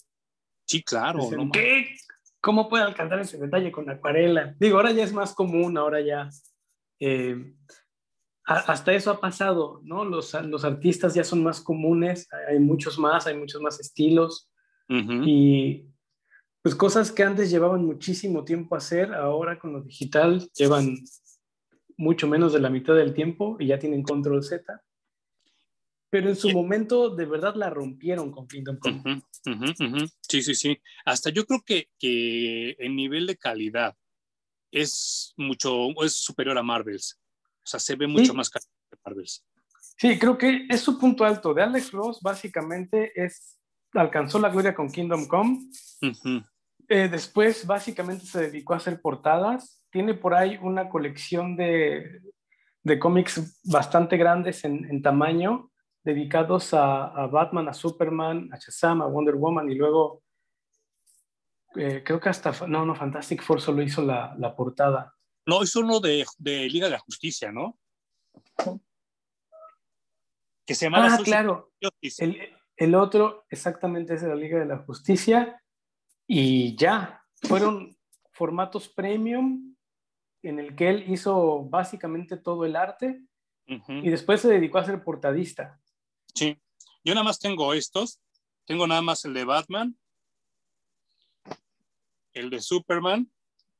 Sí, 0.66 0.82
claro. 0.82 1.20
¿Qué? 1.50 1.96
¿Cómo 2.42 2.68
puede 2.68 2.84
alcanzar 2.84 3.20
ese 3.20 3.38
detalle 3.38 3.72
con 3.72 3.88
acuarela? 3.88 4.54
Digo, 4.58 4.76
ahora 4.76 4.92
ya 4.92 5.02
es 5.02 5.14
más 5.14 5.34
común, 5.34 5.78
ahora 5.78 6.02
ya... 6.02 6.28
Eh, 7.00 7.54
hasta 8.44 8.92
eso 8.92 9.10
ha 9.10 9.20
pasado, 9.20 9.80
¿no? 9.84 10.04
Los, 10.04 10.34
los 10.44 10.64
artistas 10.64 11.14
ya 11.14 11.24
son 11.24 11.42
más 11.42 11.60
comunes, 11.60 12.28
hay 12.48 12.58
muchos 12.58 12.98
más, 12.98 13.26
hay 13.26 13.36
muchos 13.36 13.62
más 13.62 13.80
estilos. 13.80 14.48
Y 15.24 15.86
pues 16.60 16.74
cosas 16.74 17.10
que 17.10 17.22
antes 17.22 17.50
llevaban 17.50 17.84
muchísimo 17.84 18.44
tiempo 18.44 18.76
hacer, 18.76 19.14
ahora 19.14 19.58
con 19.58 19.72
lo 19.72 19.80
digital 19.80 20.46
llevan 20.54 20.98
mucho 21.96 22.28
menos 22.28 22.52
de 22.52 22.60
la 22.60 22.68
mitad 22.68 22.94
del 22.94 23.14
tiempo 23.14 23.56
y 23.58 23.68
ya 23.68 23.78
tienen 23.78 24.02
control 24.02 24.42
Z. 24.42 24.82
Pero 26.10 26.28
en 26.28 26.36
su 26.36 26.50
momento 26.50 27.08
de 27.08 27.24
verdad 27.24 27.54
la 27.54 27.70
rompieron 27.70 28.30
con 28.32 28.46
Kingdom 28.46 28.78
Come. 28.78 29.22
Sí, 30.28 30.42
sí, 30.42 30.54
sí. 30.54 30.78
Hasta 31.06 31.30
yo 31.30 31.46
creo 31.46 31.62
que, 31.64 31.88
que 31.98 32.72
el 32.72 32.94
nivel 32.94 33.26
de 33.26 33.38
calidad 33.38 33.96
es 34.70 35.32
mucho, 35.38 35.88
es 36.04 36.12
superior 36.14 36.58
a 36.58 36.62
Marvels. 36.62 37.18
O 37.64 37.66
sea, 37.66 37.80
se 37.80 37.96
ve 37.96 38.06
mucho 38.06 38.34
más 38.34 38.50
calidad 38.50 38.70
que 38.90 38.96
Marvels. 39.04 39.44
Sí, 39.96 40.18
creo 40.18 40.36
que 40.36 40.66
es 40.68 40.80
su 40.80 40.98
punto 40.98 41.24
alto. 41.24 41.54
De 41.54 41.62
Alex 41.62 41.92
Ross, 41.92 42.20
básicamente, 42.20 43.12
es 43.14 43.58
alcanzó 43.94 44.38
la 44.38 44.48
gloria 44.48 44.74
con 44.74 44.90
Kingdom 44.90 45.26
Come. 45.26 45.60
Eh, 46.88 47.08
después 47.08 47.66
básicamente 47.66 48.26
se 48.26 48.50
dedicó 48.50 48.74
a 48.74 48.78
hacer 48.78 49.00
portadas. 49.00 49.82
Tiene 49.90 50.14
por 50.14 50.34
ahí 50.34 50.58
una 50.60 50.88
colección 50.88 51.56
de, 51.56 52.20
de 52.82 52.98
cómics 52.98 53.60
bastante 53.64 54.16
grandes 54.16 54.64
en, 54.64 54.84
en 54.90 55.02
tamaño, 55.02 55.70
dedicados 56.02 56.74
a, 56.74 57.04
a, 57.04 57.26
Batman, 57.26 57.68
a 57.68 57.74
Superman, 57.74 58.48
a 58.52 58.58
Shazam, 58.58 59.02
a 59.02 59.06
Wonder 59.06 59.36
Woman 59.36 59.70
y 59.70 59.74
luego 59.74 60.22
eh, 61.76 62.02
creo 62.04 62.20
que 62.20 62.28
hasta, 62.28 62.52
no, 62.66 62.84
no, 62.84 62.94
Fantastic 62.94 63.42
Four 63.42 63.60
solo 63.60 63.82
hizo 63.82 64.02
la, 64.02 64.34
la 64.38 64.54
portada. 64.54 65.14
No, 65.46 65.62
hizo 65.62 65.80
uno 65.80 66.00
de, 66.00 66.24
de, 66.38 66.68
Liga 66.68 66.86
de 66.86 66.92
la 66.92 66.98
Justicia, 66.98 67.50
¿no? 67.50 67.78
Que 70.64 70.74
se 70.74 70.86
llama... 70.86 71.14
Ah, 71.14 71.18
claro. 71.22 71.72
El, 72.00 72.38
el 72.76 72.94
otro 72.94 73.44
exactamente 73.50 74.14
es 74.14 74.22
de 74.22 74.28
la 74.28 74.36
Liga 74.36 74.58
de 74.58 74.66
la 74.66 74.78
Justicia 74.78 75.62
y 76.26 76.76
ya, 76.76 77.22
fueron 77.42 77.96
formatos 78.32 78.88
premium 78.88 79.76
en 80.42 80.58
el 80.58 80.74
que 80.74 80.88
él 80.88 81.04
hizo 81.12 81.64
básicamente 81.64 82.36
todo 82.36 82.64
el 82.64 82.76
arte 82.76 83.22
y 83.66 84.10
después 84.10 84.40
se 84.40 84.48
dedicó 84.48 84.78
a 84.78 84.84
ser 84.84 85.02
portadista. 85.02 85.80
Sí, 86.34 86.58
yo 87.04 87.14
nada 87.14 87.24
más 87.24 87.38
tengo 87.38 87.72
estos, 87.74 88.20
tengo 88.64 88.86
nada 88.86 89.02
más 89.02 89.24
el 89.24 89.34
de 89.34 89.44
Batman, 89.44 89.96
el 92.32 92.50
de 92.50 92.60
Superman, 92.60 93.30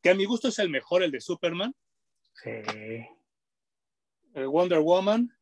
que 0.02 0.10
a 0.10 0.14
mi 0.14 0.24
gusto 0.24 0.48
es 0.48 0.58
el 0.58 0.68
mejor, 0.68 1.02
el 1.02 1.12
de 1.12 1.20
Superman. 1.20 1.74
Sí. 2.42 2.50
El 4.34 4.48
Wonder 4.48 4.80
Woman. 4.80 5.32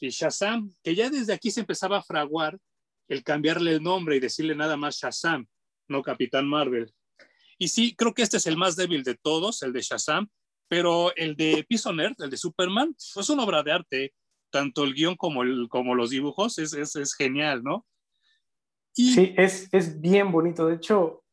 Y 0.00 0.10
Shazam, 0.10 0.74
que 0.82 0.94
ya 0.94 1.10
desde 1.10 1.32
aquí 1.32 1.50
se 1.50 1.60
empezaba 1.60 1.98
a 1.98 2.02
fraguar 2.02 2.58
el 3.08 3.24
cambiarle 3.24 3.72
el 3.72 3.82
nombre 3.82 4.16
y 4.16 4.20
decirle 4.20 4.54
nada 4.54 4.76
más 4.76 4.96
Shazam, 4.96 5.46
no 5.88 6.02
Capitán 6.02 6.46
Marvel. 6.46 6.92
Y 7.58 7.68
sí, 7.68 7.96
creo 7.96 8.14
que 8.14 8.22
este 8.22 8.36
es 8.36 8.46
el 8.46 8.56
más 8.56 8.76
débil 8.76 9.02
de 9.02 9.16
todos, 9.16 9.62
el 9.62 9.72
de 9.72 9.80
Shazam, 9.80 10.28
pero 10.68 11.14
el 11.16 11.34
de 11.34 11.64
Piso 11.68 11.92
Nerd, 11.92 12.14
el 12.20 12.30
de 12.30 12.36
Superman, 12.36 12.94
es 12.96 13.30
una 13.30 13.42
obra 13.42 13.62
de 13.62 13.72
arte, 13.72 14.14
tanto 14.50 14.84
el 14.84 14.94
guion 14.94 15.16
como, 15.16 15.42
el, 15.42 15.68
como 15.68 15.94
los 15.94 16.10
dibujos, 16.10 16.58
es, 16.58 16.74
es, 16.74 16.94
es 16.94 17.14
genial, 17.14 17.64
¿no? 17.64 17.84
Sí, 18.92 19.34
es, 19.36 19.68
es 19.72 20.00
bien 20.00 20.30
bonito. 20.30 20.66
De 20.66 20.76
hecho, 20.76 21.24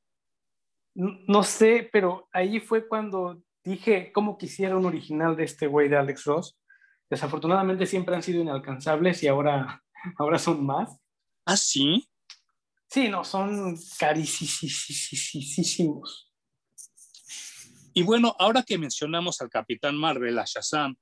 no 0.96 1.44
sé, 1.44 1.90
pero 1.92 2.28
ahí 2.32 2.60
fue 2.60 2.88
cuando 2.88 3.42
dije 3.64 4.12
cómo 4.14 4.38
quisiera 4.38 4.78
un 4.78 4.86
original 4.86 5.36
de 5.36 5.44
este 5.44 5.68
güey 5.68 5.90
de 5.90 5.98
Alex 5.98 6.24
Ross. 6.24 6.58
Desafortunadamente 7.10 7.86
siempre 7.86 8.16
han 8.16 8.24
sido 8.24 8.42
inalcanzables 8.42 9.22
y 9.24 9.28
ahora, 9.28 9.84
ahora 10.18 10.40
son 10.40 10.66
más. 10.66 10.98
¿Ah, 11.46 11.58
sí? 11.58 12.08
Sí, 12.88 13.10
no, 13.10 13.24
son 13.24 13.78
carísimos. 14.00 14.62
Y 17.94 18.04
bueno, 18.04 18.36
ahora 18.40 18.64
que 18.64 18.78
mencionamos 18.78 19.42
al 19.42 19.50
Capitán 19.50 19.98
Marvel, 19.98 20.40
a 20.40 20.46
Shazam, 20.46 20.96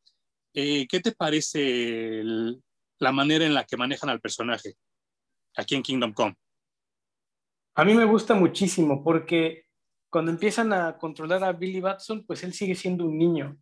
eh, 0.54 0.88
¿qué 0.88 1.00
te 1.00 1.12
parece 1.12 2.22
la 3.00 3.12
manera 3.12 3.46
en 3.46 3.54
la 3.54 3.64
que 3.66 3.78
manejan 3.78 4.10
al 4.10 4.22
personaje 4.22 4.76
aquí 5.56 5.76
en 5.76 5.84
Kingdom 5.84 6.14
Come? 6.14 6.36
A 7.76 7.84
mí 7.84 7.94
me 7.94 8.06
gusta 8.06 8.36
muchísimo 8.36 9.04
porque 9.04 9.66
cuando 10.14 10.30
empiezan 10.30 10.72
a 10.74 10.96
controlar 11.00 11.44
a 11.44 11.54
Billy 11.54 11.82
Batson, 11.82 12.24
pues 12.28 12.44
él 12.44 12.54
sigue 12.54 12.76
siendo 12.76 13.04
un 13.04 13.18
niño. 13.18 13.58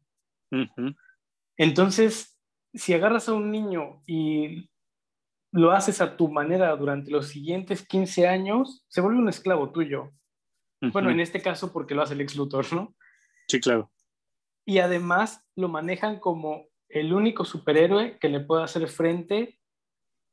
Entonces, 1.55 2.37
si 2.73 2.93
agarras 2.93 3.29
a 3.29 3.33
un 3.33 3.49
niño 3.51 4.03
y 4.05 4.69
lo 5.53 5.71
haces 5.71 6.01
a 6.01 6.17
tu 6.17 6.27
manera 6.27 6.75
durante 6.75 7.09
los 7.09 7.29
siguientes 7.29 7.87
15 7.87 8.27
años, 8.27 8.83
se 8.89 8.99
vuelve 8.99 9.19
un 9.19 9.29
esclavo 9.29 9.71
tuyo. 9.71 10.11
Bueno, 10.91 11.09
en 11.09 11.21
este 11.21 11.41
caso 11.41 11.71
porque 11.71 11.95
lo 11.95 12.01
hace 12.01 12.15
el 12.15 12.21
ex 12.21 12.35
Luthor, 12.35 12.73
¿no? 12.73 12.95
Sí, 13.47 13.61
claro. 13.61 13.89
Y 14.65 14.79
además 14.79 15.47
lo 15.55 15.69
manejan 15.69 16.19
como 16.19 16.65
el 16.89 17.13
único 17.13 17.45
superhéroe 17.45 18.19
que 18.19 18.27
le 18.27 18.41
puede 18.41 18.63
hacer 18.63 18.89
frente 18.89 19.57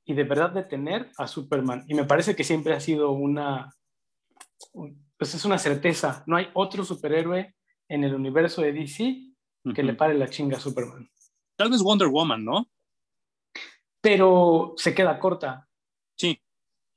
y 0.05 0.15
de 0.15 0.25
verdad 0.25 0.51
detener 0.51 1.13
a 1.17 1.29
Superman. 1.29 1.85
Y 1.87 1.95
me 1.95 2.03
parece 2.03 2.35
que 2.35 2.43
siempre 2.43 2.75
ha 2.75 2.81
sido 2.81 3.13
una, 3.13 3.71
pues 5.19 5.35
es 5.35 5.45
una 5.45 5.59
certeza. 5.59 6.23
No 6.27 6.37
hay 6.37 6.49
otro 6.55 6.85
superhéroe 6.85 7.55
en 7.89 8.05
el 8.05 8.15
universo 8.15 8.63
de 8.63 8.73
DC 8.73 9.25
que 9.75 9.83
le 9.83 9.95
pare 9.95 10.15
la 10.15 10.29
chinga 10.29 10.57
a 10.57 10.61
Superman. 10.61 11.11
Tal 11.57 11.71
vez 11.71 11.83
Wonder 11.83 12.09
Woman, 12.09 12.45
¿no? 12.45 12.71
pero 14.01 14.75
se 14.77 14.95
queda 14.95 15.19
corta. 15.19 15.69
Sí, 16.17 16.41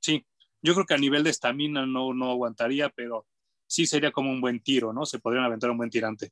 sí. 0.00 0.24
Yo 0.62 0.74
creo 0.74 0.86
que 0.86 0.94
a 0.94 0.98
nivel 0.98 1.24
de 1.24 1.30
estamina 1.30 1.84
no, 1.86 2.14
no 2.14 2.30
aguantaría, 2.30 2.88
pero 2.88 3.26
sí 3.66 3.86
sería 3.86 4.12
como 4.12 4.30
un 4.30 4.40
buen 4.40 4.60
tiro, 4.60 4.92
¿no? 4.92 5.04
Se 5.04 5.18
podrían 5.18 5.44
aventar 5.44 5.70
un 5.70 5.78
buen 5.78 5.90
tirante. 5.90 6.30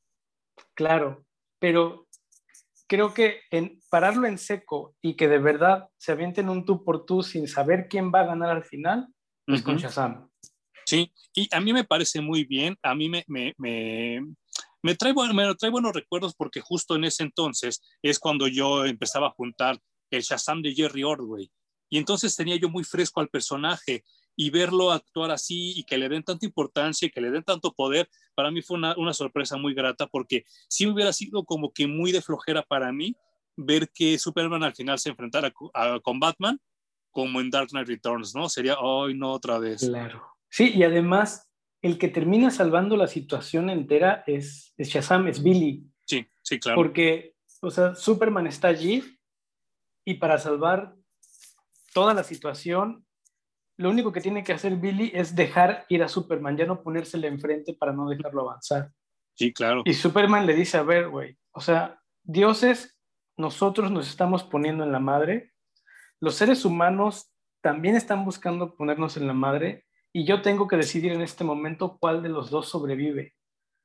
Claro, 0.73 1.25
pero 1.59 2.07
creo 2.87 3.13
que 3.13 3.41
en 3.51 3.79
pararlo 3.89 4.27
en 4.27 4.37
seco 4.37 4.95
y 5.01 5.15
que 5.15 5.27
de 5.27 5.37
verdad 5.37 5.89
se 5.97 6.13
avienten 6.13 6.49
un 6.49 6.65
tú 6.65 6.83
por 6.83 7.05
tú 7.05 7.23
sin 7.23 7.47
saber 7.47 7.87
quién 7.89 8.11
va 8.11 8.21
a 8.21 8.27
ganar 8.27 8.49
al 8.49 8.63
final, 8.63 9.07
es 9.47 9.61
con 9.61 9.77
Shazam. 9.77 10.30
Sí, 10.91 11.09
y 11.33 11.47
a 11.55 11.61
mí 11.61 11.71
me 11.71 11.85
parece 11.85 12.19
muy 12.19 12.43
bien, 12.43 12.77
a 12.83 12.93
mí 12.93 13.07
me, 13.07 13.23
me, 13.29 13.53
me, 13.57 14.19
me 14.83 14.93
trae, 14.95 15.13
me 15.13 15.55
trae 15.55 15.71
buenos 15.71 15.93
recuerdos 15.93 16.35
porque 16.35 16.59
justo 16.59 16.97
en 16.97 17.05
ese 17.05 17.23
entonces 17.23 17.81
es 18.01 18.19
cuando 18.19 18.45
yo 18.49 18.83
empezaba 18.83 19.27
a 19.27 19.31
juntar 19.31 19.79
el 20.09 20.21
Shazam 20.21 20.61
de 20.61 20.73
Jerry 20.73 21.05
Ordway. 21.05 21.49
Y 21.89 21.97
entonces 21.97 22.35
tenía 22.35 22.57
yo 22.57 22.67
muy 22.67 22.83
fresco 22.83 23.21
al 23.21 23.29
personaje 23.29 24.03
y 24.35 24.49
verlo 24.49 24.91
actuar 24.91 25.31
así 25.31 25.79
y 25.79 25.85
que 25.85 25.97
le 25.97 26.09
den 26.09 26.23
tanta 26.23 26.45
importancia 26.45 27.05
y 27.05 27.09
que 27.09 27.21
le 27.21 27.31
den 27.31 27.43
tanto 27.43 27.73
poder, 27.73 28.09
para 28.35 28.51
mí 28.51 28.61
fue 28.61 28.75
una, 28.75 28.93
una 28.97 29.13
sorpresa 29.13 29.55
muy 29.55 29.73
grata 29.73 30.07
porque 30.07 30.43
sí 30.67 30.87
hubiera 30.87 31.13
sido 31.13 31.45
como 31.45 31.71
que 31.71 31.87
muy 31.87 32.11
de 32.11 32.21
flojera 32.21 32.63
para 32.63 32.91
mí 32.91 33.15
ver 33.55 33.89
que 33.93 34.19
Superman 34.19 34.63
al 34.63 34.75
final 34.75 34.99
se 34.99 35.07
enfrentara 35.07 35.53
con 36.03 36.19
Batman 36.19 36.59
como 37.11 37.39
en 37.39 37.49
Dark 37.49 37.69
Knight 37.69 37.87
Returns, 37.87 38.35
¿no? 38.35 38.49
Sería, 38.49 38.77
hoy 38.77 39.17
no 39.17 39.31
otra 39.31 39.57
vez. 39.57 39.87
Claro. 39.87 40.30
Sí, 40.51 40.73
y 40.75 40.83
además 40.83 41.49
el 41.81 41.97
que 41.97 42.09
termina 42.09 42.51
salvando 42.51 42.97
la 42.97 43.07
situación 43.07 43.69
entera 43.69 44.23
es, 44.27 44.73
es 44.77 44.89
Shazam, 44.89 45.27
es 45.27 45.41
Billy. 45.41 45.89
Sí, 46.05 46.27
sí, 46.41 46.59
claro. 46.59 46.75
Porque, 46.75 47.35
o 47.61 47.71
sea, 47.71 47.95
Superman 47.95 48.47
está 48.47 48.67
allí 48.67 49.17
y 50.05 50.15
para 50.15 50.37
salvar 50.37 50.93
toda 51.93 52.13
la 52.13 52.23
situación, 52.23 53.05
lo 53.77 53.89
único 53.89 54.11
que 54.11 54.19
tiene 54.19 54.43
que 54.43 54.51
hacer 54.51 54.75
Billy 54.75 55.11
es 55.13 55.35
dejar 55.35 55.85
ir 55.87 56.03
a 56.03 56.09
Superman, 56.09 56.57
ya 56.57 56.65
no 56.65 56.83
ponérsele 56.83 57.27
enfrente 57.27 57.73
para 57.73 57.93
no 57.93 58.09
dejarlo 58.09 58.41
avanzar. 58.41 58.91
Sí, 59.35 59.53
claro. 59.53 59.83
Y 59.85 59.93
Superman 59.93 60.45
le 60.45 60.53
dice, 60.53 60.77
a 60.77 60.83
ver, 60.83 61.07
güey, 61.07 61.37
o 61.51 61.61
sea, 61.61 62.01
dioses, 62.23 62.97
nosotros 63.37 63.89
nos 63.89 64.09
estamos 64.09 64.43
poniendo 64.43 64.83
en 64.83 64.91
la 64.91 64.99
madre, 64.99 65.53
los 66.19 66.35
seres 66.35 66.65
humanos 66.65 67.31
también 67.61 67.95
están 67.95 68.25
buscando 68.25 68.75
ponernos 68.75 69.15
en 69.15 69.27
la 69.27 69.33
madre 69.33 69.85
y 70.13 70.25
yo 70.25 70.41
tengo 70.41 70.67
que 70.67 70.77
decidir 70.77 71.11
en 71.11 71.21
este 71.21 71.43
momento 71.43 71.97
cuál 71.99 72.21
de 72.21 72.29
los 72.29 72.49
dos 72.49 72.69
sobrevive. 72.69 73.35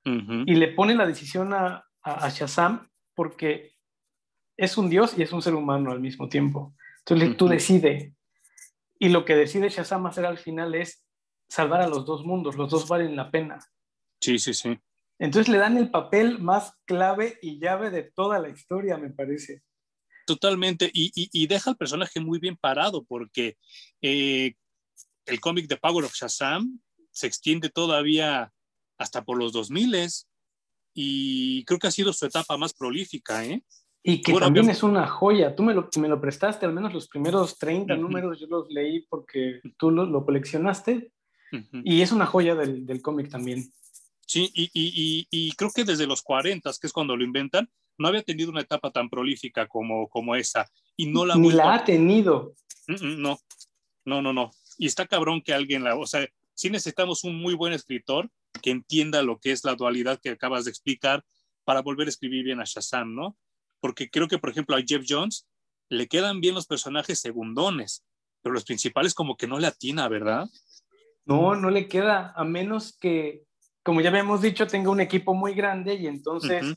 Y 0.05 0.55
le 0.55 0.69
pone 0.69 0.95
la 0.95 1.05
decisión 1.05 1.53
a, 1.53 1.85
a, 2.01 2.29
Shazam 2.29 2.89
porque 3.13 3.73
es 4.57 4.79
un 4.79 4.89
dios 4.89 5.19
y 5.19 5.23
es 5.23 5.33
un 5.33 5.43
ser 5.43 5.55
humano 5.55 5.91
al 5.91 5.99
mismo 5.99 6.29
tiempo. 6.29 6.77
Entonces 7.01 7.37
tú 7.37 7.49
decides 7.49 8.13
y 9.01 9.09
lo 9.09 9.25
que 9.25 9.35
decide 9.35 9.69
Shazam 9.69 10.07
hacer 10.07 10.25
al 10.25 10.39
final 10.39 10.77
es 10.77 11.05
salvar 11.49 11.81
a 11.81 11.89
los 11.89 12.07
dos 12.07 12.25
mundos, 12.25 12.57
los 12.57 12.71
dos 12.71 12.89
valen 12.89 13.17
la 13.17 13.31
pena. 13.31 13.59
Sí, 14.21 14.39
sí, 14.39 14.55
sí. 14.55 14.79
Entonces 15.19 15.49
le 15.49 15.59
dan 15.59 15.77
el 15.77 15.91
papel 15.91 16.39
más 16.39 16.75
clave 16.85 17.39
y 17.43 17.59
llave 17.59 17.91
de 17.91 18.05
toda 18.05 18.39
la 18.39 18.49
historia, 18.49 18.97
me 18.99 19.11
parece. 19.11 19.63
Totalmente, 20.27 20.91
y, 20.93 21.11
y, 21.15 21.47
deja 21.47 21.71
al 21.71 21.77
personaje 21.77 22.19
muy 22.19 22.41
bien 22.41 22.57
parado 22.57 23.05
porque 23.05 23.57
eh, 24.03 24.55
el 25.27 25.41
cómic 25.41 25.69
de 25.69 25.77
Power 25.77 26.05
of 26.05 26.15
Shazam 26.15 26.81
se 27.11 27.27
extiende 27.27 27.69
todavía 27.71 28.53
hasta 28.99 29.25
por 29.25 29.39
los 29.39 29.53
2000 29.53 30.09
y 30.95 31.65
creo 31.65 31.79
que 31.79 31.87
ha 31.87 31.91
sido 31.91 32.13
su 32.13 32.25
etapa 32.25 32.57
más 32.57 32.73
prolífica, 32.73 33.45
¿eh? 33.45 33.63
Y 34.03 34.23
que 34.23 34.33
también 34.35 34.71
es 34.71 34.83
una 34.83 35.07
joya. 35.07 35.55
Tú 35.55 35.65
me 35.65 35.75
lo, 35.75 35.89
me 35.97 36.09
lo 36.09 36.21
prestaste, 36.21 36.65
al 36.65 36.73
menos 36.73 36.95
los 36.95 37.09
primeros 37.09 37.59
30 37.59 37.97
números 37.97 38.39
yo 38.39 38.47
los 38.47 38.71
leí 38.71 39.05
porque 39.09 39.61
tú 39.77 39.91
lo, 39.91 40.07
lo 40.07 40.25
coleccionaste. 40.25 41.11
Y 41.85 42.03
es 42.03 42.13
una 42.13 42.27
joya 42.27 42.55
del, 42.55 42.87
del 42.87 43.03
cómic 43.03 43.29
también. 43.31 43.71
Sí, 44.27 44.51
y, 44.55 44.71
y, 44.73 45.27
y, 45.31 45.53
creo 45.53 45.71
que 45.75 45.85
desde 45.85 46.07
los 46.07 46.23
40, 46.23 46.71
que 46.81 46.87
es 46.87 46.93
cuando 46.93 47.17
lo 47.17 47.25
inventan, 47.25 47.69
no 47.99 48.09
había 48.09 48.23
tenido 48.23 48.51
una 48.51 48.61
etapa 48.61 48.91
tan 48.91 49.09
prolífica 49.09 49.67
como, 49.67 50.09
como 50.09 50.35
esa. 50.35 50.69
Y 50.97 51.07
no 51.07 51.25
la 51.25 51.37
Ni 51.37 51.51
la 51.51 51.75
ha 51.75 51.85
tenido. 51.85 52.55
No, 52.87 53.39
no, 54.05 54.23
no, 54.23 54.33
no. 54.33 54.51
Y 54.79 54.87
está 54.87 55.07
cabrón 55.07 55.43
que 55.43 55.55
alguien 55.55 55.85
la... 55.85 55.97
O 55.97 56.07
sea, 56.07 56.27
sí 56.55 56.71
necesitamos 56.71 57.25
un 57.25 57.41
muy 57.41 57.55
buen 57.55 57.73
escritor 57.73 58.31
que 58.63 58.71
entienda 58.71 59.23
lo 59.23 59.39
que 59.39 59.53
es 59.53 59.65
la 59.65 59.75
dualidad 59.75 60.21
que 60.21 60.31
acabas 60.31 60.65
de 60.65 60.71
explicar 60.71 61.25
para 61.65 61.83
volver 61.83 62.07
a 62.07 62.11
escribir 62.11 62.45
bien 62.45 62.61
a 62.61 62.65
Shazam, 62.65 63.15
¿no? 63.15 63.37
porque 63.81 64.11
creo 64.11 64.29
que, 64.29 64.39
por 64.39 64.51
ejemplo, 64.51 64.77
a 64.77 64.83
Jeff 64.85 65.05
Jones 65.09 65.47
le 65.89 66.09
quedan 66.09 66.41
bien 66.41 66.55
los 66.55 66.67
personajes 66.67 67.21
segundones, 67.21 68.05
pero 68.43 68.53
los 68.53 68.65
principales 68.65 69.15
como 69.15 69.37
que 69.37 69.47
no 69.47 69.59
le 69.59 69.69
atina, 69.69 70.09
¿verdad? 70.09 70.47
No, 71.25 71.55
no 71.55 71.71
le 71.71 71.89
queda, 71.89 72.33
a 72.37 72.45
menos 72.45 72.97
que, 72.99 73.45
como 73.83 74.01
ya 74.01 74.11
habíamos 74.11 74.43
dicho, 74.43 74.67
tenga 74.67 74.91
un 74.91 75.01
equipo 75.01 75.35
muy 75.35 75.55
grande 75.55 75.95
y 75.95 76.07
entonces 76.07 76.75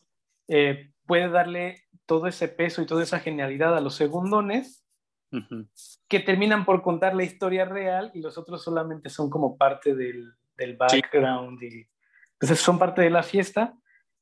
eh, 0.47 0.91
puede 1.05 1.29
darle 1.29 1.83
todo 2.05 2.27
ese 2.27 2.47
peso 2.47 2.81
y 2.81 2.85
toda 2.85 3.03
esa 3.03 3.19
genialidad 3.19 3.75
a 3.75 3.81
los 3.81 3.95
segundones 3.95 4.83
que 6.07 6.19
terminan 6.19 6.65
por 6.65 6.81
contar 6.81 7.15
la 7.15 7.23
historia 7.23 7.65
real 7.65 8.11
y 8.13 8.21
los 8.21 8.37
otros 8.37 8.63
solamente 8.63 9.09
son 9.09 9.29
como 9.29 9.57
parte 9.57 9.95
del, 9.95 10.33
del 10.57 10.75
background 10.75 11.61
y 11.61 11.87
entonces 12.33 12.59
son 12.59 12.79
parte 12.79 13.01
de 13.01 13.09
la 13.09 13.21
fiesta, 13.21 13.77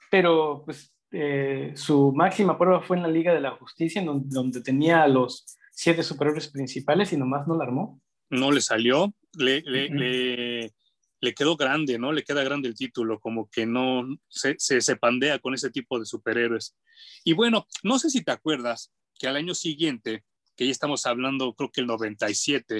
pero 0.10 0.64
pues 0.66 0.94
eh, 1.12 1.74
su 1.76 2.12
máxima 2.12 2.58
prueba 2.58 2.82
fue 2.82 2.98
en 2.98 3.04
la 3.04 3.10
Liga 3.10 3.34
de 3.34 3.42
la 3.42 3.52
Justicia, 3.52 4.04
donde, 4.04 4.62
tenía 4.62 5.04
a 5.04 5.08
los 5.08 5.46
siete 5.72 6.04
superhéroes 6.04 6.50
principales 6.50 7.14
y 7.14 7.18
nomás 7.18 7.48
no 7.48 7.56
la 7.56 7.66
armó. 7.66 8.02
No 8.30 8.52
le 8.52 8.60
salió, 8.60 9.14
le, 9.38 9.62
le, 9.62 10.74
le, 11.22 11.34
quedó 11.34 11.56
grande, 11.56 11.98
¿no? 11.98 12.12
Le 12.12 12.24
queda 12.24 12.44
grande 12.44 12.68
el 12.68 12.76
título, 12.76 13.20
como 13.20 13.50
que 13.50 13.66
no 13.66 14.06
se, 14.28 14.56
se, 14.58 14.96
pandea 14.98 15.40
con 15.40 15.54
ese 15.54 15.70
tipo 15.70 15.98
de 16.00 16.06
superhéroes. 16.06 16.76
Y 17.24 17.34
bueno, 17.34 17.68
no 17.84 18.00
sé 18.00 18.10
si 18.10 18.24
te 18.24 18.32
acuerdas 18.32 18.92
que 19.18 19.28
al 19.28 19.38
año 19.38 19.54
siguiente, 19.54 20.26
que 20.58 20.66
ya 20.66 20.72
estamos 20.72 21.06
hablando, 21.06 21.54
creo 21.54 21.72
que 21.72 21.82
el 21.82 21.88
97, 21.88 22.80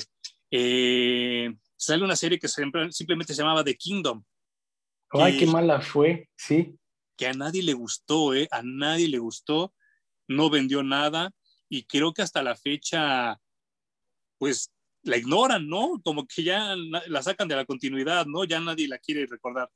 eh, 0.52 1.56
sale 1.78 2.04
una 2.04 2.16
serie 2.18 2.40
que 2.40 2.48
simplemente 2.48 3.34
se 3.34 3.42
llamaba 3.42 3.64
The 3.64 3.78
Kingdom. 3.78 4.24
Ay, 5.12 5.38
qué 5.38 5.46
mala 5.46 5.80
fue, 5.80 6.28
sí 6.36 6.78
que 7.18 7.28
a 7.28 7.34
nadie 7.34 7.64
le 7.64 7.74
gustó, 7.74 8.34
¿eh? 8.34 8.48
A 8.52 8.62
nadie 8.64 9.10
le 9.10 9.18
gustó, 9.18 9.74
no 10.30 10.50
vendió 10.50 10.84
nada 10.84 11.32
y 11.68 11.84
creo 11.84 12.14
que 12.14 12.22
hasta 12.22 12.44
la 12.44 12.56
fecha, 12.56 13.42
pues 14.38 14.72
la 15.04 15.18
ignoran, 15.18 15.68
¿no? 15.68 16.00
Como 16.04 16.26
que 16.28 16.44
ya 16.44 16.76
la 16.76 17.24
sacan 17.24 17.48
de 17.48 17.56
la 17.56 17.66
continuidad, 17.66 18.26
¿no? 18.28 18.46
Ya 18.46 18.60
nadie 18.60 18.88
la 18.88 19.00
quiere 19.00 19.26
recordar. 19.26 19.70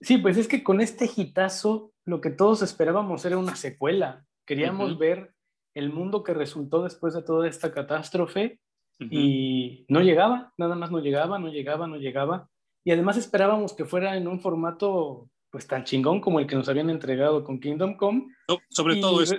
Sí, 0.00 0.18
pues 0.18 0.36
es 0.36 0.46
que 0.46 0.62
con 0.62 0.80
este 0.80 1.10
hitazo 1.14 1.92
lo 2.04 2.20
que 2.20 2.30
todos 2.30 2.62
esperábamos 2.62 3.24
era 3.24 3.38
una 3.38 3.56
secuela. 3.56 4.24
Queríamos 4.46 4.96
ver 4.98 5.34
el 5.76 5.92
mundo 5.92 6.22
que 6.22 6.32
resultó 6.32 6.82
después 6.82 7.12
de 7.12 7.22
toda 7.22 7.46
esta 7.46 7.70
catástrofe 7.70 8.60
y 8.98 9.84
no 9.90 10.00
llegaba, 10.00 10.54
nada 10.56 10.74
más 10.74 10.90
no 10.90 11.00
llegaba, 11.00 11.38
no 11.38 11.48
llegaba, 11.48 11.86
no 11.86 11.98
llegaba. 11.98 12.48
Y 12.82 12.92
además 12.92 13.18
esperábamos 13.18 13.74
que 13.74 13.84
fuera 13.84 14.16
en 14.16 14.26
un 14.26 14.40
formato 14.40 15.28
pues 15.50 15.66
tan 15.66 15.84
chingón 15.84 16.22
como 16.22 16.40
el 16.40 16.46
que 16.46 16.56
nos 16.56 16.70
habían 16.70 16.88
entregado 16.88 17.44
con 17.44 17.60
Kingdom 17.60 17.98
Come. 17.98 18.26
sobre 18.70 18.96
todo 19.02 19.22
eso. 19.22 19.36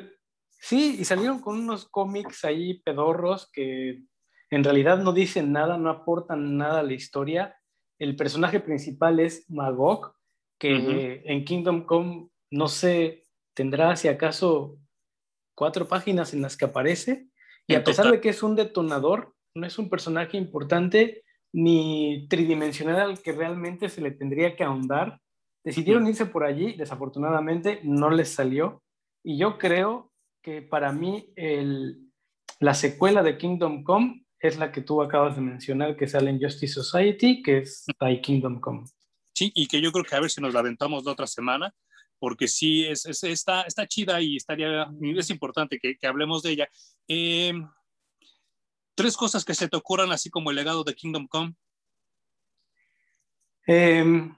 Sí, 0.60 0.98
y 1.00 1.06
salieron 1.06 1.40
con 1.40 1.58
unos 1.58 1.90
cómics 1.90 2.46
ahí 2.46 2.82
pedorros 2.82 3.50
que 3.52 4.04
en 4.52 4.64
realidad 4.64 5.00
no 5.00 5.14
dicen 5.14 5.52
nada, 5.52 5.80
no 5.80 5.90
aportan 5.90 6.56
nada 6.56 6.82
a 6.82 6.84
la 6.84 6.94
historia. 6.94 7.58
El 7.98 8.16
personaje 8.16 8.60
principal 8.60 9.20
es 9.20 9.50
Magog, 9.50 10.14
que 10.60 11.24
en 11.26 11.46
Kingdom 11.46 11.84
Come, 11.86 12.30
no 12.52 12.68
sé, 12.68 13.24
tendrá 13.56 13.96
si 13.96 14.08
acaso 14.08 14.78
cuatro 15.58 15.88
páginas 15.88 16.36
en 16.36 16.44
las 16.44 16.56
que 16.56 16.66
aparece. 16.66 17.28
Y 17.66 17.74
a 17.74 17.84
pesar 17.84 18.12
de 18.12 18.22
que 18.22 18.30
es 18.30 18.44
un 18.44 18.56
detonador, 18.56 19.34
no 19.56 19.66
es 19.66 19.80
un 19.80 19.90
personaje 19.90 20.38
importante 20.38 21.24
ni 21.52 22.28
tridimensional 22.30 23.02
al 23.02 23.22
que 23.22 23.32
realmente 23.32 23.90
se 23.90 24.02
le 24.02 24.12
tendría 24.12 24.56
que 24.56 24.64
ahondar. 24.64 25.20
Decidieron 25.64 26.08
irse 26.08 26.28
por 26.28 26.44
allí, 26.44 26.74
desafortunadamente 26.74 27.82
no 27.84 28.12
les 28.12 28.30
salió. 28.30 28.84
Y 29.24 29.40
yo 29.40 29.58
creo 29.58 30.12
que 30.44 30.62
para 30.62 30.92
mí 30.92 31.34
el, 31.36 32.08
la 32.60 32.76
secuela 32.76 33.24
de 33.24 33.38
Kingdom 33.40 33.84
Come 33.84 34.26
es 34.40 34.60
la 34.60 34.72
que 34.72 34.82
tú 34.82 35.02
acabas 35.02 35.36
de 35.36 35.42
mencionar, 35.42 35.98
que 35.98 36.08
sale 36.08 36.30
en 36.30 36.40
Justice 36.40 36.76
Society, 36.76 37.42
que 37.42 37.58
es 37.60 37.84
Thy 38.00 38.22
Kingdom 38.22 38.60
Come. 38.60 38.86
Sí, 39.34 39.52
y 39.56 39.68
que 39.68 39.82
yo 39.82 39.92
creo 39.92 40.06
que 40.06 40.16
a 40.16 40.20
ver 40.20 40.30
si 40.30 40.40
nos 40.40 40.54
la 40.54 40.60
aventamos 40.60 41.04
la 41.04 41.14
otra 41.14 41.26
semana, 41.26 41.74
porque 42.20 42.48
sí, 42.48 42.86
es, 42.86 43.06
es 43.06 43.24
está, 43.24 43.64
está 43.64 43.88
chida 43.88 44.22
y 44.22 44.38
estaría, 44.38 44.90
es 45.18 45.30
importante 45.30 45.80
que, 45.80 45.98
que 45.98 46.08
hablemos 46.08 46.44
de 46.44 46.52
ella. 46.52 46.70
Eh, 47.08 47.54
tres 48.96 49.16
cosas 49.16 49.46
que 49.46 49.54
se 49.54 49.68
te 49.68 49.78
ocurran 49.78 50.12
así 50.12 50.30
como 50.30 50.50
el 50.50 50.56
legado 50.56 50.84
de 50.84 50.96
Kingdom 50.96 51.28
Come. 51.28 51.56
Eh, 53.68 54.32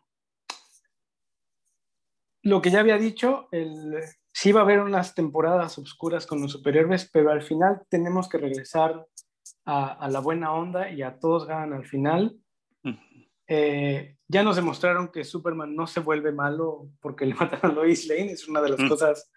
lo 2.44 2.62
que 2.62 2.72
ya 2.72 2.80
había 2.80 2.98
dicho, 2.98 3.48
el, 3.52 3.96
sí 4.34 4.52
va 4.52 4.62
a 4.62 4.64
haber 4.64 4.80
unas 4.80 5.14
temporadas 5.14 5.78
oscuras 5.78 6.26
con 6.26 6.42
los 6.42 6.52
superhéroes, 6.52 7.10
pero 7.12 7.32
al 7.32 7.42
final 7.42 7.82
tenemos 7.90 8.30
que 8.30 8.38
regresar 8.38 9.06
a, 9.66 10.08
la 10.10 10.20
buena 10.20 10.54
onda 10.54 10.90
y 10.90 11.02
a 11.02 11.20
todos 11.20 11.46
ganan 11.46 11.74
al 11.74 11.86
final. 11.86 12.38
Eh, 13.52 14.16
ya 14.28 14.44
nos 14.44 14.58
demostraron 14.58 15.08
que 15.08 15.24
Superman 15.24 15.76
no 15.76 15.88
se 15.88 16.02
vuelve 16.02 16.32
malo 16.32 16.88
porque 17.02 17.26
le 17.26 17.34
matan 17.36 17.60
a 17.64 17.74
Lois 17.74 18.08
Lane, 18.08 18.32
es 18.32 18.48
una 18.48 18.62
de 18.62 18.70
las 18.70 18.80
mm. 18.80 18.88
cosas 18.88 19.32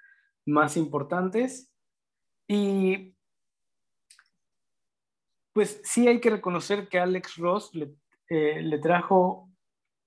más 0.46 0.76
importantes. 0.76 1.72
Y 2.46 3.16
pues 5.54 5.80
sí 5.82 6.06
hay 6.08 6.20
que 6.20 6.30
reconocer 6.30 6.88
que 6.88 6.98
Alex 6.98 7.36
Ross 7.36 7.74
le, 7.74 7.94
eh, 8.28 8.78
trajo 8.82 9.48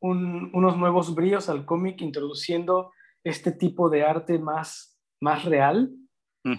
unos 0.01 0.77
nuevos 0.77 1.15
brillos 1.15 1.49
al 1.49 1.65
cómic 1.65 1.99
introduciendo 2.01 2.91
este 3.23 3.51
tipo 3.51 3.89
de 3.89 4.03
arte 4.03 4.37
más, 4.37 4.99
más 5.19 5.45
real 5.45 5.91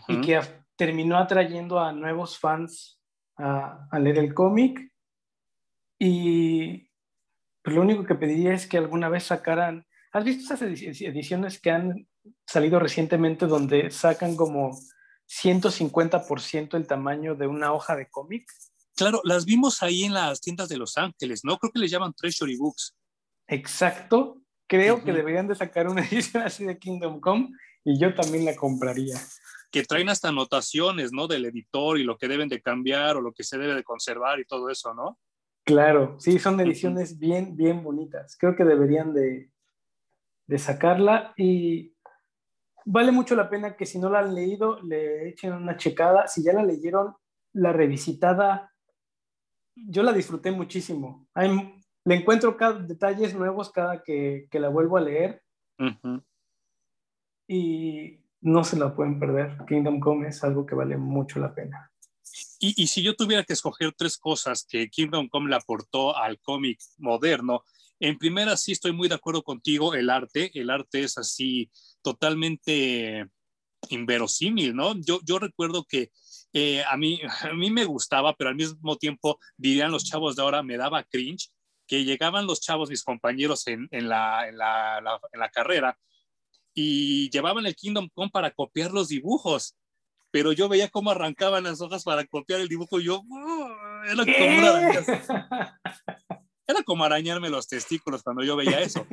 y 0.08 0.20
que 0.20 0.40
terminó 0.74 1.16
atrayendo 1.16 1.78
a 1.78 1.92
nuevos 1.92 2.40
fans 2.40 3.00
a, 3.36 3.86
a 3.88 3.98
leer 4.00 4.18
el 4.18 4.34
cómic. 4.34 4.92
Y 6.00 6.85
pues 7.66 7.74
lo 7.74 7.82
único 7.82 8.04
que 8.04 8.14
pediría 8.14 8.54
es 8.54 8.68
que 8.68 8.78
alguna 8.78 9.08
vez 9.08 9.24
sacaran, 9.24 9.84
¿has 10.12 10.22
visto 10.22 10.54
esas 10.54 10.62
ediciones 10.62 11.60
que 11.60 11.72
han 11.72 12.06
salido 12.46 12.78
recientemente 12.78 13.48
donde 13.48 13.90
sacan 13.90 14.36
como 14.36 14.78
150% 15.28 16.76
el 16.76 16.86
tamaño 16.86 17.34
de 17.34 17.48
una 17.48 17.72
hoja 17.72 17.96
de 17.96 18.08
cómic? 18.08 18.48
Claro, 18.94 19.20
las 19.24 19.46
vimos 19.46 19.82
ahí 19.82 20.04
en 20.04 20.14
las 20.14 20.40
tiendas 20.40 20.68
de 20.68 20.76
Los 20.76 20.96
Ángeles, 20.96 21.40
¿no? 21.42 21.58
Creo 21.58 21.72
que 21.72 21.80
les 21.80 21.90
llaman 21.90 22.14
Treasury 22.14 22.56
Books. 22.56 22.94
Exacto. 23.48 24.40
Creo 24.68 25.02
que 25.02 25.12
deberían 25.12 25.48
de 25.48 25.56
sacar 25.56 25.88
una 25.88 26.02
edición 26.06 26.44
así 26.44 26.64
de 26.64 26.78
Kingdom 26.78 27.18
Come 27.18 27.48
y 27.84 27.98
yo 27.98 28.14
también 28.14 28.44
la 28.44 28.54
compraría. 28.54 29.20
Que 29.72 29.82
traen 29.82 30.08
hasta 30.08 30.28
anotaciones, 30.28 31.10
¿no? 31.10 31.26
Del 31.26 31.46
editor 31.46 31.98
y 31.98 32.04
lo 32.04 32.16
que 32.16 32.28
deben 32.28 32.48
de 32.48 32.62
cambiar 32.62 33.16
o 33.16 33.20
lo 33.20 33.32
que 33.32 33.42
se 33.42 33.58
debe 33.58 33.74
de 33.74 33.82
conservar 33.82 34.38
y 34.38 34.44
todo 34.44 34.70
eso, 34.70 34.94
¿no? 34.94 35.18
Claro, 35.66 36.14
sí, 36.20 36.38
son 36.38 36.60
ediciones 36.60 37.18
bien, 37.18 37.56
bien 37.56 37.82
bonitas. 37.82 38.36
Creo 38.38 38.54
que 38.54 38.64
deberían 38.64 39.12
de, 39.12 39.50
sacarla 40.58 41.34
y 41.36 41.92
vale 42.84 43.10
mucho 43.10 43.34
la 43.34 43.50
pena 43.50 43.76
que 43.76 43.84
si 43.84 43.98
no 43.98 44.08
la 44.08 44.20
han 44.20 44.32
leído, 44.32 44.80
le 44.82 45.28
echen 45.28 45.52
una 45.52 45.76
checada. 45.76 46.28
Si 46.28 46.44
ya 46.44 46.52
la 46.52 46.62
leyeron, 46.62 47.16
la 47.52 47.72
revisitada, 47.72 48.72
yo 49.74 50.04
la 50.04 50.12
disfruté 50.12 50.52
muchísimo. 50.52 51.26
le 51.34 52.14
encuentro 52.14 52.56
cada, 52.56 52.78
detalles 52.78 53.34
nuevos 53.34 53.72
cada 53.72 54.04
que, 54.04 54.46
la 54.52 54.68
vuelvo 54.68 54.98
a 54.98 55.00
leer. 55.00 55.42
Y 57.48 58.20
no 58.40 58.62
se 58.62 58.78
la 58.78 58.94
pueden 58.94 59.18
perder. 59.18 59.58
Kingdom 59.66 59.98
Come 59.98 60.28
es 60.28 60.44
algo 60.44 60.64
que 60.64 60.76
vale 60.76 60.96
mucho 60.96 61.40
la 61.40 61.52
pena. 61.52 61.90
Y, 62.58 62.86
si 62.86 63.02
yo 63.02 63.14
tuviera 63.14 63.44
que 63.44 63.52
escoger 63.52 63.92
tres 63.92 64.16
cosas 64.16 64.66
que 64.68 64.88
Kingdom 64.88 65.28
Come 65.28 65.50
le 65.50 65.56
aportó 65.56 66.16
al 66.16 66.40
cómic 66.40 66.80
moderno, 66.98 67.62
en 68.00 68.18
primera 68.18 68.56
sí 68.56 68.72
estoy 68.72 68.92
muy 68.92 69.08
de 69.08 69.14
acuerdo 69.14 69.42
contigo, 69.42 69.94
el 69.94 70.10
arte, 70.10 70.50
el 70.54 70.70
arte 70.70 71.02
es 71.02 71.18
así 71.18 71.70
totalmente 72.02 73.26
inverosímil, 73.90 74.74
¿no? 74.74 74.94
Yo, 75.00 75.38
recuerdo 75.38 75.84
que 75.84 76.10
eh, 76.52 76.82
a, 76.84 76.96
mí, 76.96 77.20
a 77.42 77.52
mí 77.52 77.70
me 77.70 77.84
gustaba, 77.84 78.34
pero 78.34 78.50
al 78.50 78.56
mismo 78.56 78.96
tiempo, 78.96 79.38
dirían 79.56 79.92
los 79.92 80.04
chavos 80.04 80.36
de 80.36 80.42
ahora, 80.42 80.62
me 80.62 80.76
daba 80.76 81.04
cringe, 81.04 81.50
que 81.86 82.04
llegaban 82.04 82.46
los 82.46 82.60
chavos, 82.60 82.90
mis 82.90 83.04
compañeros 83.04 83.66
en 83.68 83.88
la 84.08 85.50
carrera, 85.52 85.96
y 86.74 87.30
llevaban 87.30 87.66
el 87.66 87.74
Kingdom 87.74 88.08
Come 88.12 88.30
para 88.30 88.50
copiar 88.50 88.92
los 88.92 89.08
dibujos 89.08 89.74
pero 90.36 90.52
yo 90.52 90.68
veía 90.68 90.90
cómo 90.90 91.10
arrancaban 91.10 91.64
las 91.64 91.80
hojas 91.80 92.04
para 92.04 92.26
copiar 92.26 92.60
el 92.60 92.68
dibujo 92.68 93.00
y 93.00 93.04
yo, 93.04 93.22
era, 94.04 94.22
como 94.22 94.28
era 96.66 96.82
como 96.84 97.04
arañarme 97.04 97.48
los 97.48 97.66
testículos 97.66 98.22
cuando 98.22 98.44
yo 98.44 98.54
veía 98.54 98.82
eso. 98.82 99.06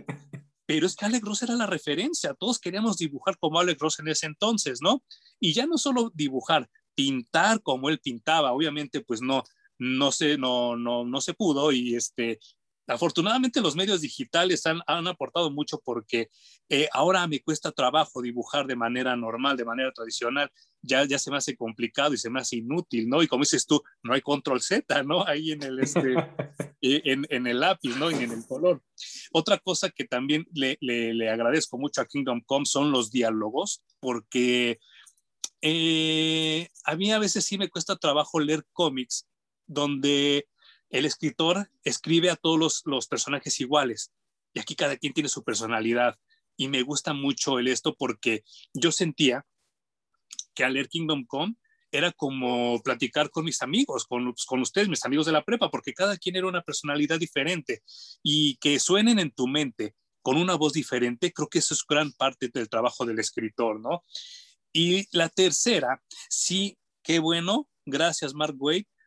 Pero 0.65 0.85
es 0.85 0.97
que 0.97 1.05
Alex 1.05 1.25
Ross 1.25 1.43
era 1.43 1.55
la 1.55 1.65
referencia, 1.65 2.33
todos 2.33 2.59
queríamos 2.59 2.97
dibujar 2.97 3.37
como 3.37 3.57
Alex 3.57 3.79
Ross 3.79 3.99
en 3.99 4.09
ese 4.09 4.25
entonces, 4.25 4.79
¿no? 4.81 5.01
Y 5.39 5.53
ya 5.53 5.65
no 5.65 5.77
solo 5.77 6.11
dibujar, 6.13 6.69
pintar 6.93 7.61
como 7.61 7.87
él 7.87 7.99
pintaba, 7.99 8.51
obviamente 8.51 8.99
pues 8.99 9.21
no, 9.21 9.45
no 9.79 10.11
se, 10.11 10.37
no, 10.37 10.75
no, 10.75 11.05
no 11.05 11.21
se 11.21 11.33
pudo 11.33 11.71
y 11.71 11.95
este, 11.95 12.39
afortunadamente 12.87 13.61
los 13.61 13.75
medios 13.75 14.01
digitales 14.01 14.65
han, 14.65 14.81
han 14.87 15.07
aportado 15.07 15.51
mucho 15.51 15.81
porque 15.83 16.29
eh, 16.69 16.87
ahora 16.91 17.25
me 17.27 17.41
cuesta 17.41 17.71
trabajo 17.71 18.21
dibujar 18.21 18.67
de 18.67 18.75
manera 18.75 19.15
normal, 19.15 19.57
de 19.57 19.65
manera 19.65 19.91
tradicional. 19.91 20.51
Ya, 20.81 21.05
ya 21.05 21.17
se 21.17 21.31
me 21.31 21.37
hace 21.37 21.55
complicado 21.55 22.13
y 22.13 22.17
se 22.17 22.29
me 22.29 22.41
hace 22.41 22.57
inútil, 22.57 23.07
¿no? 23.07 23.23
Y 23.23 23.27
como 23.27 23.43
dices 23.43 23.65
tú, 23.65 23.81
no 24.03 24.13
hay 24.13 24.21
control 24.21 24.61
Z, 24.61 25.03
¿no? 25.03 25.25
Ahí 25.25 25.51
en 25.51 25.63
el, 25.63 25.79
este, 25.79 26.13
eh, 26.81 27.01
en, 27.05 27.25
en, 27.29 27.47
el 27.47 27.61
lápiz, 27.61 27.95
¿no? 27.95 28.11
Y 28.11 28.15
en 28.15 28.31
el 28.31 28.45
color. 28.45 28.81
Otra 29.31 29.57
cosa 29.59 29.89
que 29.89 30.03
también 30.03 30.45
le, 30.53 30.77
le, 30.81 31.13
le 31.13 31.29
agradezco 31.29 31.77
mucho 31.77 32.01
a 32.01 32.05
Kingdom 32.05 32.41
Come 32.45 32.65
son 32.65 32.91
los 32.91 33.11
diálogos, 33.11 33.81
porque 34.01 34.79
eh, 35.61 36.67
a 36.83 36.95
mí 36.97 37.13
a 37.13 37.19
veces 37.19 37.45
sí 37.45 37.57
me 37.57 37.69
cuesta 37.69 37.95
trabajo 37.95 38.41
leer 38.41 38.65
cómics 38.73 39.25
donde 39.65 40.45
el 40.93 41.05
escritor 41.05 41.69
escribe 41.83 42.29
a 42.29 42.35
todos 42.35 42.83
los, 42.85 43.07
personajes 43.07 43.59
iguales 43.59 44.13
y 44.53 44.59
aquí 44.59 44.75
cada 44.75 44.95
quien 44.95 45.11
tiene 45.11 45.27
su 45.27 45.43
personalidad 45.43 46.19
y 46.55 46.67
me 46.67 46.83
gusta 46.83 47.13
mucho 47.13 47.57
el 47.57 47.67
esto 47.67 47.95
porque 47.95 48.43
yo 48.73 48.91
sentía 48.91 49.43
que 50.53 50.63
al 50.63 50.73
leer 50.73 50.87
Kingdom 50.87 51.25
Come 51.25 51.55
era 51.91 52.11
como 52.11 52.79
platicar 52.83 53.31
con 53.31 53.43
mis 53.43 53.63
amigos, 53.63 54.05
con, 54.05 54.33
con 54.45 54.61
ustedes, 54.61 54.87
mis 54.87 55.03
amigos 55.03 55.25
de 55.25 55.31
la 55.31 55.43
prepa, 55.43 55.71
porque 55.71 55.93
cada 55.93 56.15
quien 56.15 56.35
era 56.35 56.47
una 56.47 56.61
personalidad 56.61 57.19
diferente 57.19 57.81
y 58.21 58.57
que 58.57 58.79
suenen 58.79 59.17
en 59.17 59.31
tu 59.31 59.47
mente 59.47 59.95
con 60.21 60.37
una 60.37 60.53
voz 60.53 60.73
diferente, 60.73 61.33
creo 61.33 61.49
que 61.49 61.59
eso 61.59 61.73
es 61.73 61.83
gran 61.87 62.11
parte 62.13 62.49
del 62.53 62.69
trabajo 62.69 63.03
del 63.05 63.19
escritor, 63.19 63.79
¿no? 63.79 64.03
Y 64.71 65.07
la 65.15 65.29
tercera, 65.29 66.03
sí, 66.29 66.77
qué 67.03 67.17
bueno, 67.17 67.67
gracias 67.85 68.33
Mark 68.33 68.55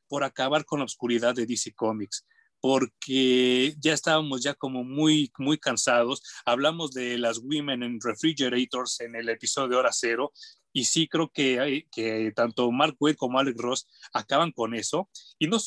por 0.08 0.24
acabar 0.24 0.64
con 0.64 0.80
la 0.80 0.84
oscuridad 0.84 1.34
de 1.34 1.46
DC 1.46 1.74
Comics 1.74 2.26
porque 2.60 3.74
ya 3.78 3.92
estábamos 3.92 4.42
ya 4.42 4.54
como 4.54 4.82
muy, 4.82 5.30
muy 5.38 5.58
cansados. 5.58 6.22
Hablamos 6.44 6.92
de 6.92 7.18
las 7.18 7.38
Women 7.38 7.82
in 7.82 8.00
Refrigerators 8.02 9.00
en 9.00 9.14
el 9.14 9.28
episodio 9.28 9.68
de 9.68 9.76
Hora 9.76 9.90
Cero, 9.92 10.32
y 10.72 10.84
sí 10.84 11.08
creo 11.08 11.30
que, 11.30 11.86
que 11.92 12.32
tanto 12.34 12.70
Mark 12.72 12.96
Waid 12.98 13.16
como 13.16 13.38
Alex 13.38 13.56
Ross 13.58 13.88
acaban 14.12 14.52
con 14.52 14.74
eso, 14.74 15.08
y 15.38 15.46
no, 15.46 15.58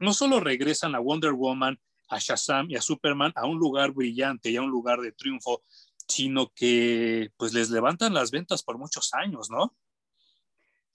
no 0.00 0.12
solo 0.12 0.40
regresan 0.40 0.94
a 0.94 1.00
Wonder 1.00 1.32
Woman, 1.32 1.78
a 2.08 2.18
Shazam 2.18 2.70
y 2.70 2.76
a 2.76 2.82
Superman 2.82 3.32
a 3.36 3.46
un 3.46 3.58
lugar 3.58 3.92
brillante 3.92 4.50
y 4.50 4.56
a 4.56 4.62
un 4.62 4.70
lugar 4.70 5.00
de 5.00 5.12
triunfo, 5.12 5.62
sino 6.08 6.50
que 6.54 7.30
pues 7.36 7.52
les 7.52 7.70
levantan 7.70 8.14
las 8.14 8.30
ventas 8.30 8.62
por 8.62 8.78
muchos 8.78 9.12
años, 9.14 9.50
¿no? 9.50 9.76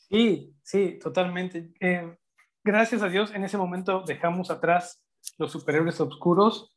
Sí, 0.10 0.54
sí, 0.64 1.00
totalmente. 1.02 1.72
Eh, 1.80 2.18
gracias 2.64 3.02
a 3.02 3.10
Dios, 3.10 3.32
en 3.34 3.44
ese 3.44 3.58
momento 3.58 4.04
dejamos 4.06 4.50
atrás 4.50 5.04
los 5.38 5.52
superhéroes 5.52 6.00
oscuros. 6.00 6.76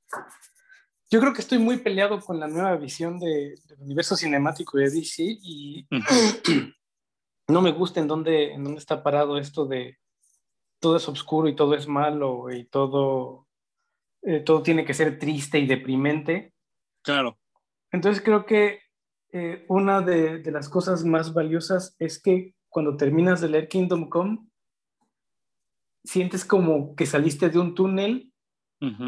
Yo 1.11 1.21
creo 1.21 1.33
que 1.33 1.41
estoy 1.41 1.59
muy 1.59 1.79
peleado 1.79 2.21
con 2.21 2.41
la 2.41 2.49
nueva 2.49 2.77
visión 2.77 3.19
del 3.19 3.55
universo 3.79 4.17
cinemático 4.17 4.79
de 4.79 4.91
DC 4.91 5.23
y 5.23 5.87
no 7.49 7.63
me 7.63 7.73
gusta 7.73 8.01
en 8.01 8.09
dónde, 8.09 8.53
en 8.53 8.65
dónde 8.65 8.81
está 8.81 9.03
parado 9.03 9.39
esto 9.39 9.67
de 9.67 9.99
todo 10.81 10.97
es 10.97 11.09
oscuro 11.09 11.49
y 11.49 11.57
todo 11.57 11.75
es 11.75 11.87
malo 11.87 12.51
y 12.51 12.65
todo, 12.65 13.47
eh, 14.23 14.41
todo 14.41 14.63
tiene 14.63 14.85
que 14.85 14.95
ser 14.95 15.19
triste 15.19 15.59
y 15.59 15.67
deprimente. 15.67 16.53
Claro. 17.03 17.39
Entonces 17.93 18.23
creo 18.23 18.45
que 18.45 18.81
eh, 19.33 19.65
una 19.69 20.01
de, 20.01 20.39
de, 20.39 20.51
las 20.51 20.69
cosas 20.69 21.05
más 21.05 21.33
valiosas 21.33 21.95
es 21.99 22.21
que 22.21 22.55
cuando 22.69 22.97
terminas 22.97 23.41
de 23.41 23.49
leer 23.49 23.69
Kingdom 23.69 24.09
Come, 24.09 24.47
sientes 26.07 26.45
como 26.45 26.95
que 26.95 27.07
saliste 27.07 27.51
de 27.51 27.59
un 27.59 27.75
túnel 27.75 28.33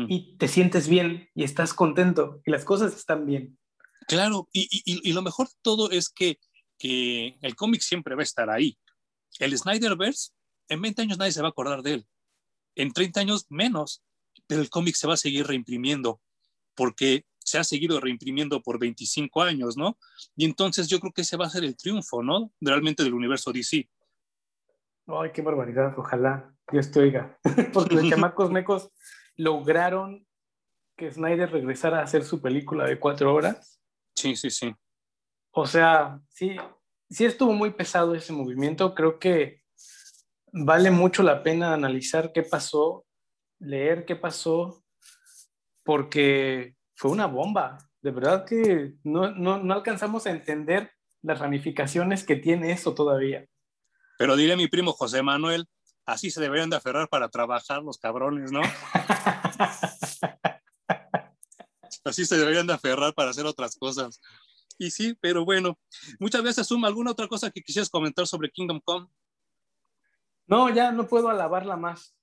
y 0.09 0.37
te 0.39 0.49
sientes 0.49 0.89
bien 0.89 1.29
y 1.35 1.45
estás 1.45 1.75
contento 1.75 2.41
y 2.45 2.51
las 2.51 2.65
cosas 2.65 2.95
están 2.97 3.27
bien. 3.27 3.59
Claro, 4.07 4.49
y, 4.53 4.69
y, 4.71 5.13
lo 5.13 5.21
mejor 5.21 5.49
de 5.49 5.55
todo 5.61 5.91
es 5.91 6.09
que, 6.09 6.39
que 6.79 7.37
el 7.43 7.55
cómic 7.55 7.83
siempre 7.83 8.15
va 8.15 8.23
a 8.23 8.25
estar 8.25 8.49
ahí. 8.49 8.79
El 9.39 9.57
Snyderverse, 9.57 10.31
en 10.69 10.81
20 10.81 11.03
años 11.03 11.19
nadie 11.19 11.33
se 11.33 11.43
va 11.43 11.49
a 11.49 11.51
acordar 11.51 11.83
de 11.83 11.95
él. 11.95 12.07
En 12.75 12.93
30 12.93 13.21
años 13.21 13.47
menos, 13.51 14.03
pero 14.47 14.63
el 14.63 14.71
cómic 14.71 14.95
se 14.95 15.07
va 15.07 15.15
a 15.15 15.19
seguir 15.19 15.47
reimprimiendo 15.47 16.21
porque 16.75 17.27
se 17.39 17.59
ha 17.59 17.65
seguido 17.65 18.01
reimprimiendo 18.01 18.63
por 18.63 18.79
25 18.79 19.43
años, 19.43 19.77
¿no? 19.77 19.99
Y 20.37 20.45
entonces 20.45 20.89
yo 20.89 21.01
creo 21.01 21.13
que 21.13 21.23
ese 21.23 21.37
va 21.37 21.47
a 21.47 21.51
ser 21.51 21.65
el 21.65 21.77
triunfo, 21.77 22.23
¿no? 22.23 22.53
Realmente 22.61 23.03
del 23.03 23.15
universo 23.15 23.53
DC. 23.53 23.89
Ay, 25.07 25.33
qué 25.33 25.43
barbaridad, 25.43 25.95
ojalá. 25.99 26.55
Dios 26.71 26.91
te 26.91 27.01
oiga. 27.01 27.39
Porque 27.73 27.95
los 27.95 28.09
chamacos 28.11 28.51
mecos 28.51 28.91
lograron 29.37 30.27
que 30.97 31.11
Snyder 31.11 31.51
regresara 31.51 32.01
a 32.01 32.03
hacer 32.03 32.25
su 32.25 32.41
película 32.41 32.85
de 32.87 32.99
cuatro 32.99 33.33
horas. 33.33 33.81
Sí, 34.17 34.35
sí, 34.37 34.51
sí. 34.51 34.75
O 35.53 35.67
sea, 35.67 36.21
sí, 36.29 36.57
sí 37.09 37.25
estuvo 37.25 37.53
muy 37.53 37.71
pesado 37.71 38.15
ese 38.15 38.33
movimiento. 38.33 38.95
Creo 38.95 39.19
que 39.19 39.63
vale 40.53 40.91
mucho 40.91 41.23
la 41.23 41.43
pena 41.43 41.73
analizar 41.73 42.33
qué 42.33 42.43
pasó, 42.43 43.07
leer 43.61 44.05
qué 44.05 44.17
pasó, 44.17 44.85
porque 45.85 46.77
fue 46.97 47.13
una 47.13 47.27
bomba. 47.27 47.79
De 48.03 48.11
verdad 48.11 48.45
que 48.45 48.95
no, 49.05 49.31
no, 49.31 49.59
no 49.59 49.75
alcanzamos 49.75 50.27
a 50.27 50.31
entender 50.31 50.91
las 51.23 51.39
ramificaciones 51.39 52.25
que 52.25 52.37
tiene 52.37 52.73
eso 52.73 52.95
todavía. 52.95 53.47
Pero 54.19 54.37
diré 54.37 54.57
mi 54.57 54.67
primo 54.67 54.93
José 54.93 55.23
Manuel, 55.23 55.67
así 56.09 56.31
se 56.31 56.41
deberían 56.41 56.71
de 56.71 56.77
aferrar 56.77 57.09
para 57.09 57.29
trabajar 57.29 57.83
los 57.83 57.99
cabrones, 57.99 58.51
¿no? 58.51 58.63
así 62.05 62.25
se 62.25 62.39
deberían 62.39 62.67
de 62.67 62.73
aferrar 62.73 63.13
para 63.13 63.31
hacer 63.31 63.45
otras 63.45 63.77
cosas. 63.77 64.21
Y 64.79 64.91
sí, 64.91 65.15
pero 65.21 65.45
bueno, 65.45 65.79
muchas 66.19 66.43
veces 66.43 66.67
suma 66.67 66.89
alguna 66.89 67.11
otra 67.11 67.29
cosa 67.29 67.51
que 67.51 67.61
quisieras 67.61 67.91
comentar 67.91 68.27
sobre 68.27 68.51
Kingdom 68.51 68.81
Come. 68.81 69.07
No, 70.47 70.75
ya 70.75 70.93
no 70.93 71.07
puedo 71.07 71.29
alabarla 71.29 71.77
más. 71.77 72.15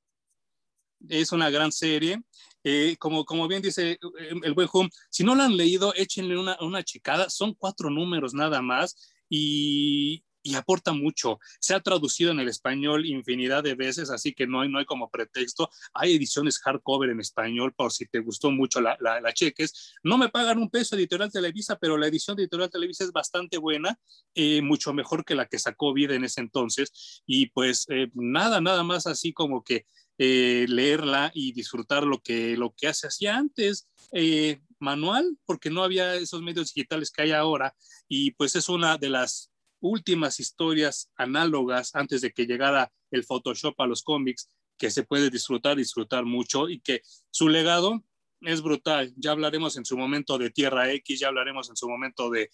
Es 1.08 1.32
una 1.32 1.52
gran 1.52 1.72
serie. 1.72 2.24
Eh, 2.64 2.96
como, 2.98 3.24
como 3.24 3.48
bien 3.48 3.62
dice 3.62 3.92
eh, 3.92 4.00
el 4.42 4.56
buen 4.56 4.68
Hum, 4.74 4.90
si 5.12 5.24
no 5.24 5.36
la 5.36 5.46
han 5.46 5.56
leído, 5.56 5.94
échenle 5.94 6.40
una, 6.40 6.58
una 6.60 6.82
checada. 6.82 7.30
Son 7.30 7.54
cuatro 7.54 7.92
números 7.92 8.34
nada 8.34 8.64
más. 8.64 9.14
Y, 9.30 10.24
y 10.46 10.54
aporta 10.54 10.94
mucho. 10.94 11.40
Se 11.60 11.74
ha 11.74 11.80
traducido 11.80 12.30
en 12.32 12.40
el 12.40 12.48
español 12.48 13.06
infinidad 13.08 13.64
de 13.64 13.74
veces, 13.74 14.12
así 14.12 14.32
que 14.32 14.46
no 14.46 14.62
hay, 14.62 14.70
no 14.70 14.78
hay 14.78 14.86
como 14.86 15.10
pretexto. 15.10 15.72
Hay 15.92 16.16
ediciones 16.16 16.60
hardcover 16.60 17.10
en 17.10 17.20
español 17.20 17.74
por 17.74 17.92
si 17.92 18.06
te 18.06 18.20
gustó 18.20 18.52
mucho 18.52 18.80
la, 18.80 18.96
la, 19.02 19.34
cheques. 19.34 19.96
No 20.04 20.20
me 20.20 20.30
pagan 20.30 20.60
un 20.60 20.70
peso 20.70 20.96
Editorial 20.96 21.32
Televisa, 21.32 21.80
pero 21.80 21.98
la 21.98 22.06
edición 22.06 22.38
de 22.38 22.44
Editorial 22.44 22.70
Televisa 22.70 23.04
es 23.04 23.12
bastante 23.12 23.58
buena, 23.58 24.00
eh, 24.36 24.62
mucho 24.62 24.94
mejor 24.94 25.26
que 25.26 25.34
la 25.34 25.48
que 25.48 25.58
sacó 25.58 25.94
Vida 25.94 26.14
en 26.14 26.24
ese 26.24 26.42
entonces. 26.42 27.24
Y 27.26 27.48
pues 27.48 27.88
eh, 27.90 28.12
nada, 28.14 28.62
nada 28.62 28.84
más 28.84 29.08
así 29.08 29.34
como 29.34 29.64
que 29.64 29.88
eh, 30.20 30.68
leerla 30.70 31.32
y 31.34 31.54
disfrutar 31.54 32.04
lo 32.04 32.22
que, 32.22 32.56
lo 32.56 32.76
que 32.78 32.88
hace 32.88 33.08
hacía 33.08 33.36
antes. 33.36 33.90
manual, 34.78 35.38
porque 35.46 35.72
no 35.72 35.84
había 35.84 36.14
esos 36.16 36.42
medios 36.44 36.72
digitales 36.72 37.10
que 37.10 37.24
hay 37.24 37.32
ahora, 37.32 37.74
y 38.08 38.32
pues 38.32 38.56
es 38.56 38.70
una 38.70 38.98
de 38.98 39.10
las 39.10 39.50
últimas 39.86 40.40
historias 40.40 41.12
análogas 41.16 41.94
antes 41.96 42.22
de 42.22 42.32
que 42.32 42.46
llegara 42.46 42.92
el 43.12 43.24
Photoshop 43.24 43.80
a 43.80 43.88
los 43.88 44.04
cómics 44.04 44.50
que 44.78 44.92
se 44.92 45.04
puede 45.04 45.30
disfrutar, 45.30 45.78
disfrutar 45.78 46.26
mucho 46.26 46.70
y 46.70 46.80
que 46.80 47.02
su 47.30 47.48
legado 47.48 48.04
es 48.42 48.62
brutal. 48.62 49.14
Ya 49.16 49.32
hablaremos 49.32 49.78
en 49.78 49.86
su 49.86 49.98
momento 49.98 50.38
de 50.38 50.50
Tierra 50.50 50.92
X, 50.92 51.20
ya 51.20 51.28
hablaremos 51.28 51.70
en 51.70 51.76
su 51.76 51.88
momento 51.88 52.30
de 52.30 52.50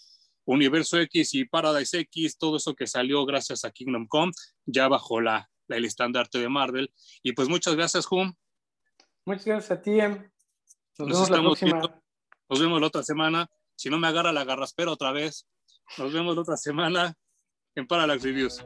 Universo 0.45 0.99
X 0.99 1.33
y 1.33 1.45
Paradise 1.45 1.99
X, 1.99 2.37
todo 2.37 2.57
eso 2.57 2.75
que 2.75 2.87
salió 2.87 3.25
gracias 3.25 3.63
a 3.65 3.71
Kingdom 3.71 4.07
Come, 4.07 4.33
ya 4.65 4.87
bajo 4.87 5.21
la, 5.21 5.49
el 5.69 5.85
estandarte 5.85 6.39
de 6.39 6.49
Marvel. 6.49 6.93
Y 7.23 7.31
pues 7.31 7.47
muchas 7.47 7.75
gracias, 7.75 8.05
Hum. 8.11 8.33
Muchas 9.25 9.45
gracias 9.45 9.71
a 9.71 9.81
ti. 9.81 9.99
Em. 9.99 10.29
Nos, 10.97 11.29
vemos 11.29 11.29
la 11.29 11.39
próxima. 11.39 12.03
Nos 12.49 12.59
vemos 12.59 12.81
la 12.81 12.87
otra 12.87 13.03
semana. 13.03 13.49
Si 13.75 13.89
no 13.89 13.97
me 13.97 14.07
agarra 14.07 14.31
la 14.31 14.43
garraspera 14.43 14.91
otra 14.91 15.11
vez. 15.11 15.47
Nos 15.97 16.13
vemos 16.13 16.35
la 16.35 16.41
otra 16.41 16.57
semana 16.57 17.13
en 17.75 17.87
Parallax 17.87 18.23
Reviews. 18.23 18.63